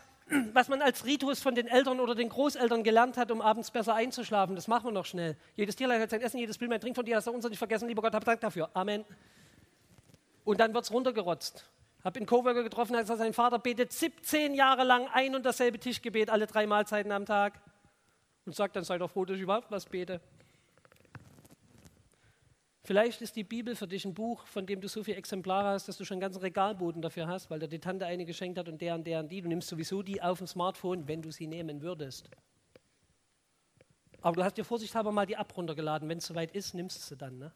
was 0.53 0.69
man 0.69 0.81
als 0.81 1.05
Ritus 1.05 1.41
von 1.41 1.57
den 1.57 1.67
Eltern 1.67 1.99
oder 1.99 2.15
den 2.15 2.29
Großeltern 2.29 2.85
gelernt 2.85 3.17
hat, 3.17 3.33
um 3.33 3.41
abends 3.41 3.73
besser 3.73 3.97
einzuschlafen. 3.97 4.55
Das 4.55 4.69
machen 4.69 4.85
wir 4.85 4.93
noch 4.93 5.07
schnell. 5.07 5.37
Jedes 5.57 5.75
Tierlein 5.75 6.01
hat 6.01 6.11
sein 6.11 6.21
Essen, 6.21 6.39
jedes 6.39 6.57
Bild 6.57 6.71
mein 6.71 6.81
Trink 6.81 6.95
von 6.95 7.05
dir, 7.05 7.17
hast 7.17 7.27
du 7.27 7.33
uns 7.33 7.45
nicht 7.49 7.59
vergessen. 7.59 7.89
Lieber 7.89 8.03
Gott, 8.03 8.15
hab 8.15 8.25
Dank 8.25 8.41
dafür. 8.41 8.71
Amen. 8.75 9.05
Und 10.45 10.61
dann 10.61 10.75
wird 10.75 10.85
es 10.85 10.93
runtergerotzt. 10.93 11.69
Hab 12.05 12.17
einen 12.17 12.27
Coworker 12.27 12.65
getroffen, 12.65 12.97
als 12.97 13.09
sein 13.09 13.33
Vater 13.33 13.59
betet 13.59 13.93
17 13.93 14.55
Jahre 14.55 14.83
lang 14.83 15.09
ein 15.13 15.37
und 15.37 15.47
dasselbe 15.47 15.79
Tischgebet, 15.79 16.31
alle 16.31 16.47
drei 16.47 16.67
Mahlzeiten 16.67 17.13
am 17.13 17.27
Tag. 17.27 17.61
Und 18.45 18.57
sagt 18.57 18.75
dann, 18.75 18.83
sei 18.83 18.99
doch 18.99 19.11
froh, 19.11 19.25
dass 19.25 19.37
ich 19.37 19.43
überhaupt 19.43 19.71
was 19.71 19.87
bete. 19.87 20.21
Vielleicht 22.85 23.23
ist 23.23 23.37
die 23.37 23.45
Bibel 23.45 23.77
für 23.77 23.87
dich 23.87 24.05
ein 24.05 24.15
Buch, 24.15 24.45
von 24.47 24.67
dem 24.67 24.81
du 24.81 24.89
so 24.89 25.05
viele 25.05 25.17
Exemplare 25.17 25.69
hast, 25.69 25.87
dass 25.87 25.97
du 25.97 26.05
schon 26.05 26.17
einen 26.17 26.23
ganzen 26.23 26.41
Regalboden 26.41 27.01
dafür 27.01 27.29
hast, 27.29 27.49
weil 27.49 27.61
der 27.61 27.69
die 27.69 27.79
Tante 27.79 28.07
eine 28.07 28.25
geschenkt 28.25 28.59
hat 28.59 28.69
und 28.69 28.81
der 28.81 28.97
und 28.97 29.07
der 29.07 29.21
und 29.21 29.31
die. 29.31 29.41
Du 29.41 29.49
nimmst 29.49 29.69
sowieso 29.69 30.03
die 30.03 30.21
auf 30.21 30.39
dem 30.39 30.49
Smartphone, 30.49 31.07
wenn 31.07 31.23
du 31.23 31.31
sie 31.31 31.47
nehmen 31.47 31.81
würdest. 31.81 32.29
Aber 34.21 34.35
du 34.35 34.43
hast 34.43 34.57
dir 34.57 34.65
vorsichtshalber 34.65 35.13
mal 35.13 35.27
die 35.27 35.35
App 35.35 35.57
runtergeladen. 35.57 36.09
Wenn 36.09 36.19
es 36.19 36.27
soweit 36.27 36.51
ist, 36.57 36.75
nimmst 36.75 36.99
du 36.99 37.03
sie 37.03 37.17
dann. 37.17 37.39
Ne? 37.39 37.53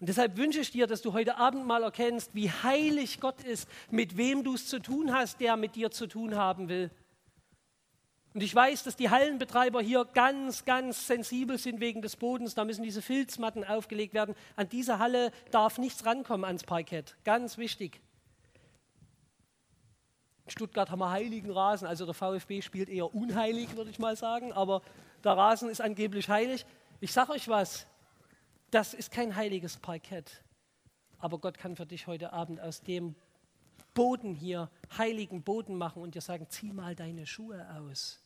Und 0.00 0.08
deshalb 0.08 0.36
wünsche 0.36 0.60
ich 0.60 0.70
dir, 0.70 0.86
dass 0.86 1.02
du 1.02 1.12
heute 1.12 1.36
Abend 1.38 1.66
mal 1.66 1.82
erkennst, 1.82 2.34
wie 2.34 2.50
heilig 2.50 3.20
Gott 3.20 3.42
ist, 3.42 3.68
mit 3.90 4.16
wem 4.16 4.44
du 4.44 4.54
es 4.54 4.66
zu 4.66 4.78
tun 4.78 5.12
hast, 5.12 5.40
der 5.40 5.56
mit 5.56 5.74
dir 5.74 5.90
zu 5.90 6.06
tun 6.06 6.36
haben 6.36 6.68
will. 6.68 6.90
Und 8.38 8.44
ich 8.44 8.54
weiß, 8.54 8.84
dass 8.84 8.94
die 8.94 9.10
Hallenbetreiber 9.10 9.80
hier 9.80 10.04
ganz, 10.04 10.64
ganz 10.64 11.08
sensibel 11.08 11.58
sind 11.58 11.80
wegen 11.80 12.02
des 12.02 12.14
Bodens. 12.14 12.54
Da 12.54 12.64
müssen 12.64 12.84
diese 12.84 13.02
Filzmatten 13.02 13.64
aufgelegt 13.64 14.14
werden. 14.14 14.36
An 14.54 14.68
diese 14.68 15.00
Halle 15.00 15.32
darf 15.50 15.78
nichts 15.78 16.06
rankommen 16.06 16.44
ans 16.44 16.62
Parkett. 16.62 17.16
Ganz 17.24 17.58
wichtig. 17.58 18.00
In 20.44 20.52
Stuttgart 20.52 20.92
haben 20.92 21.00
wir 21.00 21.10
heiligen 21.10 21.50
Rasen. 21.50 21.88
Also 21.88 22.04
der 22.04 22.14
VfB 22.14 22.62
spielt 22.62 22.88
eher 22.88 23.12
unheilig, 23.12 23.74
würde 23.76 23.90
ich 23.90 23.98
mal 23.98 24.14
sagen. 24.14 24.52
Aber 24.52 24.82
der 25.24 25.32
Rasen 25.32 25.68
ist 25.68 25.80
angeblich 25.80 26.28
heilig. 26.28 26.64
Ich 27.00 27.12
sage 27.12 27.32
euch 27.32 27.48
was. 27.48 27.87
Das 28.70 28.94
ist 28.94 29.10
kein 29.10 29.34
heiliges 29.34 29.76
Parkett. 29.78 30.42
Aber 31.18 31.38
Gott 31.38 31.58
kann 31.58 31.76
für 31.76 31.86
dich 31.86 32.06
heute 32.06 32.32
Abend 32.32 32.60
aus 32.60 32.82
dem 32.82 33.14
Boden 33.94 34.34
hier, 34.34 34.70
heiligen 34.96 35.42
Boden 35.42 35.76
machen 35.76 36.02
und 36.02 36.14
dir 36.14 36.20
sagen, 36.20 36.46
zieh 36.48 36.72
mal 36.72 36.94
deine 36.94 37.26
Schuhe 37.26 37.68
aus. 37.76 38.22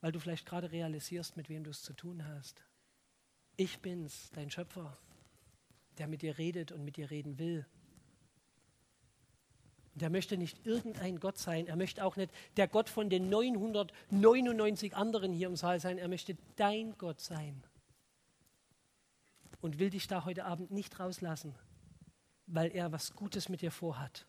Weil 0.00 0.12
du 0.12 0.18
vielleicht 0.18 0.46
gerade 0.46 0.72
realisierst, 0.72 1.36
mit 1.36 1.48
wem 1.48 1.62
du 1.62 1.70
es 1.70 1.82
zu 1.82 1.92
tun 1.92 2.26
hast. 2.26 2.64
Ich 3.56 3.80
bin's, 3.80 4.30
dein 4.32 4.50
Schöpfer, 4.50 4.96
der 5.98 6.08
mit 6.08 6.22
dir 6.22 6.38
redet 6.38 6.72
und 6.72 6.84
mit 6.84 6.96
dir 6.96 7.10
reden 7.10 7.38
will. 7.38 7.66
Und 9.94 10.02
er 10.02 10.10
möchte 10.10 10.38
nicht 10.38 10.64
irgendein 10.64 11.20
Gott 11.20 11.36
sein. 11.36 11.66
Er 11.66 11.76
möchte 11.76 12.04
auch 12.04 12.16
nicht 12.16 12.32
der 12.56 12.68
Gott 12.68 12.88
von 12.88 13.10
den 13.10 13.28
999 13.28 14.96
anderen 14.96 15.32
hier 15.32 15.48
im 15.48 15.56
Saal 15.56 15.78
sein. 15.78 15.98
Er 15.98 16.08
möchte 16.08 16.36
dein 16.56 16.96
Gott 16.96 17.20
sein. 17.20 17.62
Und 19.60 19.78
will 19.78 19.90
dich 19.90 20.06
da 20.06 20.24
heute 20.24 20.44
Abend 20.44 20.70
nicht 20.70 20.98
rauslassen 21.00 21.54
weil 22.52 22.74
er 22.74 22.92
was 22.92 23.14
Gutes 23.14 23.48
mit 23.48 23.62
dir 23.62 23.70
vorhat. 23.70 24.26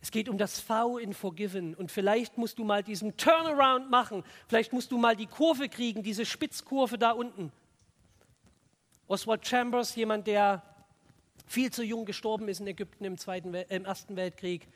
Es 0.00 0.10
geht 0.10 0.28
um 0.28 0.38
das 0.38 0.60
V 0.60 0.96
in 0.96 1.12
Forgiven. 1.12 1.74
Und 1.74 1.92
vielleicht 1.92 2.38
musst 2.38 2.58
du 2.58 2.64
mal 2.64 2.82
diesen 2.82 3.16
Turnaround 3.16 3.90
machen, 3.90 4.24
vielleicht 4.48 4.72
musst 4.72 4.90
du 4.92 4.98
mal 4.98 5.14
die 5.14 5.26
Kurve 5.26 5.68
kriegen, 5.68 6.02
diese 6.02 6.24
Spitzkurve 6.24 6.96
da 6.96 7.10
unten. 7.10 7.52
Oswald 9.06 9.46
Chambers, 9.46 9.94
jemand, 9.96 10.26
der 10.26 10.62
viel 11.46 11.70
zu 11.70 11.82
jung 11.82 12.06
gestorben 12.06 12.48
ist 12.48 12.60
in 12.60 12.66
Ägypten 12.66 13.04
im, 13.04 13.18
Zweiten, 13.18 13.52
äh, 13.52 13.66
im 13.68 13.84
Ersten 13.84 14.16
Weltkrieg, 14.16 14.68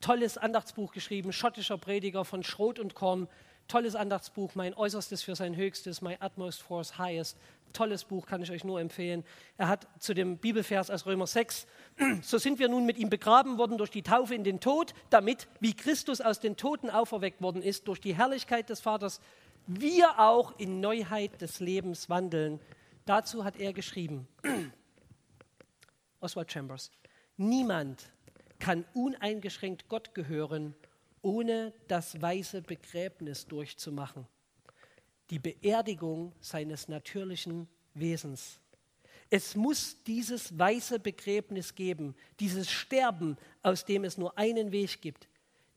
tolles 0.00 0.38
Andachtsbuch 0.38 0.92
geschrieben, 0.92 1.32
schottischer 1.32 1.76
Prediger 1.76 2.24
von 2.24 2.44
Schrot 2.44 2.78
und 2.78 2.94
Korn, 2.94 3.28
tolles 3.66 3.96
Andachtsbuch, 3.96 4.54
mein 4.54 4.74
Äußerstes 4.74 5.22
für 5.22 5.34
sein 5.34 5.56
Höchstes, 5.56 6.02
My 6.02 6.16
Utmost 6.20 6.62
for 6.62 6.78
His 6.78 6.98
Highest, 6.98 7.36
tolles 7.74 8.04
Buch, 8.04 8.26
kann 8.26 8.42
ich 8.42 8.50
euch 8.50 8.64
nur 8.64 8.80
empfehlen. 8.80 9.24
Er 9.58 9.68
hat 9.68 9.86
zu 9.98 10.14
dem 10.14 10.38
Bibelvers 10.38 10.90
aus 10.90 11.04
Römer 11.04 11.26
6, 11.26 11.66
so 12.22 12.38
sind 12.38 12.58
wir 12.58 12.68
nun 12.68 12.86
mit 12.86 12.96
ihm 12.96 13.10
begraben 13.10 13.58
worden 13.58 13.76
durch 13.76 13.90
die 13.90 14.02
Taufe 14.02 14.34
in 14.34 14.44
den 14.44 14.60
Tod, 14.60 14.94
damit, 15.10 15.48
wie 15.60 15.74
Christus 15.74 16.20
aus 16.22 16.40
den 16.40 16.56
Toten 16.56 16.88
auferweckt 16.88 17.42
worden 17.42 17.62
ist, 17.62 17.86
durch 17.88 18.00
die 18.00 18.14
Herrlichkeit 18.14 18.70
des 18.70 18.80
Vaters, 18.80 19.20
wir 19.66 20.18
auch 20.18 20.58
in 20.58 20.80
Neuheit 20.80 21.40
des 21.40 21.60
Lebens 21.60 22.08
wandeln. 22.08 22.60
Dazu 23.04 23.44
hat 23.44 23.58
er 23.58 23.72
geschrieben, 23.72 24.26
Oswald 26.20 26.50
Chambers, 26.50 26.90
niemand 27.36 28.10
kann 28.58 28.86
uneingeschränkt 28.94 29.88
Gott 29.88 30.14
gehören, 30.14 30.74
ohne 31.20 31.72
das 31.88 32.20
weiße 32.20 32.62
Begräbnis 32.62 33.46
durchzumachen 33.46 34.26
die 35.30 35.38
Beerdigung 35.38 36.32
seines 36.40 36.88
natürlichen 36.88 37.68
Wesens. 37.94 38.60
Es 39.30 39.56
muss 39.56 40.02
dieses 40.04 40.56
weiße 40.58 40.98
Begräbnis 40.98 41.74
geben, 41.74 42.14
dieses 42.40 42.70
Sterben, 42.70 43.36
aus 43.62 43.84
dem 43.84 44.04
es 44.04 44.18
nur 44.18 44.36
einen 44.38 44.70
Weg 44.70 45.00
gibt, 45.00 45.28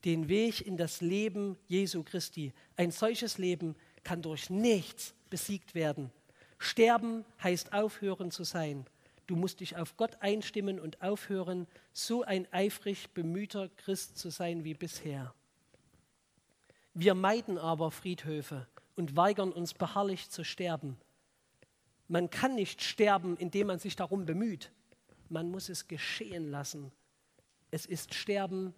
den 0.06 0.28
Weg 0.28 0.66
in 0.66 0.78
das 0.78 1.02
Leben 1.02 1.58
Jesu 1.68 2.04
Christi. 2.04 2.54
Ein 2.76 2.92
solches 2.92 3.38
Leben 3.38 3.76
kann 4.04 4.22
durch 4.22 4.50
nichts 4.50 5.16
besiegt 5.30 5.76
werden. 5.76 6.12
Sterben 6.60 7.26
heißt 7.42 7.74
aufhören 7.74 8.32
zu 8.32 8.44
sein. 8.44 8.86
Du 9.28 9.36
musst 9.36 9.60
dich 9.60 9.76
auf 9.76 9.98
Gott 9.98 10.18
einstimmen 10.22 10.80
und 10.80 11.02
aufhören, 11.02 11.68
so 11.92 12.24
ein 12.24 12.48
eifrig 12.54 13.10
bemühter 13.14 13.70
Christ 13.70 14.18
zu 14.18 14.30
sein 14.30 14.64
wie 14.64 14.74
bisher. 14.74 15.34
Wir 16.94 17.14
meiden 17.14 17.58
aber 17.58 17.92
Friedhöfe 17.92 18.68
und 18.98 19.16
weigern 19.16 19.54
uns 19.54 19.74
beharrlich 19.74 20.30
zu 20.30 20.44
sterben. 20.44 20.98
Man 22.10 22.30
kann 22.30 22.56
nicht 22.56 22.82
sterben, 22.84 23.38
indem 23.38 23.68
man 23.68 23.80
sich 23.80 23.96
darum 23.96 24.26
bemüht. 24.26 24.72
Man 25.30 25.52
muss 25.52 25.70
es 25.70 25.88
geschehen 25.88 26.50
lassen. 26.50 26.92
Es 27.70 27.86
ist 27.86 28.14
Sterben 28.14 28.74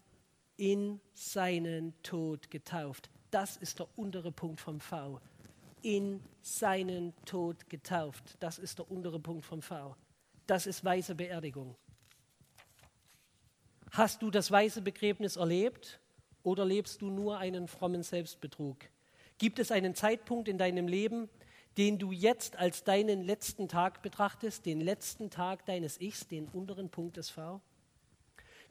in 0.57 0.99
seinen 1.13 1.93
Tod 2.03 2.49
getauft. 2.51 3.09
Das 3.31 3.55
ist 3.57 3.79
der 3.79 3.87
untere 3.97 4.31
Punkt 4.31 4.59
vom 4.59 4.79
V. 4.79 5.21
In 5.83 6.21
seinen 6.41 7.13
Tod 7.25 7.69
getauft. 7.69 8.35
Das 8.39 8.59
ist 8.59 8.79
der 8.79 8.91
untere 8.91 9.19
Punkt 9.19 9.45
vom 9.45 9.61
V. 9.61 9.95
Das 10.47 10.65
ist 10.65 10.83
weise 10.83 11.15
Beerdigung. 11.15 11.75
Hast 13.91 14.21
du 14.21 14.31
das 14.31 14.51
weise 14.51 14.81
Begräbnis 14.81 15.35
erlebt 15.35 15.99
oder 16.43 16.65
lebst 16.65 17.01
du 17.01 17.09
nur 17.09 17.37
einen 17.37 17.67
frommen 17.67 18.03
Selbstbetrug? 18.03 18.89
Gibt 19.39 19.57
es 19.57 19.71
einen 19.71 19.95
Zeitpunkt 19.95 20.47
in 20.47 20.57
deinem 20.57 20.87
Leben, 20.87 21.29
den 21.77 21.97
du 21.97 22.11
jetzt 22.11 22.57
als 22.57 22.83
deinen 22.83 23.23
letzten 23.23 23.69
Tag 23.69 24.01
betrachtest, 24.01 24.65
den 24.65 24.81
letzten 24.81 25.29
Tag 25.29 25.65
deines 25.65 25.99
Ichs, 25.99 26.27
den 26.27 26.47
unteren 26.49 26.89
Punkt 26.89 27.17
des 27.17 27.29
V? 27.29 27.61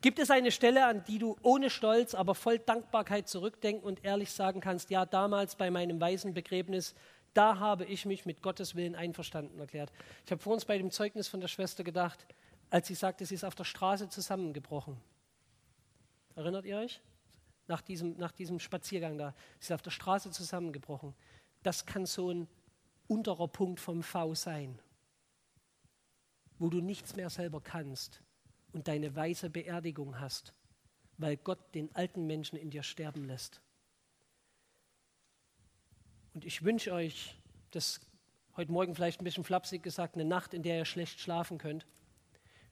Gibt 0.03 0.19
es 0.19 0.31
eine 0.31 0.53
Stelle, 0.53 0.85
an 0.87 1.03
die 1.05 1.19
du 1.19 1.37
ohne 1.43 1.71
Stolz, 1.71 2.15
aber 2.15 2.35
voll 2.35 2.59
Dankbarkeit 2.59 3.29
zurückdenken 3.29 3.83
und 3.83 4.05
ehrlich 4.05 4.31
sagen 4.31 4.61
kannst, 4.61 4.91
ja, 4.91 5.07
damals 5.07 5.57
bei 5.57 5.71
meinem 5.71 6.01
weisen 6.01 6.35
Begräbnis, 6.35 6.95
da 7.35 7.59
habe 7.59 7.85
ich 7.87 8.05
mich 8.05 8.27
mit 8.27 8.43
Gottes 8.43 8.75
Willen 8.75 8.95
einverstanden 8.95 9.59
erklärt. 9.59 9.91
Ich 10.25 10.31
habe 10.31 10.43
vor 10.43 10.53
uns 10.53 10.67
bei 10.67 10.77
dem 10.77 10.91
Zeugnis 10.91 11.29
von 11.29 11.41
der 11.41 11.49
Schwester 11.49 11.83
gedacht, 11.83 12.27
als 12.71 12.89
sie 12.89 12.95
sagte, 12.95 13.25
sie 13.25 13.35
ist 13.35 13.45
auf 13.45 13.55
der 13.55 13.65
Straße 13.65 14.09
zusammengebrochen. 14.09 14.99
Erinnert 16.37 16.67
ihr 16.67 16.77
euch? 16.77 17.01
Nach 17.69 17.83
diesem, 17.83 18.17
nach 18.17 18.33
diesem 18.33 18.59
Spaziergang 18.59 19.19
da. 19.19 19.35
Sie 19.61 19.67
ist 19.67 19.73
auf 19.73 19.83
der 19.83 19.91
Straße 19.91 20.31
zusammengebrochen. 20.31 21.15
Das 21.63 21.87
kann 21.87 22.07
so 22.07 22.31
ein 22.31 22.49
unterer 23.07 23.49
Punkt 23.49 23.79
vom 23.79 24.03
V 24.03 24.35
sein, 24.35 24.79
wo 26.59 26.69
du 26.69 26.81
nichts 26.81 27.15
mehr 27.15 27.31
selber 27.31 27.61
kannst 27.61 28.23
und 28.73 28.89
deine 28.89 29.15
weise 29.15 29.51
Beerdigung 29.51 30.19
hast, 30.19 30.55
weil 31.17 31.37
Gott 31.37 31.75
den 31.75 31.95
alten 31.95 32.27
Menschen 32.27 32.59
in 32.59 32.71
dir 32.71 32.83
sterben 32.83 33.25
lässt. 33.25 33.61
Und 36.35 36.45
ich 36.45 36.63
wünsche 36.63 36.93
euch, 36.93 37.35
das 37.71 38.01
heute 38.57 38.73
Morgen 38.73 38.95
vielleicht 38.95 39.21
ein 39.21 39.25
bisschen 39.25 39.45
flapsig 39.45 39.83
gesagt, 39.83 40.15
eine 40.15 40.25
Nacht, 40.25 40.55
in 40.55 40.63
der 40.63 40.79
ihr 40.79 40.85
schlecht 40.85 41.21
schlafen 41.21 41.59
könnt. 41.59 41.87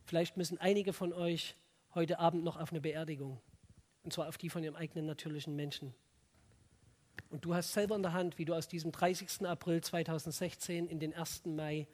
Vielleicht 0.04 0.36
müssen 0.36 0.58
einige 0.58 0.92
von 0.92 1.12
euch 1.12 1.56
heute 1.94 2.18
Abend 2.18 2.44
noch 2.44 2.56
auf 2.58 2.70
eine 2.70 2.80
Beerdigung. 2.80 3.40
Und 4.06 4.12
zwar 4.12 4.28
auf 4.28 4.38
die 4.38 4.50
von 4.50 4.62
ihrem 4.62 4.76
eigenen 4.76 5.04
natürlichen 5.04 5.56
Menschen. 5.56 5.92
Und 7.28 7.44
du 7.44 7.56
hast 7.56 7.72
selber 7.72 7.96
in 7.96 8.04
der 8.04 8.12
Hand, 8.12 8.38
wie 8.38 8.44
du 8.44 8.54
aus 8.54 8.68
diesem 8.68 8.92
30. 8.92 9.44
April 9.44 9.80
2016 9.80 10.86
in 10.86 11.00
den 11.00 11.12
1. 11.12 11.46
Mai 11.46 11.88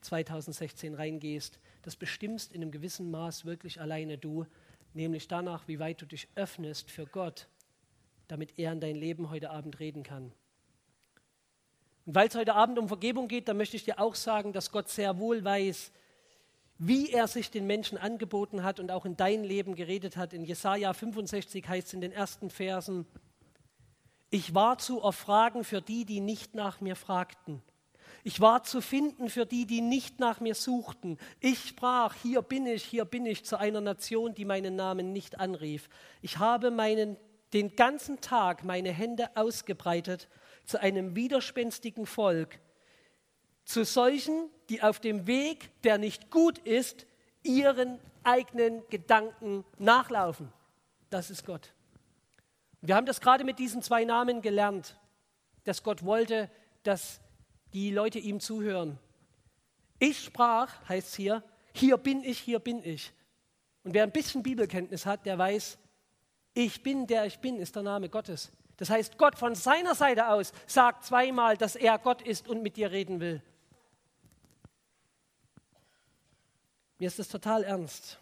2016 0.00 0.94
reingehst. 0.94 1.58
Das 1.82 1.96
bestimmst 1.96 2.52
in 2.52 2.62
einem 2.62 2.70
gewissen 2.70 3.10
Maß 3.10 3.46
wirklich 3.46 3.80
alleine 3.80 4.16
du, 4.16 4.46
nämlich 4.94 5.26
danach, 5.26 5.66
wie 5.66 5.80
weit 5.80 6.00
du 6.00 6.06
dich 6.06 6.28
öffnest 6.36 6.88
für 6.88 7.04
Gott, 7.04 7.48
damit 8.28 8.60
er 8.60 8.70
in 8.70 8.78
dein 8.78 8.94
Leben 8.94 9.28
heute 9.30 9.50
Abend 9.50 9.80
reden 9.80 10.04
kann. 10.04 10.30
Und 12.04 12.14
weil 12.14 12.28
es 12.28 12.36
heute 12.36 12.54
Abend 12.54 12.78
um 12.78 12.86
Vergebung 12.86 13.26
geht, 13.26 13.48
dann 13.48 13.56
möchte 13.56 13.74
ich 13.74 13.82
dir 13.82 13.98
auch 13.98 14.14
sagen, 14.14 14.52
dass 14.52 14.70
Gott 14.70 14.88
sehr 14.88 15.18
wohl 15.18 15.42
weiß, 15.42 15.90
wie 16.78 17.10
er 17.10 17.26
sich 17.26 17.50
den 17.50 17.66
Menschen 17.66 17.96
angeboten 17.98 18.62
hat 18.62 18.80
und 18.80 18.90
auch 18.90 19.06
in 19.06 19.16
dein 19.16 19.44
Leben 19.44 19.74
geredet 19.74 20.16
hat. 20.16 20.32
In 20.32 20.44
Jesaja 20.44 20.92
65 20.92 21.66
heißt 21.68 21.88
es 21.88 21.94
in 21.94 22.00
den 22.00 22.12
ersten 22.12 22.50
Versen: 22.50 23.06
Ich 24.30 24.54
war 24.54 24.78
zu 24.78 25.00
erfragen 25.00 25.64
für 25.64 25.80
die, 25.80 26.04
die 26.04 26.20
nicht 26.20 26.54
nach 26.54 26.80
mir 26.80 26.96
fragten. 26.96 27.62
Ich 28.24 28.40
war 28.40 28.64
zu 28.64 28.80
finden 28.80 29.28
für 29.28 29.46
die, 29.46 29.66
die 29.66 29.80
nicht 29.80 30.18
nach 30.18 30.40
mir 30.40 30.56
suchten. 30.56 31.16
Ich 31.38 31.68
sprach, 31.68 32.14
hier 32.22 32.42
bin 32.42 32.66
ich, 32.66 32.82
hier 32.82 33.04
bin 33.04 33.24
ich 33.24 33.44
zu 33.44 33.56
einer 33.56 33.80
Nation, 33.80 34.34
die 34.34 34.44
meinen 34.44 34.74
Namen 34.74 35.12
nicht 35.12 35.38
anrief. 35.38 35.88
Ich 36.22 36.38
habe 36.38 36.72
meinen, 36.72 37.16
den 37.52 37.76
ganzen 37.76 38.20
Tag 38.20 38.64
meine 38.64 38.90
Hände 38.90 39.28
ausgebreitet 39.36 40.28
zu 40.64 40.80
einem 40.80 41.14
widerspenstigen 41.14 42.04
Volk, 42.04 42.58
zu 43.66 43.84
solchen, 43.84 44.48
die 44.70 44.80
auf 44.80 45.00
dem 45.00 45.26
Weg, 45.26 45.70
der 45.82 45.98
nicht 45.98 46.30
gut 46.30 46.58
ist, 46.58 47.06
ihren 47.42 47.98
eigenen 48.22 48.82
Gedanken 48.88 49.64
nachlaufen. 49.78 50.52
Das 51.10 51.30
ist 51.30 51.44
Gott. 51.44 51.72
Wir 52.80 52.94
haben 52.94 53.06
das 53.06 53.20
gerade 53.20 53.44
mit 53.44 53.58
diesen 53.58 53.82
zwei 53.82 54.04
Namen 54.04 54.40
gelernt, 54.40 54.96
dass 55.64 55.82
Gott 55.82 56.04
wollte, 56.04 56.48
dass 56.84 57.20
die 57.72 57.90
Leute 57.90 58.18
ihm 58.18 58.40
zuhören. 58.40 58.98
Ich 59.98 60.24
sprach, 60.24 60.88
heißt 60.88 61.08
es 61.08 61.14
hier, 61.14 61.42
hier 61.72 61.96
bin 61.96 62.22
ich, 62.22 62.38
hier 62.38 62.60
bin 62.60 62.84
ich. 62.84 63.12
Und 63.82 63.94
wer 63.94 64.04
ein 64.04 64.12
bisschen 64.12 64.42
Bibelkenntnis 64.42 65.06
hat, 65.06 65.26
der 65.26 65.38
weiß, 65.38 65.78
ich 66.54 66.82
bin, 66.82 67.06
der 67.06 67.26
ich 67.26 67.40
bin, 67.40 67.58
ist 67.58 67.74
der 67.74 67.82
Name 67.82 68.08
Gottes. 68.08 68.52
Das 68.76 68.90
heißt, 68.90 69.18
Gott 69.18 69.36
von 69.36 69.54
seiner 69.54 69.94
Seite 69.94 70.28
aus 70.28 70.52
sagt 70.66 71.04
zweimal, 71.04 71.56
dass 71.56 71.76
er 71.76 71.98
Gott 71.98 72.22
ist 72.22 72.46
und 72.48 72.62
mit 72.62 72.76
dir 72.76 72.90
reden 72.90 73.20
will. 73.20 73.42
Mir 76.98 77.08
ist 77.08 77.18
das 77.18 77.28
total 77.28 77.62
ernst. 77.62 78.18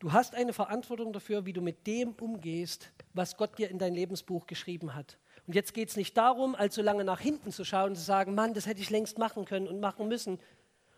Du 0.00 0.12
hast 0.12 0.34
eine 0.34 0.52
Verantwortung 0.52 1.12
dafür, 1.12 1.46
wie 1.46 1.52
du 1.52 1.60
mit 1.60 1.86
dem 1.86 2.14
umgehst, 2.14 2.90
was 3.14 3.36
Gott 3.36 3.56
dir 3.58 3.70
in 3.70 3.78
dein 3.78 3.94
Lebensbuch 3.94 4.48
geschrieben 4.48 4.96
hat. 4.96 5.16
Und 5.46 5.54
jetzt 5.54 5.74
geht 5.74 5.90
es 5.90 5.96
nicht 5.96 6.16
darum, 6.16 6.56
allzu 6.56 6.82
lange 6.82 7.04
nach 7.04 7.20
hinten 7.20 7.52
zu 7.52 7.64
schauen 7.64 7.90
und 7.90 7.96
zu 7.96 8.02
sagen, 8.02 8.34
Mann, 8.34 8.54
das 8.54 8.66
hätte 8.66 8.80
ich 8.80 8.90
längst 8.90 9.18
machen 9.18 9.44
können 9.44 9.68
und 9.68 9.78
machen 9.78 10.08
müssen. 10.08 10.40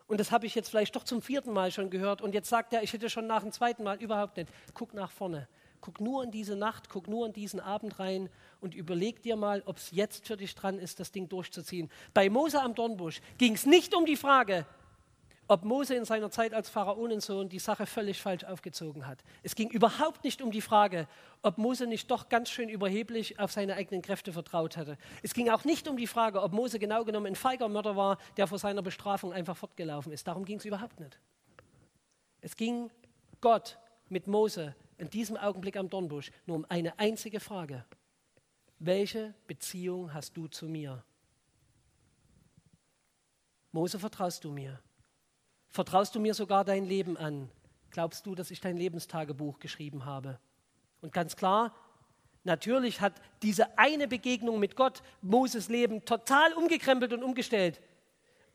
Und 0.06 0.20
das 0.20 0.32
habe 0.32 0.46
ich 0.46 0.54
jetzt 0.54 0.70
vielleicht 0.70 0.96
doch 0.96 1.04
zum 1.04 1.20
vierten 1.20 1.52
Mal 1.52 1.70
schon 1.70 1.90
gehört. 1.90 2.22
Und 2.22 2.34
jetzt 2.34 2.48
sagt 2.48 2.72
er, 2.72 2.82
ich 2.82 2.94
hätte 2.94 3.10
schon 3.10 3.26
nach 3.26 3.42
dem 3.42 3.52
zweiten 3.52 3.84
Mal 3.84 4.00
überhaupt 4.00 4.38
nicht. 4.38 4.48
Guck 4.72 4.94
nach 4.94 5.10
vorne. 5.10 5.48
Guck 5.82 6.00
nur 6.00 6.24
in 6.24 6.30
diese 6.30 6.56
Nacht, 6.56 6.88
guck 6.88 7.08
nur 7.08 7.26
in 7.26 7.34
diesen 7.34 7.60
Abend 7.60 7.98
rein 7.98 8.30
und 8.62 8.74
überleg 8.74 9.20
dir 9.20 9.36
mal, 9.36 9.62
ob 9.66 9.76
es 9.76 9.90
jetzt 9.90 10.26
für 10.26 10.38
dich 10.38 10.54
dran 10.54 10.78
ist, 10.78 10.98
das 10.98 11.12
Ding 11.12 11.28
durchzuziehen. 11.28 11.90
Bei 12.14 12.30
Mose 12.30 12.62
am 12.62 12.74
Dornbusch 12.74 13.20
ging 13.36 13.52
es 13.52 13.66
nicht 13.66 13.94
um 13.94 14.06
die 14.06 14.16
Frage, 14.16 14.64
ob 15.46 15.64
Mose 15.64 15.94
in 15.94 16.04
seiner 16.04 16.30
Zeit 16.30 16.54
als 16.54 16.70
Pharaonensohn 16.70 17.48
die 17.48 17.58
Sache 17.58 17.86
völlig 17.86 18.20
falsch 18.20 18.44
aufgezogen 18.44 19.06
hat. 19.06 19.22
Es 19.42 19.54
ging 19.54 19.70
überhaupt 19.70 20.24
nicht 20.24 20.40
um 20.40 20.50
die 20.50 20.60
Frage, 20.60 21.06
ob 21.42 21.58
Mose 21.58 21.86
nicht 21.86 22.10
doch 22.10 22.28
ganz 22.28 22.50
schön 22.50 22.68
überheblich 22.68 23.38
auf 23.38 23.52
seine 23.52 23.74
eigenen 23.74 24.02
Kräfte 24.02 24.32
vertraut 24.32 24.76
hatte. 24.76 24.96
Es 25.22 25.34
ging 25.34 25.50
auch 25.50 25.64
nicht 25.64 25.86
um 25.86 25.96
die 25.96 26.06
Frage, 26.06 26.42
ob 26.42 26.52
Mose 26.52 26.78
genau 26.78 27.04
genommen 27.04 27.26
ein 27.26 27.36
feiger 27.36 27.68
Mörder 27.68 27.96
war, 27.96 28.18
der 28.36 28.46
vor 28.46 28.58
seiner 28.58 28.82
Bestrafung 28.82 29.32
einfach 29.32 29.56
fortgelaufen 29.56 30.12
ist. 30.12 30.26
Darum 30.26 30.44
ging 30.44 30.58
es 30.58 30.64
überhaupt 30.64 30.98
nicht. 31.00 31.18
Es 32.40 32.56
ging 32.56 32.90
Gott 33.40 33.78
mit 34.08 34.26
Mose 34.26 34.74
in 34.96 35.10
diesem 35.10 35.36
Augenblick 35.36 35.76
am 35.76 35.90
Dornbusch 35.90 36.30
nur 36.46 36.56
um 36.56 36.66
eine 36.68 36.98
einzige 36.98 37.40
Frage. 37.40 37.84
Welche 38.78 39.34
Beziehung 39.46 40.12
hast 40.12 40.36
du 40.36 40.46
zu 40.46 40.68
mir? 40.68 41.04
Mose, 43.72 43.98
vertraust 43.98 44.44
du 44.44 44.50
mir? 44.52 44.80
Vertraust 45.74 46.14
du 46.14 46.20
mir 46.20 46.34
sogar 46.34 46.64
dein 46.64 46.84
Leben 46.84 47.16
an? 47.16 47.50
Glaubst 47.90 48.26
du, 48.26 48.36
dass 48.36 48.52
ich 48.52 48.60
dein 48.60 48.76
Lebenstagebuch 48.76 49.58
geschrieben 49.58 50.04
habe? 50.04 50.38
Und 51.00 51.12
ganz 51.12 51.34
klar, 51.34 51.74
natürlich 52.44 53.00
hat 53.00 53.14
diese 53.42 53.76
eine 53.76 54.06
Begegnung 54.06 54.60
mit 54.60 54.76
Gott 54.76 55.02
Moses 55.20 55.68
Leben 55.68 56.04
total 56.04 56.52
umgekrempelt 56.52 57.12
und 57.12 57.24
umgestellt. 57.24 57.80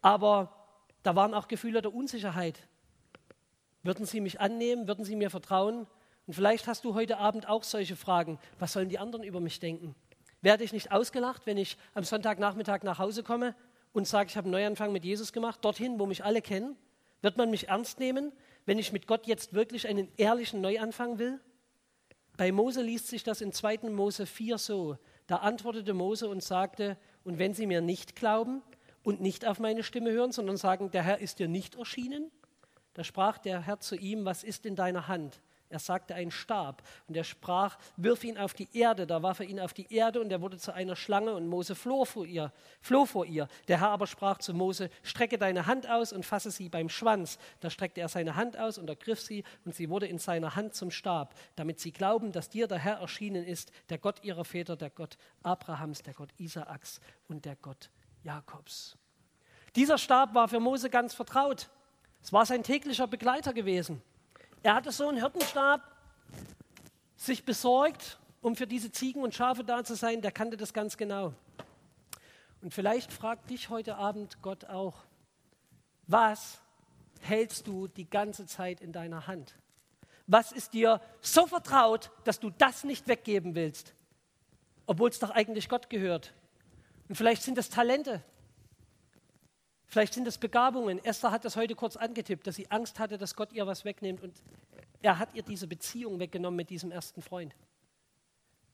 Aber 0.01 0.65
da 1.03 1.13
waren 1.13 1.33
auch 1.33 1.49
Gefühle 1.49 1.81
der 1.81 1.93
Unsicherheit. 1.93 2.69
Würden 3.83 4.05
sie 4.05 4.21
mich 4.21 4.39
annehmen? 4.39 4.87
Würden 4.87 5.03
sie 5.03 5.17
mir 5.17 5.29
vertrauen? 5.29 5.87
Und 6.25 6.33
vielleicht 6.33 6.67
hast 6.67 6.85
du 6.85 6.93
heute 6.93 7.17
Abend 7.17 7.49
auch 7.49 7.63
solche 7.65 7.97
Fragen. 7.97 8.39
Was 8.59 8.71
sollen 8.71 8.87
die 8.87 8.97
anderen 8.97 9.25
über 9.25 9.41
mich 9.41 9.59
denken? 9.59 9.93
Werde 10.41 10.63
ich 10.63 10.71
nicht 10.71 10.93
ausgelacht, 10.93 11.45
wenn 11.45 11.57
ich 11.57 11.77
am 11.95 12.05
Sonntagnachmittag 12.05 12.83
nach 12.83 12.97
Hause 12.97 13.23
komme 13.23 13.55
und 13.91 14.07
sage, 14.07 14.29
ich 14.29 14.37
habe 14.37 14.45
einen 14.45 14.53
Neuanfang 14.53 14.93
mit 14.93 15.03
Jesus 15.03 15.33
gemacht, 15.33 15.59
dorthin, 15.65 15.99
wo 15.99 16.05
mich 16.05 16.23
alle 16.23 16.41
kennen? 16.41 16.77
Wird 17.21 17.37
man 17.37 17.49
mich 17.49 17.67
ernst 17.67 17.99
nehmen, 17.99 18.31
wenn 18.65 18.79
ich 18.79 18.93
mit 18.93 19.07
Gott 19.07 19.27
jetzt 19.27 19.53
wirklich 19.53 19.87
einen 19.87 20.09
ehrlichen 20.17 20.61
Neuanfang 20.61 21.19
will? 21.19 21.39
Bei 22.37 22.51
Mose 22.51 22.81
liest 22.81 23.07
sich 23.07 23.23
das 23.23 23.41
in 23.41 23.51
2. 23.51 23.89
Mose 23.89 24.25
4 24.25 24.57
so. 24.57 24.97
Da 25.27 25.37
antwortete 25.37 25.93
Mose 25.93 26.29
und 26.29 26.41
sagte, 26.41 26.97
und 27.23 27.37
wenn 27.37 27.53
sie 27.53 27.67
mir 27.67 27.81
nicht 27.81 28.15
glauben 28.15 28.61
und 29.03 29.21
nicht 29.21 29.45
auf 29.45 29.59
meine 29.59 29.83
Stimme 29.83 30.11
hören, 30.11 30.31
sondern 30.31 30.57
sagen, 30.57 30.91
der 30.91 31.03
Herr 31.03 31.19
ist 31.19 31.39
dir 31.39 31.47
nicht 31.47 31.75
erschienen, 31.75 32.31
da 32.93 33.03
sprach 33.03 33.37
der 33.37 33.61
Herr 33.61 33.79
zu 33.79 33.95
ihm, 33.95 34.25
was 34.25 34.43
ist 34.43 34.65
in 34.65 34.75
deiner 34.75 35.07
Hand? 35.07 35.41
Er 35.71 35.77
sagte 35.77 36.15
ein 36.15 36.31
Stab 36.31 36.81
und 37.07 37.15
er 37.15 37.23
sprach, 37.23 37.77
wirf 37.95 38.23
ihn 38.23 38.39
auf 38.39 38.55
die 38.55 38.67
Erde. 38.75 39.05
Da 39.05 39.21
warf 39.21 39.39
er 39.39 39.45
ihn 39.45 39.59
auf 39.59 39.71
die 39.71 39.93
Erde 39.93 40.19
und 40.19 40.31
er 40.31 40.41
wurde 40.41 40.57
zu 40.57 40.73
einer 40.73 40.95
Schlange 40.95 41.33
und 41.35 41.47
Mose 41.47 41.75
floh 41.75 42.05
vor 42.05 42.25
ihr. 42.25 42.51
Floh 42.81 43.05
vor 43.05 43.25
ihr. 43.25 43.47
Der 43.67 43.79
Herr 43.79 43.89
aber 43.89 44.07
sprach 44.07 44.39
zu 44.39 44.55
Mose, 44.55 44.89
strecke 45.03 45.37
deine 45.37 45.67
Hand 45.67 45.87
aus 45.87 46.11
und 46.11 46.25
fasse 46.25 46.49
sie 46.49 46.69
beim 46.69 46.89
Schwanz. 46.89 47.37
Da 47.59 47.69
streckte 47.69 48.01
er 48.01 48.09
seine 48.09 48.35
Hand 48.35 48.57
aus 48.57 48.79
und 48.79 48.89
ergriff 48.89 49.21
sie 49.21 49.43
und 49.63 49.75
sie 49.75 49.89
wurde 49.91 50.07
in 50.07 50.17
seiner 50.17 50.55
Hand 50.55 50.73
zum 50.73 50.89
Stab, 50.89 51.35
damit 51.55 51.79
sie 51.79 51.91
glauben, 51.91 52.31
dass 52.31 52.49
dir 52.49 52.67
der 52.67 52.79
Herr 52.79 52.97
erschienen 52.97 53.43
ist, 53.43 53.71
der 53.89 53.99
Gott 53.99 54.23
ihrer 54.23 54.45
Väter, 54.45 54.75
der 54.75 54.89
Gott 54.89 55.17
Abrahams, 55.43 56.01
der 56.01 56.15
Gott 56.15 56.33
Isaaks 56.37 56.99
und 57.27 57.45
der 57.45 57.55
Gott 57.55 57.91
Jakobs. 58.23 58.97
Dieser 59.75 59.99
Stab 59.99 60.33
war 60.33 60.47
für 60.47 60.59
Mose 60.59 60.89
ganz 60.89 61.13
vertraut. 61.13 61.69
Es 62.23 62.33
war 62.33 62.45
sein 62.45 62.63
täglicher 62.63 63.07
Begleiter 63.07 63.53
gewesen. 63.53 64.01
Er 64.61 64.75
hatte 64.75 64.91
so 64.91 65.07
einen 65.07 65.17
Hirtenstab 65.19 65.81
sich 67.15 67.45
besorgt, 67.45 68.19
um 68.41 68.55
für 68.55 68.67
diese 68.67 68.91
Ziegen 68.91 69.23
und 69.23 69.33
Schafe 69.33 69.63
da 69.63 69.83
zu 69.83 69.95
sein. 69.95 70.21
Der 70.21 70.31
kannte 70.31 70.57
das 70.57 70.73
ganz 70.73 70.97
genau. 70.97 71.33
Und 72.61 72.73
vielleicht 72.73 73.13
fragt 73.13 73.49
dich 73.49 73.69
heute 73.69 73.95
Abend 73.95 74.41
Gott 74.41 74.65
auch, 74.65 74.95
was 76.07 76.59
hältst 77.21 77.67
du 77.67 77.87
die 77.87 78.09
ganze 78.09 78.45
Zeit 78.47 78.81
in 78.81 78.91
deiner 78.91 79.27
Hand? 79.27 79.55
Was 80.27 80.51
ist 80.51 80.73
dir 80.73 81.01
so 81.21 81.47
vertraut, 81.47 82.11
dass 82.25 82.39
du 82.39 82.49
das 82.49 82.83
nicht 82.83 83.07
weggeben 83.07 83.55
willst, 83.55 83.93
obwohl 84.85 85.09
es 85.09 85.19
doch 85.19 85.31
eigentlich 85.31 85.69
Gott 85.69 85.89
gehört? 85.89 86.33
Und 87.07 87.15
vielleicht 87.15 87.43
sind 87.43 87.57
es 87.57 87.69
Talente, 87.69 88.21
vielleicht 89.89 90.13
sind 90.13 90.27
es 90.27 90.37
Begabungen. 90.37 91.03
Esther 91.03 91.31
hat 91.31 91.43
das 91.43 91.55
heute 91.55 91.75
kurz 91.75 91.97
angetippt, 91.97 92.47
dass 92.47 92.55
sie 92.55 92.71
Angst 92.71 92.99
hatte, 92.99 93.17
dass 93.17 93.35
Gott 93.35 93.51
ihr 93.51 93.67
was 93.67 93.83
wegnimmt 93.83 94.21
und 94.21 94.33
er 95.01 95.19
hat 95.19 95.33
ihr 95.33 95.43
diese 95.43 95.67
Beziehung 95.67 96.19
weggenommen 96.19 96.55
mit 96.55 96.69
diesem 96.69 96.91
ersten 96.91 97.21
Freund. 97.21 97.55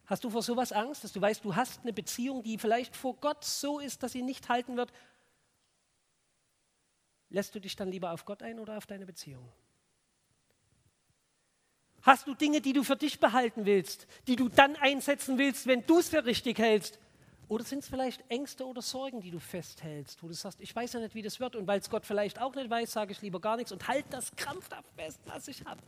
Hast 0.05 0.23
du 0.23 0.29
vor 0.29 0.43
sowas 0.43 0.71
Angst, 0.71 1.03
dass 1.03 1.13
du 1.13 1.21
weißt, 1.21 1.43
du 1.43 1.55
hast 1.55 1.81
eine 1.81 1.93
Beziehung, 1.93 2.43
die 2.43 2.57
vielleicht 2.57 2.95
vor 2.95 3.15
Gott 3.15 3.43
so 3.43 3.79
ist, 3.79 4.03
dass 4.03 4.11
sie 4.11 4.21
nicht 4.21 4.49
halten 4.49 4.77
wird? 4.77 4.91
Lässt 7.29 7.55
du 7.55 7.59
dich 7.59 7.75
dann 7.75 7.89
lieber 7.89 8.11
auf 8.11 8.25
Gott 8.25 8.43
ein 8.43 8.59
oder 8.59 8.77
auf 8.77 8.85
deine 8.85 9.05
Beziehung? 9.05 9.51
Hast 12.03 12.27
du 12.27 12.35
Dinge, 12.35 12.61
die 12.61 12.73
du 12.73 12.83
für 12.83 12.95
dich 12.95 13.19
behalten 13.19 13.65
willst, 13.65 14.05
die 14.27 14.35
du 14.35 14.47
dann 14.47 14.75
einsetzen 14.75 15.39
willst, 15.39 15.65
wenn 15.65 15.85
du 15.87 15.97
es 15.97 16.09
für 16.09 16.23
richtig 16.23 16.59
hältst? 16.59 16.99
Oder 17.47 17.63
sind 17.63 17.79
es 17.79 17.87
vielleicht 17.87 18.23
Ängste 18.29 18.65
oder 18.65 18.81
Sorgen, 18.81 19.21
die 19.21 19.31
du 19.31 19.39
festhältst, 19.39 20.23
wo 20.23 20.27
du 20.27 20.33
sagst, 20.33 20.59
ich 20.61 20.75
weiß 20.75 20.93
ja 20.93 20.99
nicht, 20.99 21.15
wie 21.15 21.21
das 21.21 21.39
wird 21.39 21.55
und 21.55 21.67
weil 21.67 21.79
es 21.79 21.89
Gott 21.89 22.05
vielleicht 22.05 22.41
auch 22.41 22.55
nicht 22.55 22.69
weiß, 22.69 22.91
sage 22.91 23.11
ich 23.11 23.21
lieber 23.21 23.39
gar 23.39 23.57
nichts 23.57 23.71
und 23.71 23.87
halt 23.87 24.05
das 24.09 24.35
krampfhaft 24.35 24.91
fest, 24.95 25.19
was 25.25 25.47
ich 25.47 25.63
habe. 25.65 25.81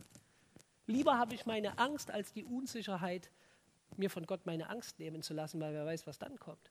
Lieber 0.86 1.18
habe 1.18 1.34
ich 1.34 1.46
meine 1.46 1.78
Angst 1.78 2.10
als 2.10 2.32
die 2.32 2.44
Unsicherheit, 2.44 3.30
mir 3.96 4.10
von 4.10 4.26
Gott 4.26 4.46
meine 4.46 4.70
Angst 4.70 4.98
nehmen 4.98 5.22
zu 5.22 5.34
lassen, 5.34 5.60
weil 5.60 5.74
wer 5.74 5.84
weiß, 5.84 6.06
was 6.06 6.18
dann 6.18 6.38
kommt. 6.38 6.70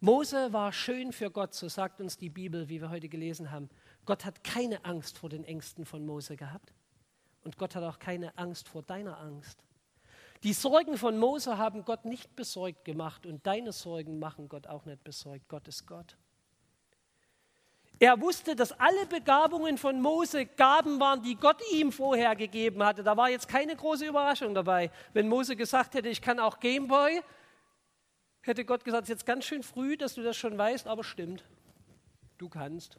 Mose 0.00 0.52
war 0.52 0.72
schön 0.72 1.12
für 1.12 1.30
Gott, 1.30 1.54
so 1.54 1.68
sagt 1.68 2.00
uns 2.00 2.16
die 2.16 2.30
Bibel, 2.30 2.68
wie 2.68 2.80
wir 2.80 2.90
heute 2.90 3.08
gelesen 3.08 3.52
haben. 3.52 3.70
Gott 4.04 4.24
hat 4.24 4.42
keine 4.42 4.84
Angst 4.84 5.16
vor 5.18 5.28
den 5.28 5.44
Ängsten 5.44 5.84
von 5.84 6.04
Mose 6.04 6.36
gehabt. 6.36 6.72
Und 7.44 7.56
Gott 7.56 7.76
hat 7.76 7.84
auch 7.84 8.00
keine 8.00 8.36
Angst 8.36 8.68
vor 8.68 8.82
deiner 8.82 9.18
Angst. 9.20 9.62
Die 10.42 10.52
Sorgen 10.52 10.98
von 10.98 11.18
Mose 11.18 11.56
haben 11.56 11.84
Gott 11.84 12.04
nicht 12.04 12.34
besorgt 12.34 12.84
gemacht 12.84 13.26
und 13.26 13.46
deine 13.46 13.72
Sorgen 13.72 14.18
machen 14.18 14.48
Gott 14.48 14.66
auch 14.66 14.84
nicht 14.84 15.04
besorgt. 15.04 15.48
Gott 15.48 15.68
ist 15.68 15.86
Gott. 15.86 16.16
Er 18.00 18.20
wusste, 18.20 18.56
dass 18.56 18.72
alle 18.72 19.06
Begabungen 19.06 19.78
von 19.78 20.00
Mose 20.00 20.46
Gaben 20.46 20.98
waren, 20.98 21.22
die 21.22 21.36
Gott 21.36 21.62
ihm 21.72 21.92
vorher 21.92 22.34
gegeben 22.34 22.82
hatte. 22.82 23.04
Da 23.04 23.16
war 23.16 23.30
jetzt 23.30 23.46
keine 23.46 23.76
große 23.76 24.04
Überraschung 24.04 24.54
dabei. 24.54 24.90
Wenn 25.12 25.28
Mose 25.28 25.54
gesagt 25.54 25.94
hätte, 25.94 26.08
ich 26.08 26.20
kann 26.20 26.40
auch 26.40 26.58
Gameboy, 26.58 27.22
hätte 28.42 28.64
Gott 28.64 28.84
gesagt, 28.84 29.04
es 29.04 29.10
ist 29.10 29.14
jetzt 29.14 29.26
ganz 29.26 29.44
schön 29.44 29.62
früh, 29.62 29.96
dass 29.96 30.14
du 30.14 30.22
das 30.22 30.36
schon 30.36 30.58
weißt, 30.58 30.88
aber 30.88 31.04
stimmt, 31.04 31.44
du 32.38 32.48
kannst. 32.48 32.98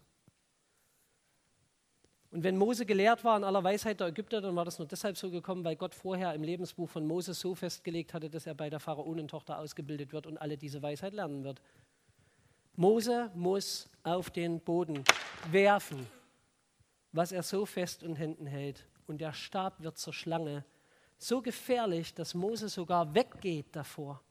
Und 2.33 2.43
wenn 2.43 2.57
Mose 2.57 2.87
gelehrt 2.87 3.23
war 3.23 3.37
in 3.37 3.43
aller 3.43 3.63
Weisheit 3.63 3.99
der 3.99 4.07
Ägypter, 4.07 4.41
dann 4.41 4.55
war 4.55 4.65
das 4.65 4.79
nur 4.79 4.87
deshalb 4.87 5.15
so 5.17 5.29
gekommen, 5.29 5.63
weil 5.63 5.75
Gott 5.75 5.93
vorher 5.93 6.33
im 6.33 6.41
Lebensbuch 6.41 6.89
von 6.89 7.05
Mose 7.05 7.35
so 7.35 7.53
festgelegt 7.53 8.15
hatte, 8.15 8.27
dass 8.27 8.47
er 8.47 8.55
bei 8.55 8.71
der 8.71 8.79
Pharaonentochter 8.79 9.59
ausgebildet 9.59 10.13
wird 10.13 10.25
und 10.25 10.39
alle 10.39 10.57
diese 10.57 10.81
Weisheit 10.81 11.13
lernen 11.13 11.43
wird. 11.43 11.61
Mose 12.75 13.29
muss 13.35 13.87
auf 14.01 14.31
den 14.31 14.59
Boden 14.59 15.03
werfen, 15.51 16.07
was 17.11 17.31
er 17.31 17.43
so 17.43 17.67
fest 17.67 18.01
in 18.01 18.15
Händen 18.15 18.47
hält. 18.47 18.83
Und 19.05 19.21
der 19.21 19.33
Stab 19.33 19.83
wird 19.83 19.99
zur 19.99 20.13
Schlange. 20.13 20.65
So 21.19 21.39
gefährlich, 21.39 22.15
dass 22.15 22.33
Mose 22.33 22.67
sogar 22.67 23.13
weggeht 23.13 23.67
davor. 23.75 24.23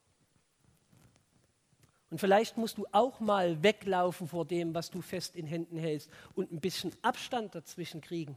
Und 2.12 2.18
vielleicht 2.18 2.58
musst 2.58 2.76
du 2.76 2.86
auch 2.92 3.20
mal 3.20 3.62
weglaufen 3.62 4.28
vor 4.28 4.44
dem, 4.44 4.74
was 4.74 4.90
du 4.90 5.00
fest 5.00 5.34
in 5.34 5.46
Händen 5.46 5.78
hältst 5.78 6.10
und 6.34 6.52
ein 6.52 6.60
bisschen 6.60 6.92
Abstand 7.00 7.54
dazwischen 7.54 8.02
kriegen. 8.02 8.36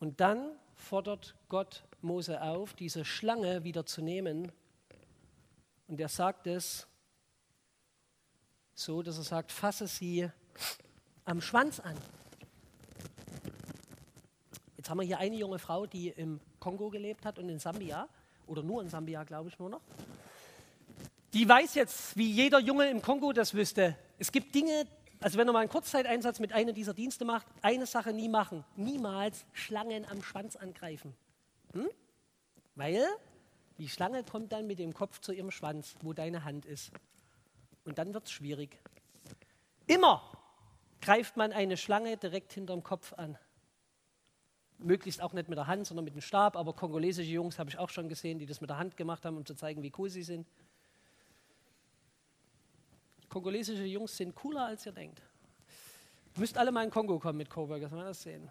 Und 0.00 0.20
dann 0.20 0.52
fordert 0.74 1.34
Gott 1.48 1.82
Mose 2.02 2.42
auf, 2.42 2.74
diese 2.74 3.06
Schlange 3.06 3.64
wieder 3.64 3.86
zu 3.86 4.02
nehmen 4.02 4.52
und 5.88 5.98
er 5.98 6.10
sagt 6.10 6.46
es 6.46 6.86
so, 8.74 9.00
dass 9.00 9.16
er 9.16 9.24
sagt, 9.24 9.50
fasse 9.50 9.86
sie 9.86 10.28
am 11.24 11.40
Schwanz 11.40 11.80
an. 11.80 11.96
Jetzt 14.76 14.90
haben 14.90 15.00
wir 15.00 15.06
hier 15.06 15.20
eine 15.20 15.36
junge 15.36 15.58
Frau, 15.58 15.86
die 15.86 16.08
im 16.10 16.38
Kongo 16.60 16.90
gelebt 16.90 17.24
hat 17.24 17.38
und 17.38 17.48
in 17.48 17.58
Sambia, 17.58 18.10
oder 18.52 18.62
nur 18.62 18.82
in 18.82 18.88
Sambia, 18.90 19.24
glaube 19.24 19.48
ich 19.48 19.58
nur 19.58 19.70
noch. 19.70 19.80
Die 21.32 21.48
weiß 21.48 21.74
jetzt, 21.74 22.14
wie 22.16 22.30
jeder 22.30 22.60
Junge 22.60 22.90
im 22.90 23.00
Kongo 23.00 23.32
das 23.32 23.54
wüsste. 23.54 23.96
Es 24.18 24.30
gibt 24.30 24.54
Dinge, 24.54 24.86
also 25.20 25.38
wenn 25.38 25.48
er 25.48 25.54
mal 25.54 25.60
einen 25.60 25.70
Kurzzeiteinsatz 25.70 26.38
mit 26.38 26.52
einer 26.52 26.72
dieser 26.72 26.92
Dienste 26.92 27.24
macht, 27.24 27.46
eine 27.62 27.86
Sache 27.86 28.12
nie 28.12 28.28
machen. 28.28 28.64
Niemals 28.76 29.46
Schlangen 29.54 30.04
am 30.04 30.22
Schwanz 30.22 30.56
angreifen. 30.56 31.14
Hm? 31.72 31.88
Weil 32.74 33.02
die 33.78 33.88
Schlange 33.88 34.22
kommt 34.22 34.52
dann 34.52 34.66
mit 34.66 34.78
dem 34.78 34.92
Kopf 34.92 35.20
zu 35.20 35.32
ihrem 35.32 35.50
Schwanz, 35.50 35.94
wo 36.02 36.12
deine 36.12 36.44
Hand 36.44 36.66
ist. 36.66 36.92
Und 37.84 37.96
dann 37.96 38.12
wird 38.12 38.26
es 38.26 38.32
schwierig. 38.32 38.78
Immer 39.86 40.22
greift 41.00 41.38
man 41.38 41.52
eine 41.52 41.78
Schlange 41.78 42.18
direkt 42.18 42.52
hinterm 42.52 42.82
Kopf 42.82 43.14
an. 43.14 43.38
Möglichst 44.84 45.20
auch 45.20 45.32
nicht 45.32 45.48
mit 45.48 45.58
der 45.58 45.66
Hand, 45.66 45.86
sondern 45.86 46.04
mit 46.04 46.14
dem 46.14 46.20
Stab. 46.20 46.56
Aber 46.56 46.72
kongolesische 46.72 47.30
Jungs 47.30 47.58
habe 47.58 47.70
ich 47.70 47.78
auch 47.78 47.90
schon 47.90 48.08
gesehen, 48.08 48.38
die 48.38 48.46
das 48.46 48.60
mit 48.60 48.70
der 48.70 48.78
Hand 48.78 48.96
gemacht 48.96 49.24
haben, 49.24 49.36
um 49.36 49.46
zu 49.46 49.54
zeigen, 49.54 49.82
wie 49.82 49.92
cool 49.98 50.08
sie 50.10 50.22
sind. 50.22 50.46
Kongolesische 53.28 53.84
Jungs 53.84 54.16
sind 54.16 54.34
cooler, 54.34 54.66
als 54.66 54.84
ihr 54.84 54.92
denkt. 54.92 55.22
Müsst 56.36 56.56
alle 56.56 56.72
mal 56.72 56.84
in 56.84 56.90
Kongo 56.90 57.18
kommen 57.18 57.38
mit 57.38 57.50
Coworkers, 57.50 57.90
mal 57.90 58.04
das 58.04 58.22
sehen. 58.22 58.50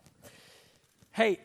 Hey, 1.11 1.39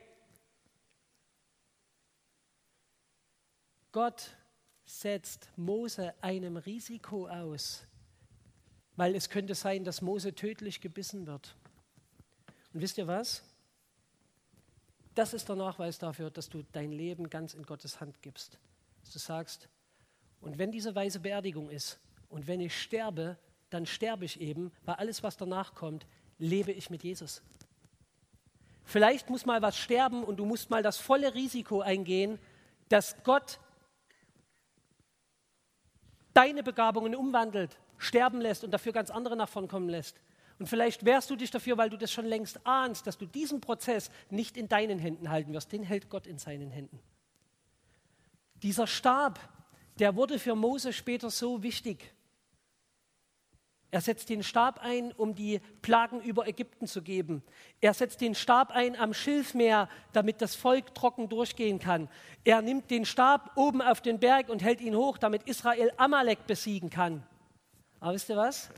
Gott 3.93 4.37
setzt 4.85 5.49
Mose 5.57 6.15
einem 6.21 6.57
Risiko 6.59 7.29
aus, 7.29 7.85
weil 8.95 9.15
es 9.15 9.31
könnte 9.31 9.55
sein, 9.55 9.85
dass 9.85 10.03
Mose 10.03 10.35
tödlich 10.35 10.81
gebissen 10.81 11.27
wird. 11.27 11.57
Und 12.73 12.81
wisst 12.83 12.99
ihr 12.99 13.07
was? 13.07 13.43
Das 15.17 15.33
ist 15.33 15.49
der 15.49 15.57
Nachweis 15.57 15.99
dafür, 15.99 16.31
dass 16.31 16.51
du 16.51 16.63
dein 16.73 16.93
Leben 16.93 17.31
ganz 17.31 17.55
in 17.55 17.63
Gottes 17.63 18.01
Hand 18.01 18.21
gibst. 18.21 18.59
Dass 19.01 19.15
du 19.15 19.19
sagst, 19.19 19.71
und 20.43 20.59
wenn 20.59 20.71
diese 20.71 20.95
weise 20.95 21.21
Beerdigung 21.21 21.71
ist 21.71 21.99
und 22.29 22.47
wenn 22.47 22.61
ich 22.61 22.79
sterbe, 22.79 23.39
dann 23.71 23.87
sterbe 23.87 24.27
ich 24.27 24.43
eben, 24.43 24.73
weil 24.85 24.97
alles, 24.97 25.23
was 25.23 25.39
danach 25.39 25.75
kommt, 25.75 26.07
lebe 26.39 26.71
ich 26.71 26.91
mit 26.91 27.03
Jesus. 27.03 27.43
Vielleicht 28.85 29.31
muss 29.31 29.47
mal 29.47 29.63
was 29.63 29.79
sterben 29.79 30.23
und 30.23 30.37
du 30.37 30.45
musst 30.45 30.69
mal 30.69 30.83
das 30.83 30.99
volle 30.99 31.35
Risiko 31.35 31.81
eingehen, 31.81 32.39
dass 32.91 33.17
Gott 33.25 33.59
deine 36.35 36.63
Begabungen 36.63 37.15
umwandelt, 37.15 37.79
sterben 37.97 38.43
lässt 38.43 38.65
und 38.65 38.71
dafür 38.71 38.93
ganz 38.93 39.11
andere 39.11 39.35
nach 39.35 39.49
vorn 39.49 39.67
kommen 39.67 39.89
lässt. 39.89 40.21
Und 40.59 40.67
vielleicht 40.69 41.05
wehrst 41.05 41.29
du 41.29 41.37
dich 41.37 41.51
dafür, 41.51 41.77
weil 41.77 41.91
du 41.91 41.99
das 41.99 42.11
schon 42.11 42.25
längst 42.25 42.67
ahnst, 42.67 43.07
dass 43.07 43.19
du 43.19 43.27
diesen 43.27 43.61
Prozess 43.61 44.11
nicht 44.31 44.57
in 44.57 44.69
deinen 44.69 44.99
Händen 44.99 45.31
halten 45.31 45.53
wirst. 45.53 45.73
Den 45.73 45.83
hält 45.83 46.09
Gott 46.09 46.27
in 46.27 46.39
seinen 46.39 46.71
Händen. 46.71 46.99
Dieser 48.63 48.87
Stab, 48.87 49.39
der 49.99 50.17
wurde 50.17 50.39
für 50.39 50.55
Mose 50.55 50.93
später 50.93 51.31
so 51.31 51.63
wichtig. 51.63 52.15
Er 53.91 54.01
setzt 54.01 54.29
den 54.31 54.43
Stab 54.43 54.81
ein, 54.81 55.13
um 55.13 55.35
die 55.35 55.61
Plagen 55.81 56.21
über 56.21 56.49
Ägypten 56.49 56.87
zu 56.87 57.03
geben. 57.03 57.43
Er 57.81 57.95
setzt 57.95 58.21
den 58.21 58.35
Stab 58.35 58.71
ein 58.71 58.97
am 58.97 59.15
Schilfmeer, 59.15 59.89
damit 60.13 60.43
das 60.43 60.55
Volk 60.55 60.95
trocken 60.95 61.29
durchgehen 61.29 61.79
kann. 61.79 62.09
Er 62.45 62.63
nimmt 62.63 62.91
den 62.91 63.05
Stab 63.05 63.53
oben 63.57 63.81
auf 63.81 64.01
den 64.01 64.19
Berg 64.19 64.49
und 64.49 64.63
hält 64.63 64.81
ihn 64.81 64.97
hoch, 64.97 65.19
damit 65.19 65.45
Israel 65.45 65.93
Amalek 65.99 66.47
besiegen 66.47 66.91
kann. 66.91 67.23
Aber 68.01 68.15
wisst 68.15 68.29
ihr 68.29 68.37
was? 68.37 68.71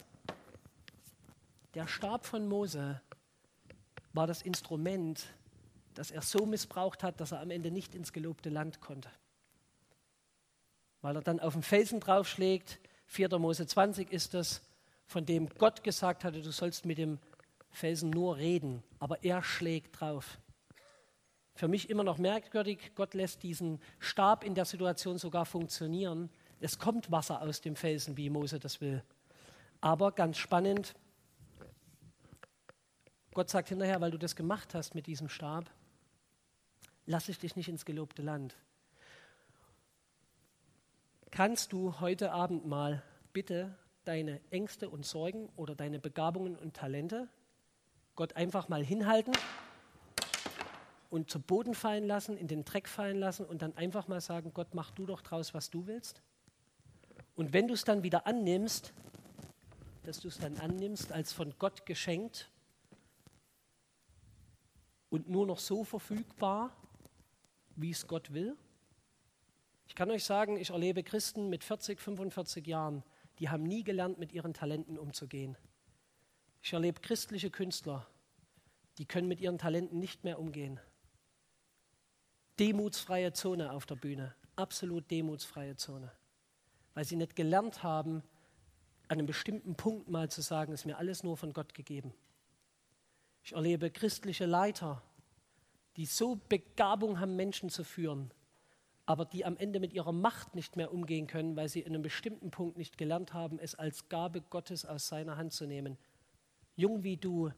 Der 1.79 1.87
Stab 1.87 2.27
von 2.27 2.49
Mose 2.49 3.01
war 4.13 4.27
das 4.27 4.43
Instrument, 4.43 5.25
das 5.95 6.11
er 6.11 6.23
so 6.23 6.45
missbraucht 6.45 7.05
hat, 7.05 7.21
dass 7.21 7.31
er 7.31 7.39
am 7.41 7.53
Ende 7.53 7.71
nicht 7.71 7.95
ins 7.95 8.13
gelobte 8.13 8.51
Land 8.51 8.81
konnte. 8.81 9.09
Weil 11.03 11.15
er 11.15 11.23
dann 11.23 11.39
auf 11.39 11.53
den 11.53 11.63
Felsen 11.63 12.01
draufschlägt, 12.01 12.81
4. 13.07 13.39
Mose 13.39 13.65
20 13.65 14.11
ist 14.13 14.35
das, 14.35 14.61
von 15.07 15.25
dem 15.25 15.49
Gott 15.51 15.85
gesagt 15.85 16.25
hatte, 16.25 16.43
du 16.43 16.51
sollst 16.51 16.85
mit 16.85 16.99
dem 16.99 17.21
Felsen 17.71 18.11
nur 18.11 18.39
reden, 18.39 18.83
aber 18.99 19.23
er 19.23 19.45
schlägt 19.45 20.01
drauf. 20.01 20.41
Für 21.55 21.69
mich 21.69 21.91
immer 21.91 22.03
noch 22.03 22.19
merkwürdig, 22.19 22.91
Gott 22.97 23.15
lässt 23.15 23.45
diesen 23.45 23.81
Stab 24.01 24.43
in 24.43 24.57
der 24.57 24.65
Situation 24.65 25.17
sogar 25.17 25.47
funktionieren, 25.47 26.29
Es 26.59 26.81
kommt 26.81 27.13
Wasser 27.13 27.41
aus 27.41 27.61
dem 27.61 27.77
Felsen, 27.77 28.17
wie 28.17 28.31
Mose 28.31 28.59
das 28.59 28.81
will. 28.81 29.01
Aber 29.81 30.11
ganz 30.11 30.39
spannend, 30.39 30.97
Gott 33.35 33.51
sagt 33.51 33.69
hinterher, 33.69 34.01
weil 34.01 34.11
du 34.11 34.19
das 34.19 34.37
gemacht 34.37 34.75
hast 34.75 34.95
mit 34.95 35.07
diesem 35.07 35.29
Stab, 35.29 35.71
lasse 37.07 37.31
ich 37.31 37.39
dich 37.39 37.57
nicht 37.57 37.69
ins 37.69 37.85
gelobte 37.85 38.23
Land. 38.23 38.57
Kannst 41.31 41.73
du 41.73 42.01
heute 42.01 42.33
Abend 42.33 42.67
mal 42.67 43.03
bitte 43.33 43.77
deine 44.05 44.41
Ängste 44.51 44.89
und 44.89 45.05
Sorgen 45.05 45.49
oder 45.57 45.75
deine 45.75 45.99
Begabungen 45.99 46.57
und 46.57 46.75
Talente 46.75 47.29
Gott 48.17 48.35
einfach 48.35 48.69
mal 48.69 48.85
hinhalten 48.85 49.33
und 51.11 51.31
zu 51.31 51.41
Boden 51.41 51.75
fallen 51.75 52.07
lassen, 52.07 52.37
in 52.37 52.49
den 52.49 52.65
Dreck 52.65 52.89
fallen 52.89 53.19
lassen 53.19 53.47
und 53.47 53.63
dann 53.63 53.77
einfach 53.77 54.09
mal 54.09 54.21
sagen, 54.21 54.53
Gott, 54.53 54.75
mach 54.75 54.91
du 54.91 55.07
doch 55.07 55.21
draus, 55.21 55.55
was 55.55 55.71
du 55.71 55.87
willst. 55.87 56.21
Und 57.37 57.53
wenn 57.53 57.69
du 57.69 57.75
es 57.75 57.85
dann 57.85 58.03
wieder 58.03 58.27
annimmst, 58.27 58.93
dass 60.03 60.21
du 60.21 60.29
es 60.29 60.39
dann 60.39 60.57
annimmst 60.57 61.13
als 61.13 61.33
von 61.33 61.55
Gott 61.59 61.87
geschenkt 61.87 62.51
und 65.11 65.29
nur 65.29 65.47
noch 65.47 65.59
so 65.59 65.85
verfügbar, 65.85 66.77
wie 67.77 67.91
es 67.91 68.07
Gott 68.07 68.33
will. 68.33 68.57
Ich 69.87 69.95
kann 69.95 70.11
euch 70.11 70.25
sagen, 70.25 70.57
ich 70.57 70.71
erlebe 70.71 71.03
Christen 71.03 71.49
mit 71.49 71.65
40, 71.65 72.01
45 72.01 72.67
Jahren, 72.67 73.03
die 73.39 73.49
haben 73.49 73.63
nie 73.63 73.85
gelernt, 73.85 74.19
mit 74.19 74.33
ihren 74.33 74.53
Talenten 74.53 74.99
umzugehen. 74.99 75.57
Ich 76.63 76.73
erlebe 76.73 77.01
christliche 77.01 77.51
Künstler, 77.51 78.07
die 78.99 79.07
können 79.07 79.29
mit 79.29 79.41
ihren 79.41 79.59
Talenten 79.59 79.99
nicht 79.99 80.25
mehr 80.25 80.39
umgehen. 80.39 80.81
Demutsfreie 82.59 83.33
Zone 83.33 83.73
auf 83.73 83.87
der 83.87 83.95
Bühne, 83.95 84.35
absolut 84.57 85.11
demutsfreie 85.11 85.77
Zone, 85.77 86.13
weil 86.95 87.05
sie 87.05 87.17
nicht 87.17 87.37
gelernt 87.37 87.83
haben, 87.85 88.23
an 89.07 89.19
einem 89.19 89.27
bestimmten 89.27 89.75
Punkt 89.75 90.09
mal 90.09 90.29
zu 90.29 90.43
sagen, 90.43 90.73
ist 90.73 90.85
mir 90.85 90.99
alles 90.99 91.23
nur 91.23 91.37
von 91.37 91.53
Gott 91.53 91.73
gegeben. 91.73 92.13
Ich 93.49 93.55
erlebe 93.55 93.91
christliche 93.91 94.45
Leiter, 94.45 95.03
die 95.97 96.05
so 96.05 96.39
Begabung 96.51 97.19
haben, 97.19 97.35
Menschen 97.35 97.71
zu 97.71 97.83
führen, 97.83 98.31
aber 99.07 99.25
die 99.25 99.47
am 99.47 99.57
Ende 99.57 99.81
mit 99.81 99.95
ihrer 99.95 100.13
Macht 100.13 100.55
nicht 100.55 100.77
mehr 100.77 100.93
umgehen 100.93 101.27
können, 101.27 101.57
weil 101.57 101.71
sie 101.71 101.81
in 101.81 101.95
einem 101.95 102.03
bestimmten 102.03 102.51
Punkt 102.51 102.77
nicht 102.77 102.99
gelernt 102.99 103.33
haben, 103.33 103.59
es 103.59 103.75
als 103.75 104.11
Gabe 104.11 104.43
Gottes 104.43 104.85
aus 104.85 105.09
seiner 105.09 105.39
Hand 105.39 105.55
zu 105.55 105.67
nehmen. 105.67 105.97
Jung 106.77 107.05
wie 107.05 107.17
du 107.17 107.51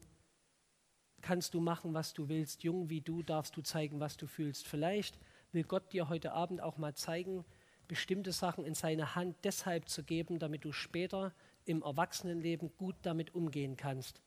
kannst 1.19 1.55
du 1.55 1.59
machen, 1.59 1.93
was 1.93 2.13
du 2.13 2.29
willst. 2.29 2.63
Jung 2.63 2.89
wie 2.89 3.01
du 3.01 3.21
darfst 3.21 3.57
du 3.57 3.61
zeigen, 3.61 3.99
was 3.99 4.15
du 4.15 4.27
fühlst. 4.27 4.69
Vielleicht 4.69 5.19
will 5.51 5.65
Gott 5.65 5.91
dir 5.91 6.07
heute 6.07 6.31
Abend 6.31 6.61
auch 6.61 6.77
mal 6.77 6.95
zeigen, 6.95 7.43
bestimmte 7.89 8.31
Sachen 8.31 8.63
in 8.63 8.75
seine 8.75 9.15
Hand 9.15 9.35
deshalb 9.43 9.89
zu 9.89 10.03
geben, 10.03 10.39
damit 10.39 10.63
du 10.63 10.71
später 10.71 11.33
im 11.65 11.81
Erwachsenenleben 11.81 12.71
gut 12.77 12.95
damit 13.01 13.35
umgehen 13.35 13.75
kannst. 13.75 14.21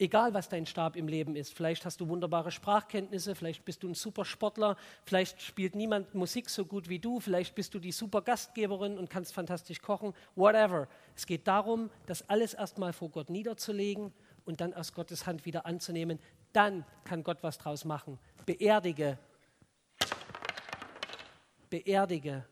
Egal, 0.00 0.32
was 0.32 0.48
dein 0.48 0.64
Stab 0.64 0.94
im 0.94 1.08
Leben 1.08 1.34
ist. 1.34 1.52
Vielleicht 1.52 1.84
hast 1.84 2.00
du 2.00 2.08
wunderbare 2.08 2.52
Sprachkenntnisse, 2.52 3.34
vielleicht 3.34 3.64
bist 3.64 3.82
du 3.82 3.88
ein 3.88 3.94
super 3.94 4.24
Sportler, 4.24 4.76
vielleicht 5.04 5.42
spielt 5.42 5.74
niemand 5.74 6.14
Musik 6.14 6.48
so 6.48 6.64
gut 6.64 6.88
wie 6.88 7.00
du, 7.00 7.18
vielleicht 7.18 7.56
bist 7.56 7.74
du 7.74 7.80
die 7.80 7.90
super 7.90 8.22
Gastgeberin 8.22 8.96
und 8.96 9.10
kannst 9.10 9.34
fantastisch 9.34 9.82
kochen, 9.82 10.14
whatever. 10.36 10.86
Es 11.16 11.26
geht 11.26 11.48
darum, 11.48 11.90
das 12.06 12.28
alles 12.28 12.54
erstmal 12.54 12.92
vor 12.92 13.08
Gott 13.08 13.28
niederzulegen 13.28 14.12
und 14.44 14.60
dann 14.60 14.72
aus 14.72 14.92
Gottes 14.92 15.26
Hand 15.26 15.44
wieder 15.46 15.66
anzunehmen. 15.66 16.20
Dann 16.52 16.84
kann 17.02 17.24
Gott 17.24 17.42
was 17.42 17.58
draus 17.58 17.84
machen. 17.84 18.20
Beerdige, 18.46 19.18
beerdige 21.70 22.44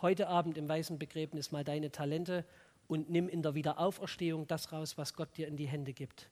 heute 0.00 0.28
Abend 0.28 0.58
im 0.58 0.68
weißen 0.68 0.98
Begräbnis 0.98 1.52
mal 1.52 1.64
deine 1.64 1.90
Talente 1.90 2.44
und 2.88 3.08
nimm 3.10 3.28
in 3.28 3.42
der 3.42 3.54
Wiederauferstehung 3.54 4.46
das 4.46 4.72
raus, 4.72 4.98
was 4.98 5.14
Gott 5.14 5.36
dir 5.36 5.48
in 5.48 5.56
die 5.56 5.66
Hände 5.66 5.92
gibt. 5.92 6.30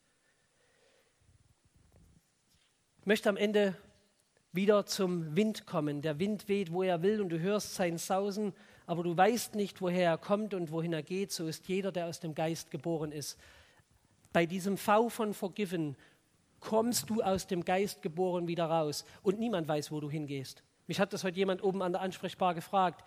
Ich 3.00 3.06
möchte 3.06 3.30
am 3.30 3.38
Ende 3.38 3.74
wieder 4.52 4.84
zum 4.84 5.34
Wind 5.34 5.66
kommen. 5.66 6.02
Der 6.02 6.18
Wind 6.18 6.48
weht, 6.48 6.70
wo 6.70 6.82
er 6.82 7.00
will 7.00 7.22
und 7.22 7.30
du 7.30 7.40
hörst 7.40 7.74
sein 7.74 7.96
Sausen, 7.96 8.52
aber 8.86 9.02
du 9.02 9.16
weißt 9.16 9.54
nicht, 9.54 9.80
woher 9.80 10.10
er 10.10 10.18
kommt 10.18 10.52
und 10.52 10.70
wohin 10.70 10.92
er 10.92 11.02
geht. 11.02 11.32
So 11.32 11.46
ist 11.46 11.66
jeder, 11.66 11.92
der 11.92 12.08
aus 12.08 12.20
dem 12.20 12.34
Geist 12.34 12.70
geboren 12.70 13.10
ist. 13.10 13.38
Bei 14.34 14.44
diesem 14.44 14.76
V 14.76 15.08
von 15.08 15.32
Forgiven 15.32 15.96
kommst 16.60 17.08
du 17.08 17.22
aus 17.22 17.46
dem 17.46 17.64
Geist 17.64 18.02
geboren 18.02 18.46
wieder 18.46 18.66
raus 18.66 19.06
und 19.22 19.38
niemand 19.38 19.66
weiß, 19.66 19.90
wo 19.90 20.00
du 20.00 20.10
hingehst. 20.10 20.62
Mich 20.86 21.00
hat 21.00 21.14
das 21.14 21.24
heute 21.24 21.38
jemand 21.38 21.64
oben 21.64 21.80
an 21.80 21.92
der 21.92 22.02
Ansprechbar 22.02 22.54
gefragt. 22.54 23.02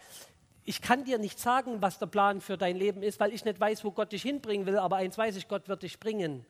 Ich 0.63 0.81
kann 0.81 1.03
dir 1.03 1.19
nicht 1.19 1.37
sagen, 1.37 1.83
was 1.83 1.99
der 1.99 2.07
Plan 2.07 2.41
für 2.41 2.57
dein 2.57 2.77
Leben 2.77 3.03
ist, 3.03 3.19
weil 3.19 3.31
ich 3.31 3.45
nicht 3.45 3.59
weiß, 3.59 3.83
wo 3.83 3.91
Gott 3.91 4.11
dich 4.11 4.23
hinbringen 4.23 4.65
will, 4.65 4.79
aber 4.79 4.95
eins 4.95 5.19
weiß 5.19 5.35
ich, 5.35 5.47
Gott 5.47 5.69
wird 5.69 5.83
dich 5.83 5.99
bringen. 5.99 6.47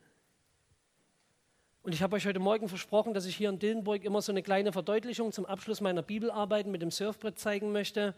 Und 1.84 1.94
ich 1.94 2.02
habe 2.02 2.16
euch 2.16 2.26
heute 2.26 2.40
Morgen 2.40 2.70
versprochen, 2.70 3.14
dass 3.14 3.26
ich 3.26 3.36
hier 3.36 3.50
in 3.50 3.60
Dillenburg 3.60 4.06
immer 4.06 4.22
so 4.22 4.32
eine 4.32 4.42
kleine 4.42 4.72
Verdeutlichung 4.72 5.34
zum 5.34 5.46
Abschluss 5.46 5.82
meiner 5.82 6.02
Bibelarbeiten 6.02 6.72
mit 6.72 6.82
dem 6.82 6.92
Surfbrett 6.92 7.38
zeigen 7.38 7.74
möchte. 7.74 8.16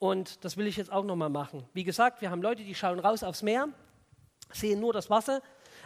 Und 0.00 0.44
das 0.44 0.56
will 0.56 0.66
ich 0.66 0.76
jetzt 0.76 0.90
auch 0.90 1.04
nochmal 1.04 1.30
machen. 1.30 1.62
Wie 1.74 1.84
gesagt, 1.84 2.20
wir 2.22 2.30
haben 2.32 2.42
Leute, 2.42 2.64
die 2.64 2.74
schauen 2.74 2.98
raus 2.98 3.22
aufs 3.22 3.42
Meer, 3.42 3.68
sehen 4.52 4.80
nur 4.80 4.92
das 4.92 5.10
Wasser. 5.10 5.42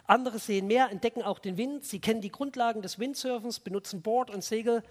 Andere 0.07 0.39
sehen 0.39 0.67
mehr, 0.67 0.91
entdecken 0.91 1.23
auch 1.23 1.39
den 1.39 1.59
Wind. 1.59 1.85
Sie 1.85 2.01
kennen 2.01 2.23
die 2.23 2.33
Grundlagen 2.33 2.81
des 2.81 2.99
Windsurfens, 2.99 3.61
benutzen 3.61 4.01
Board 4.01 4.31
und 4.31 4.43
Segel. 4.43 4.83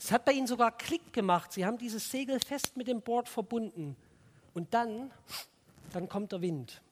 Es 0.00 0.10
hat 0.10 0.24
bei 0.24 0.32
ihnen 0.32 0.48
sogar 0.48 0.76
Klick 0.76 1.12
gemacht. 1.12 1.52
Sie 1.52 1.64
haben 1.64 1.78
dieses 1.78 2.10
Segel 2.10 2.40
fest 2.40 2.76
mit 2.76 2.88
dem 2.88 3.02
Board 3.02 3.28
verbunden. 3.28 3.94
Und 4.52 4.74
dann, 4.74 5.12
dann 5.92 6.08
kommt 6.08 6.32
der 6.32 6.40
Wind. 6.40 6.82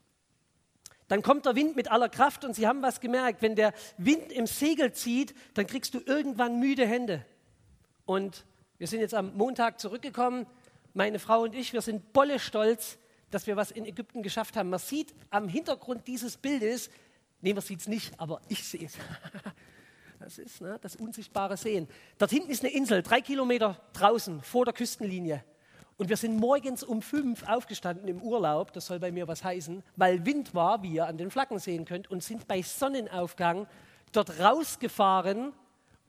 Dann 1.08 1.22
kommt 1.22 1.46
der 1.46 1.54
Wind 1.54 1.76
mit 1.76 1.90
aller 1.90 2.08
Kraft 2.08 2.44
und 2.44 2.54
sie 2.54 2.66
haben 2.66 2.82
was 2.82 3.00
gemerkt. 3.00 3.42
Wenn 3.42 3.54
der 3.54 3.72
Wind 3.96 4.32
im 4.32 4.46
Segel 4.46 4.92
zieht, 4.92 5.34
dann 5.54 5.66
kriegst 5.66 5.94
du 5.94 6.00
irgendwann 6.04 6.58
müde 6.58 6.86
Hände. 6.86 7.24
Und 8.04 8.44
wir 8.78 8.86
sind 8.86 9.00
jetzt 9.00 9.14
am 9.14 9.36
Montag 9.36 9.80
zurückgekommen. 9.80 10.46
Meine 10.94 11.18
Frau 11.18 11.42
und 11.42 11.54
ich, 11.54 11.72
wir 11.72 11.82
sind 11.82 12.12
bolle 12.12 12.38
stolz, 12.38 12.98
dass 13.30 13.46
wir 13.46 13.56
was 13.56 13.70
in 13.70 13.84
Ägypten 13.84 14.22
geschafft 14.22 14.56
haben. 14.56 14.70
Man 14.70 14.80
sieht 14.80 15.14
am 15.30 15.48
Hintergrund 15.48 16.06
dieses 16.06 16.36
Bildes, 16.36 16.90
nee, 17.40 17.52
man 17.52 17.62
sieht 17.62 17.80
es 17.80 17.88
nicht, 17.88 18.18
aber 18.18 18.40
ich 18.48 18.64
sehe 18.64 18.86
es. 18.86 18.94
Das 20.18 20.38
ist 20.38 20.62
ne, 20.62 20.78
das 20.80 20.96
unsichtbare 20.96 21.58
Sehen. 21.58 21.86
Dort 22.16 22.30
hinten 22.30 22.50
ist 22.50 22.64
eine 22.64 22.72
Insel, 22.72 23.02
drei 23.02 23.20
Kilometer 23.20 23.80
draußen 23.92 24.40
vor 24.40 24.64
der 24.64 24.72
Küstenlinie. 24.72 25.44
Und 25.98 26.10
wir 26.10 26.16
sind 26.18 26.36
morgens 26.36 26.82
um 26.82 27.00
fünf 27.00 27.48
aufgestanden 27.48 28.06
im 28.06 28.20
Urlaub, 28.20 28.72
das 28.72 28.86
soll 28.86 28.98
bei 28.98 29.10
mir 29.10 29.28
was 29.28 29.42
heißen, 29.42 29.82
weil 29.96 30.26
Wind 30.26 30.54
war, 30.54 30.82
wie 30.82 30.92
ihr 30.92 31.06
an 31.06 31.16
den 31.16 31.30
Flaggen 31.30 31.58
sehen 31.58 31.86
könnt, 31.86 32.10
und 32.10 32.22
sind 32.22 32.46
bei 32.46 32.60
Sonnenaufgang 32.60 33.66
dort 34.12 34.38
rausgefahren, 34.38 35.52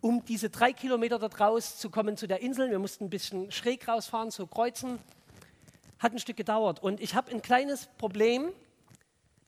um 0.02 0.26
diese 0.26 0.50
drei 0.50 0.74
Kilometer 0.74 1.20
dort 1.20 1.40
raus 1.40 1.78
zu 1.78 1.90
kommen 1.90 2.18
zu 2.18 2.28
der 2.28 2.42
Insel. 2.42 2.70
Wir 2.70 2.80
mussten 2.80 3.06
ein 3.06 3.10
bisschen 3.10 3.50
schräg 3.52 3.88
rausfahren, 3.88 4.30
so 4.30 4.46
kreuzen. 4.46 5.00
Hat 6.00 6.12
ein 6.12 6.20
Stück 6.20 6.38
gedauert. 6.38 6.84
Und 6.84 7.00
ich 7.00 7.16
habe 7.16 7.32
ein 7.32 7.42
kleines 7.42 7.88
Problem. 7.98 8.52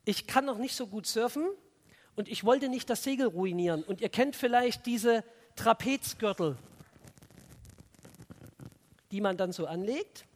Ich 0.04 0.26
kann 0.26 0.46
noch 0.46 0.58
nicht 0.58 0.74
so 0.74 0.86
gut 0.86 1.06
surfen 1.06 1.46
und 2.16 2.28
ich 2.28 2.44
wollte 2.44 2.68
nicht 2.68 2.90
das 2.90 3.04
Segel 3.04 3.28
ruinieren. 3.28 3.84
Und 3.84 4.00
ihr 4.00 4.08
kennt 4.08 4.34
vielleicht 4.34 4.86
diese 4.86 5.22
Trapezgürtel, 5.54 6.56
die 9.12 9.20
man 9.20 9.36
dann 9.36 9.52
so 9.52 9.66
anlegt. 9.66 10.26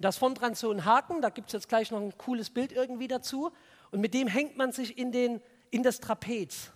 Da 0.00 0.10
ist 0.10 0.18
vorn 0.18 0.34
dran 0.34 0.54
so 0.54 0.70
ein 0.70 0.84
Haken, 0.84 1.22
da 1.22 1.30
gibt 1.30 1.48
es 1.48 1.52
jetzt 1.54 1.68
gleich 1.68 1.90
noch 1.90 2.00
ein 2.00 2.16
cooles 2.16 2.50
Bild 2.50 2.72
irgendwie 2.72 3.08
dazu. 3.08 3.50
Und 3.90 4.00
mit 4.00 4.14
dem 4.14 4.28
hängt 4.28 4.56
man 4.56 4.70
sich 4.70 4.96
in, 4.96 5.10
den, 5.10 5.40
in 5.70 5.82
das 5.82 5.98
Trapez. 5.98 6.70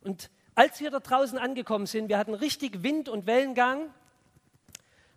Und 0.00 0.30
als 0.54 0.80
wir 0.80 0.90
da 0.90 1.00
draußen 1.00 1.36
angekommen 1.38 1.86
sind, 1.86 2.08
wir 2.08 2.18
hatten 2.18 2.34
richtig 2.34 2.82
Wind 2.82 3.08
und 3.08 3.26
Wellengang, 3.26 3.92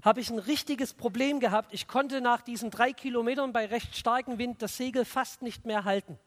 habe 0.03 0.19
ich 0.19 0.29
ein 0.29 0.39
richtiges 0.39 0.93
Problem 0.93 1.39
gehabt. 1.39 1.73
Ich 1.73 1.87
konnte 1.87 2.21
nach 2.21 2.41
diesen 2.41 2.71
drei 2.71 2.91
Kilometern 2.91 3.53
bei 3.53 3.67
recht 3.67 3.95
starkem 3.95 4.37
Wind 4.37 4.61
das 4.61 4.75
Segel 4.75 5.05
fast 5.05 5.41
nicht 5.41 5.65
mehr 5.65 5.85
halten. 5.85 6.17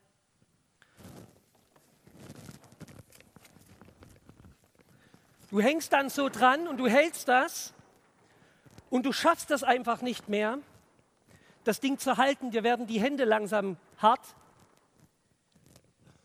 Du 5.50 5.60
hängst 5.60 5.92
dann 5.92 6.08
so 6.08 6.28
dran 6.28 6.66
und 6.66 6.78
du 6.78 6.88
hältst 6.88 7.28
das 7.28 7.74
und 8.90 9.06
du 9.06 9.12
schaffst 9.12 9.50
das 9.50 9.62
einfach 9.62 10.02
nicht 10.02 10.28
mehr 10.28 10.58
das 11.64 11.80
Ding 11.80 11.98
zu 11.98 12.16
halten. 12.16 12.52
Wir 12.52 12.62
werden 12.62 12.86
die 12.86 13.00
Hände 13.00 13.24
langsam 13.24 13.76
hart. 13.98 14.34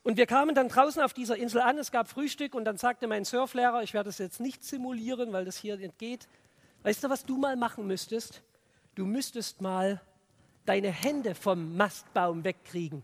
Und 0.04 0.18
wir 0.18 0.26
kamen 0.26 0.56
dann 0.56 0.70
draußen 0.70 1.02
auf 1.02 1.14
dieser 1.14 1.38
Insel 1.38 1.62
an, 1.62 1.78
es 1.78 1.92
gab 1.92 2.08
Frühstück 2.08 2.56
und 2.56 2.66
dann 2.66 2.78
sagte 2.78 3.08
mein 3.08 3.26
Surflehrer, 3.26 3.84
ich 3.84 3.94
werde 3.94 4.10
das 4.10 4.18
jetzt 4.18 4.40
nicht 4.40 4.64
simulieren, 4.64 5.34
weil 5.34 5.46
das 5.46 5.58
hier 5.58 5.78
nicht 5.78 5.98
geht. 5.98 6.28
Weißt 6.84 7.04
du, 7.04 7.10
was 7.10 7.26
du 7.26 7.38
mal 7.38 7.56
machen 7.56 7.86
müsstest? 7.86 8.42
Du 8.96 9.06
müsstest 9.06 9.62
mal 9.62 10.02
deine 10.66 10.90
Hände 10.92 11.36
vom 11.36 11.76
Mastbaum 11.76 12.44
wegkriegen. 12.44 13.04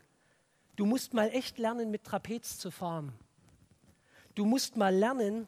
Du 0.76 0.86
musst 0.86 1.14
mal 1.14 1.30
echt 1.30 1.58
lernen, 1.58 1.92
mit 1.92 2.04
Trapez 2.04 2.58
zu 2.58 2.72
fahren. 2.72 3.14
Du 4.34 4.46
musst 4.46 4.76
mal 4.76 4.94
lernen, 4.94 5.48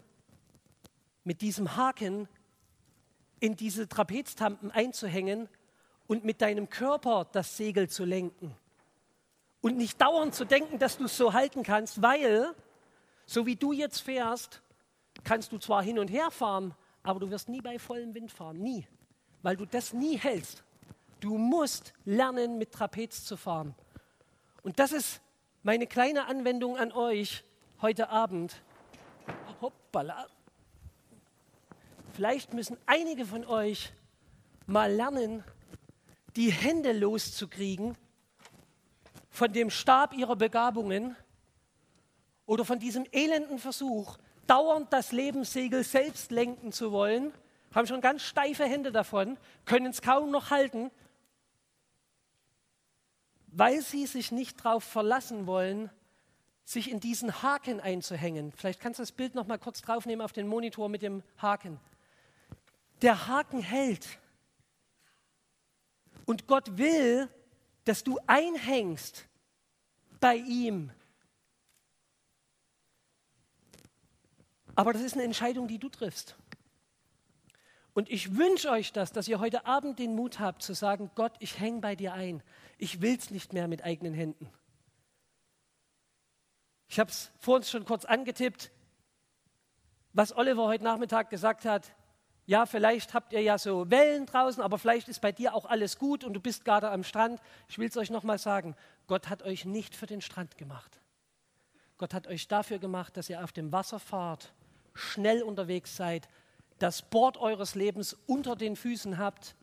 mit 1.24 1.42
diesem 1.42 1.76
Haken 1.76 2.28
in 3.40 3.56
diese 3.56 3.88
Trapeztampen 3.88 4.72
einzuhängen 4.72 5.50
und 6.08 6.24
mit 6.24 6.42
deinem 6.42 6.70
Körper 6.70 7.28
das 7.32 7.58
Segel 7.58 7.90
zu 7.90 8.06
lenken. 8.06 8.56
Und 9.62 9.78
nicht 9.78 10.00
dauernd 10.00 10.34
zu 10.34 10.46
denken, 10.46 10.80
dass 10.80 10.98
du 10.98 11.06
es 11.06 11.18
so 11.18 11.34
halten 11.34 11.64
kannst, 11.64 12.02
weil, 12.02 12.54
so 13.26 13.46
wie 13.46 13.56
du 13.56 13.74
jetzt 13.74 14.00
fährst, 14.00 14.62
kannst 15.24 15.52
du 15.52 15.58
zwar 15.58 15.84
hin 15.84 16.00
und 16.00 16.10
her 16.10 16.32
fahren, 16.32 16.74
aber 17.04 17.20
du 17.20 17.30
wirst 17.30 17.50
nie 17.50 17.62
bei 17.62 17.80
vollem 17.80 18.14
Wind 18.14 18.32
fahren, 18.32 18.58
nie, 18.58 18.88
weil 19.42 19.58
du 19.58 19.66
das 19.66 19.94
nie 19.94 20.18
hältst. 20.18 20.64
Du 21.20 21.38
musst 21.38 21.94
lernen, 22.06 22.58
mit 22.58 22.72
Trapez 22.72 23.26
zu 23.26 23.38
fahren. 23.38 23.74
Und 24.62 24.80
das 24.80 24.92
ist 24.92 25.22
meine 25.64 25.88
kleine 25.88 26.28
Anwendung 26.28 26.78
an 26.78 26.92
euch 26.92 27.44
heute 27.82 28.10
Abend. 28.10 28.62
Hoppala. 29.62 30.28
Vielleicht 32.14 32.54
müssen 32.54 32.78
einige 32.86 33.26
von 33.26 33.46
euch 33.46 33.94
mal 34.66 34.92
lernen, 34.92 35.44
die 36.38 36.52
Hände 36.52 36.94
loszukriegen 36.94 37.98
von 39.32 39.52
dem 39.52 39.72
Stab 39.72 40.14
ihrer 40.14 40.36
Begabungen 40.36 41.16
oder 42.46 42.64
von 42.64 42.78
diesem 42.80 43.06
elenden 43.12 43.58
Versuch, 43.58 44.18
dauernd 44.46 44.94
das 44.94 45.12
Lebenssegel 45.12 45.84
selbst 45.84 46.32
lenken 46.32 46.72
zu 46.72 46.92
wollen, 46.92 47.34
haben 47.74 47.88
schon 47.88 48.02
ganz 48.02 48.22
steife 48.22 48.66
Hände 48.66 48.92
davon, 48.92 49.38
können 49.66 49.88
es 49.88 50.02
kaum 50.04 50.30
noch 50.30 50.52
halten, 50.52 50.92
weil 53.48 53.82
sie 53.82 54.06
sich 54.06 54.32
nicht 54.32 54.64
darauf 54.64 54.84
verlassen 54.84 55.48
wollen, 55.48 55.90
sich 56.64 56.92
in 56.92 57.00
diesen 57.00 57.42
Haken 57.42 57.80
einzuhängen. 57.80 58.52
Vielleicht 58.52 58.80
kannst 58.80 59.00
du 59.00 59.02
das 59.02 59.12
Bild 59.12 59.34
noch 59.34 59.48
mal 59.48 59.58
kurz 59.58 59.82
draufnehmen 59.82 60.24
auf 60.24 60.34
den 60.34 60.48
Monitor 60.48 60.88
mit 60.88 61.02
dem 61.02 61.24
Haken. 61.40 61.80
Der 63.02 63.28
Haken 63.28 63.62
hält. 63.62 64.20
Und 66.28 66.46
Gott 66.46 66.78
will, 66.78 67.30
dass 67.86 68.04
du 68.04 68.20
einhängst 68.28 69.26
bei 70.20 70.36
ihm. 70.36 70.92
Aber 74.76 74.92
das 74.92 75.02
ist 75.02 75.14
eine 75.14 75.24
Entscheidung, 75.24 75.70
die 75.70 75.80
du 75.80 75.88
triffst. 75.88 76.36
Und 77.94 78.12
ich 78.12 78.36
wünsche 78.36 78.70
euch 78.70 78.92
das, 78.92 79.14
dass 79.14 79.30
ihr 79.30 79.40
heute 79.40 79.66
Abend 79.66 80.00
den 80.00 80.16
Mut 80.16 80.40
habt 80.40 80.62
zu 80.62 80.74
sagen, 80.74 81.10
Gott, 81.16 81.32
ich 81.40 81.60
hänge 81.60 81.80
bei 81.80 81.96
dir 81.96 82.14
ein. 82.14 82.44
Ich 82.78 83.02
will 83.02 83.18
es 83.18 83.32
nicht 83.32 83.54
mehr 83.54 83.70
mit 83.70 83.86
eigenen 83.86 84.14
Händen. 84.14 84.52
Ich 86.90 87.00
habe 87.00 87.10
es 87.10 87.32
vor 87.40 87.56
uns 87.56 87.72
schon 87.72 87.86
kurz 87.86 88.04
angetippt, 88.04 88.70
was 90.12 90.36
Oliver 90.36 90.68
heute 90.68 90.84
Nachmittag 90.84 91.30
gesagt 91.30 91.64
hat. 91.64 91.96
Ja, 92.48 92.66
vielleicht 92.66 93.14
habt 93.14 93.34
ihr 93.34 93.42
ja 93.42 93.58
so 93.58 93.92
Wellen 93.92 94.26
draußen, 94.26 94.64
aber 94.64 94.78
vielleicht 94.80 95.10
ist 95.10 95.20
bei 95.20 95.34
dir 95.34 95.54
auch 95.54 95.66
alles 95.66 96.00
gut 96.00 96.24
und 96.24 96.34
du 96.34 96.40
bist 96.40 96.64
gerade 96.64 96.90
am 96.90 97.04
Strand. 97.04 97.42
Ich 97.68 97.78
will 97.78 97.90
es 97.90 97.98
euch 97.98 98.10
nochmal 98.10 98.38
sagen, 98.38 98.74
Gott 99.06 99.28
hat 99.28 99.44
euch 99.44 99.66
nicht 99.66 99.94
für 99.94 100.06
den 100.06 100.22
Strand 100.22 100.58
gemacht. 100.58 101.02
Gott 101.98 102.14
hat 102.14 102.26
euch 102.26 102.48
dafür 102.48 102.80
gemacht, 102.80 103.18
dass 103.18 103.30
ihr 103.30 103.44
auf 103.44 103.52
dem 103.52 103.74
Wasser 103.74 104.00
fahrt, 104.00 104.54
schnell 104.94 105.44
unterwegs 105.44 105.98
seid, 105.98 106.30
das 106.80 107.02
Board 107.02 107.36
eures 107.38 107.76
Lebens 107.76 108.16
unter 108.28 108.56
den 108.56 108.78
Füßen 108.78 109.18
habt 109.18 109.56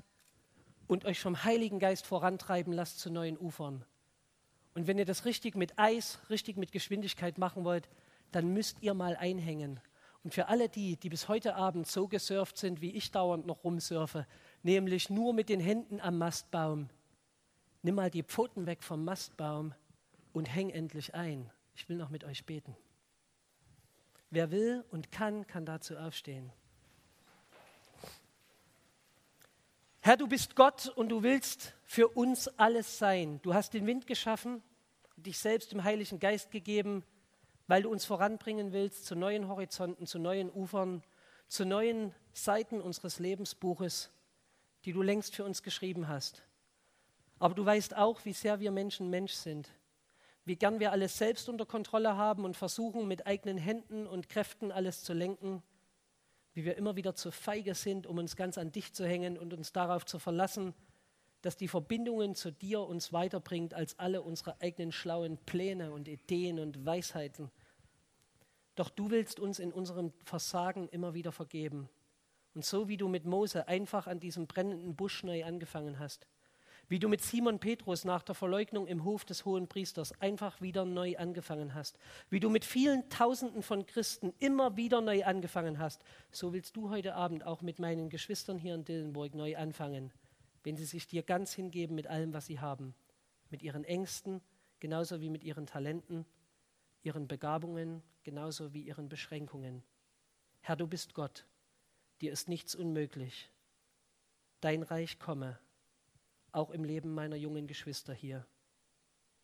und 0.87 1.07
euch 1.07 1.20
vom 1.20 1.43
Heiligen 1.43 1.78
Geist 1.78 2.05
vorantreiben 2.05 2.74
lasst 2.74 3.01
zu 3.01 3.11
neuen 3.11 3.39
Ufern. 3.39 3.82
Und 4.74 4.87
wenn 4.87 4.99
ihr 4.99 5.07
das 5.07 5.24
richtig 5.24 5.55
mit 5.55 5.78
Eis, 5.78 6.18
richtig 6.28 6.59
mit 6.59 6.70
Geschwindigkeit 6.70 7.39
machen 7.39 7.64
wollt, 7.64 7.89
dann 8.30 8.53
müsst 8.53 8.82
ihr 8.82 8.93
mal 8.93 9.16
einhängen. 9.16 9.80
Und 10.25 10.33
für 10.33 10.49
alle 10.49 10.70
die, 10.70 10.97
die 10.97 11.11
bis 11.11 11.29
heute 11.29 11.55
Abend 11.55 11.87
so 11.87 12.09
gesurft 12.09 12.57
sind, 12.57 12.81
wie 12.81 12.93
ich 12.93 13.12
dauernd 13.12 13.47
noch 13.47 13.62
rumsurfe, 13.62 14.27
nämlich 14.62 15.11
nur 15.11 15.35
mit 15.35 15.51
den 15.51 15.61
Händen 15.61 16.01
am 16.01 16.16
Mastbaum, 16.16 16.89
nimm 17.83 17.95
mal 17.95 18.11
die 18.11 18.22
Pfoten 18.22 18.64
weg 18.64 18.83
vom 18.83 19.05
Mastbaum 19.05 19.75
und 20.33 20.47
häng 20.47 20.70
endlich 20.70 21.14
ein. 21.14 21.51
Ich 21.75 21.91
will 21.91 21.99
noch 21.99 22.09
mit 22.09 22.25
euch 22.25 22.47
beten. 22.47 22.75
Wer 24.31 24.51
will 24.51 24.83
und 24.91 25.12
kann, 25.12 25.47
kann 25.47 25.66
dazu 25.66 25.97
aufstehen. 25.99 26.51
Herr, 30.01 30.16
du 30.16 30.27
bist 30.27 30.57
Gott 30.57 30.89
und 30.89 31.11
du 31.11 31.22
willst 31.22 31.75
für 31.85 32.09
uns 32.09 32.49
alles 32.59 32.99
sein. 32.99 33.41
Du 33.43 33.53
hast 33.53 33.75
den 33.75 33.87
Wind 33.87 34.07
geschaffen, 34.07 34.62
dich 35.16 35.39
selbst 35.39 35.72
im 35.75 35.85
Heiligen 35.85 36.18
Geist 36.18 36.51
gegeben, 36.51 37.05
weil 37.67 37.83
du 37.83 37.91
uns 37.91 38.05
voranbringen 38.05 38.73
willst 38.73 39.07
zu 39.07 39.15
neuen 39.15 39.49
Horizonten, 39.49 40.07
zu 40.07 40.19
neuen 40.19 40.51
Ufern, 40.51 41.03
zu 41.49 41.65
neuen 41.65 42.15
Seiten 42.33 42.81
unseres 42.81 43.19
Lebensbuches, 43.19 44.11
die 44.85 44.93
du 44.93 45.03
längst 45.03 45.35
für 45.35 45.45
uns 45.45 45.62
geschrieben 45.62 46.09
hast. 46.09 46.43
Aber 47.39 47.55
du 47.55 47.65
weißt 47.65 47.97
auch, 47.97 48.25
wie 48.25 48.33
sehr 48.33 48.61
wir 48.61 48.71
Menschen 48.71 49.11
Mensch 49.11 49.33
sind, 49.33 49.71
wie 50.45 50.57
gern 50.57 50.81
wir 50.81 50.93
alles 50.93 51.17
selbst 51.17 51.49
unter 51.49 51.67
Kontrolle 51.67 52.17
haben 52.17 52.45
und 52.45 52.57
versuchen, 52.57 53.09
mit 53.09 53.27
eigenen 53.27 53.57
Händen 53.57 54.07
und 54.07 54.29
Kräften 54.29 54.71
alles 54.71 55.03
zu 55.03 55.15
lenken, 55.15 55.62
wie 56.53 56.65
wir 56.65 56.77
immer 56.77 56.97
wieder 56.97 57.15
zu 57.15 57.31
feige 57.31 57.75
sind, 57.75 58.07
um 58.07 58.19
uns 58.19 58.37
ganz 58.37 58.59
an 58.59 58.73
dich 58.73 58.93
zu 58.93 59.07
hängen 59.07 59.39
und 59.39 59.53
uns 59.55 59.73
darauf 59.73 60.05
zu 60.05 60.19
verlassen, 60.19 60.75
dass 61.45 61.59
die 61.59 61.68
Verbindungen 61.68 62.34
zu 62.34 62.51
dir 62.51 62.80
uns 62.80 63.12
weiterbringt 63.12 63.74
als 63.74 63.99
alle 63.99 64.22
unsere 64.22 64.59
eigenen 64.62 64.92
schlauen 64.92 65.36
Pläne 65.36 65.92
und 65.92 66.09
Ideen 66.09 66.59
und 66.59 66.86
Weisheiten. 66.86 67.51
Doch 68.76 68.88
du 68.88 69.11
willst 69.11 69.38
uns 69.38 69.59
in 69.59 69.70
unserem 69.70 70.14
Versagen 70.24 70.88
immer 70.88 71.12
wieder 71.12 71.32
vergeben. 71.32 71.90
Und 72.55 72.64
so 72.64 72.88
wie 72.88 72.97
du 72.97 73.09
mit 73.09 73.26
Mose 73.26 73.68
einfach 73.68 74.07
an 74.07 74.20
diesem 74.20 74.47
brennenden 74.47 74.97
Busch 74.97 75.22
neu 75.22 75.45
angefangen 75.45 75.99
hast, 75.99 76.26
wie 76.88 76.99
du 76.99 77.11
mit 77.11 77.20
Simon 77.20 77.59
Petrus 77.59 78.05
nach 78.05 78.22
der 78.22 78.34
Verleugnung 78.34 78.86
im 78.86 79.05
Hof 79.05 79.26
des 79.26 79.45
hohen 79.45 79.68
Priesters 79.68 80.18
einfach 80.22 80.62
wieder 80.62 80.86
neu 80.86 81.16
angefangen 81.18 81.74
hast, 81.74 81.99
wie 82.30 82.40
du 82.40 82.49
mit 82.49 82.64
vielen 82.64 83.09
Tausenden 83.11 83.62
von 83.62 83.84
Christen 83.84 84.32
immer 84.38 84.78
wieder 84.78 85.03
neu 85.03 85.24
angefangen 85.24 85.78
hast, 85.78 86.03
so 86.30 86.55
willst 86.55 86.74
du 86.76 86.88
heute 86.88 87.14
Abend 87.14 87.45
auch 87.45 87.61
mit 87.61 87.78
meinen 87.78 88.09
Geschwistern 88.09 88.57
hier 88.57 88.74
in 88.74 88.84
Dillenburg 88.84 89.34
neu 89.34 89.57
anfangen 89.57 90.11
wenn 90.65 90.77
sie 90.77 90.87
sich 90.87 91.07
dir 91.07 91.23
ganz 91.23 91.53
hingeben 91.53 91.95
mit 91.95 92.09
allem, 92.09 92.33
was 92.33 92.47
sie 92.47 92.59
haben, 92.59 92.95
mit 93.51 93.62
ihren 93.62 93.85
Ängsten, 93.85 94.41
genauso 94.81 95.21
wie 95.21 95.31
mit 95.31 95.45
ihren 95.45 95.67
Talenten, 95.67 96.27
ihren 97.03 97.29
Begabungen, 97.29 98.03
genauso 98.23 98.73
wie 98.73 98.83
ihren 98.83 99.09
Beschränkungen. 99.09 99.85
Herr, 100.61 100.77
du 100.77 100.87
bist 100.87 101.15
Gott, 101.15 101.47
dir 102.21 102.33
ist 102.33 102.49
nichts 102.49 102.75
unmöglich. 102.75 103.51
Dein 104.61 104.83
Reich 104.83 105.19
komme, 105.19 105.59
auch 106.51 106.71
im 106.71 106.85
Leben 106.85 107.12
meiner 107.12 107.37
jungen 107.37 107.67
Geschwister 107.67 108.15
hier. 108.15 108.47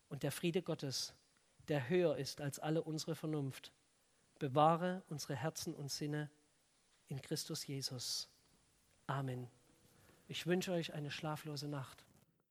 Und 0.09 0.23
der 0.23 0.33
Friede 0.33 0.63
Gottes, 0.63 1.15
der 1.69 1.89
höher 1.91 2.17
ist 2.17 2.41
als 2.41 2.59
alle 2.59 2.83
unsere 2.83 3.15
Vernunft, 3.15 3.73
bewahre 4.39 5.03
unsere 5.09 5.37
Herzen 5.37 5.75
und 5.75 5.91
Sinne 5.91 6.31
in 7.09 7.21
Christus 7.21 7.67
Jesus. 7.67 8.31
Amen. 9.07 9.51
Ich 10.31 10.47
wünsche 10.47 10.71
euch 10.71 10.95
eine 10.95 11.11
schlaflose 11.11 11.67
Nacht. 11.67 12.05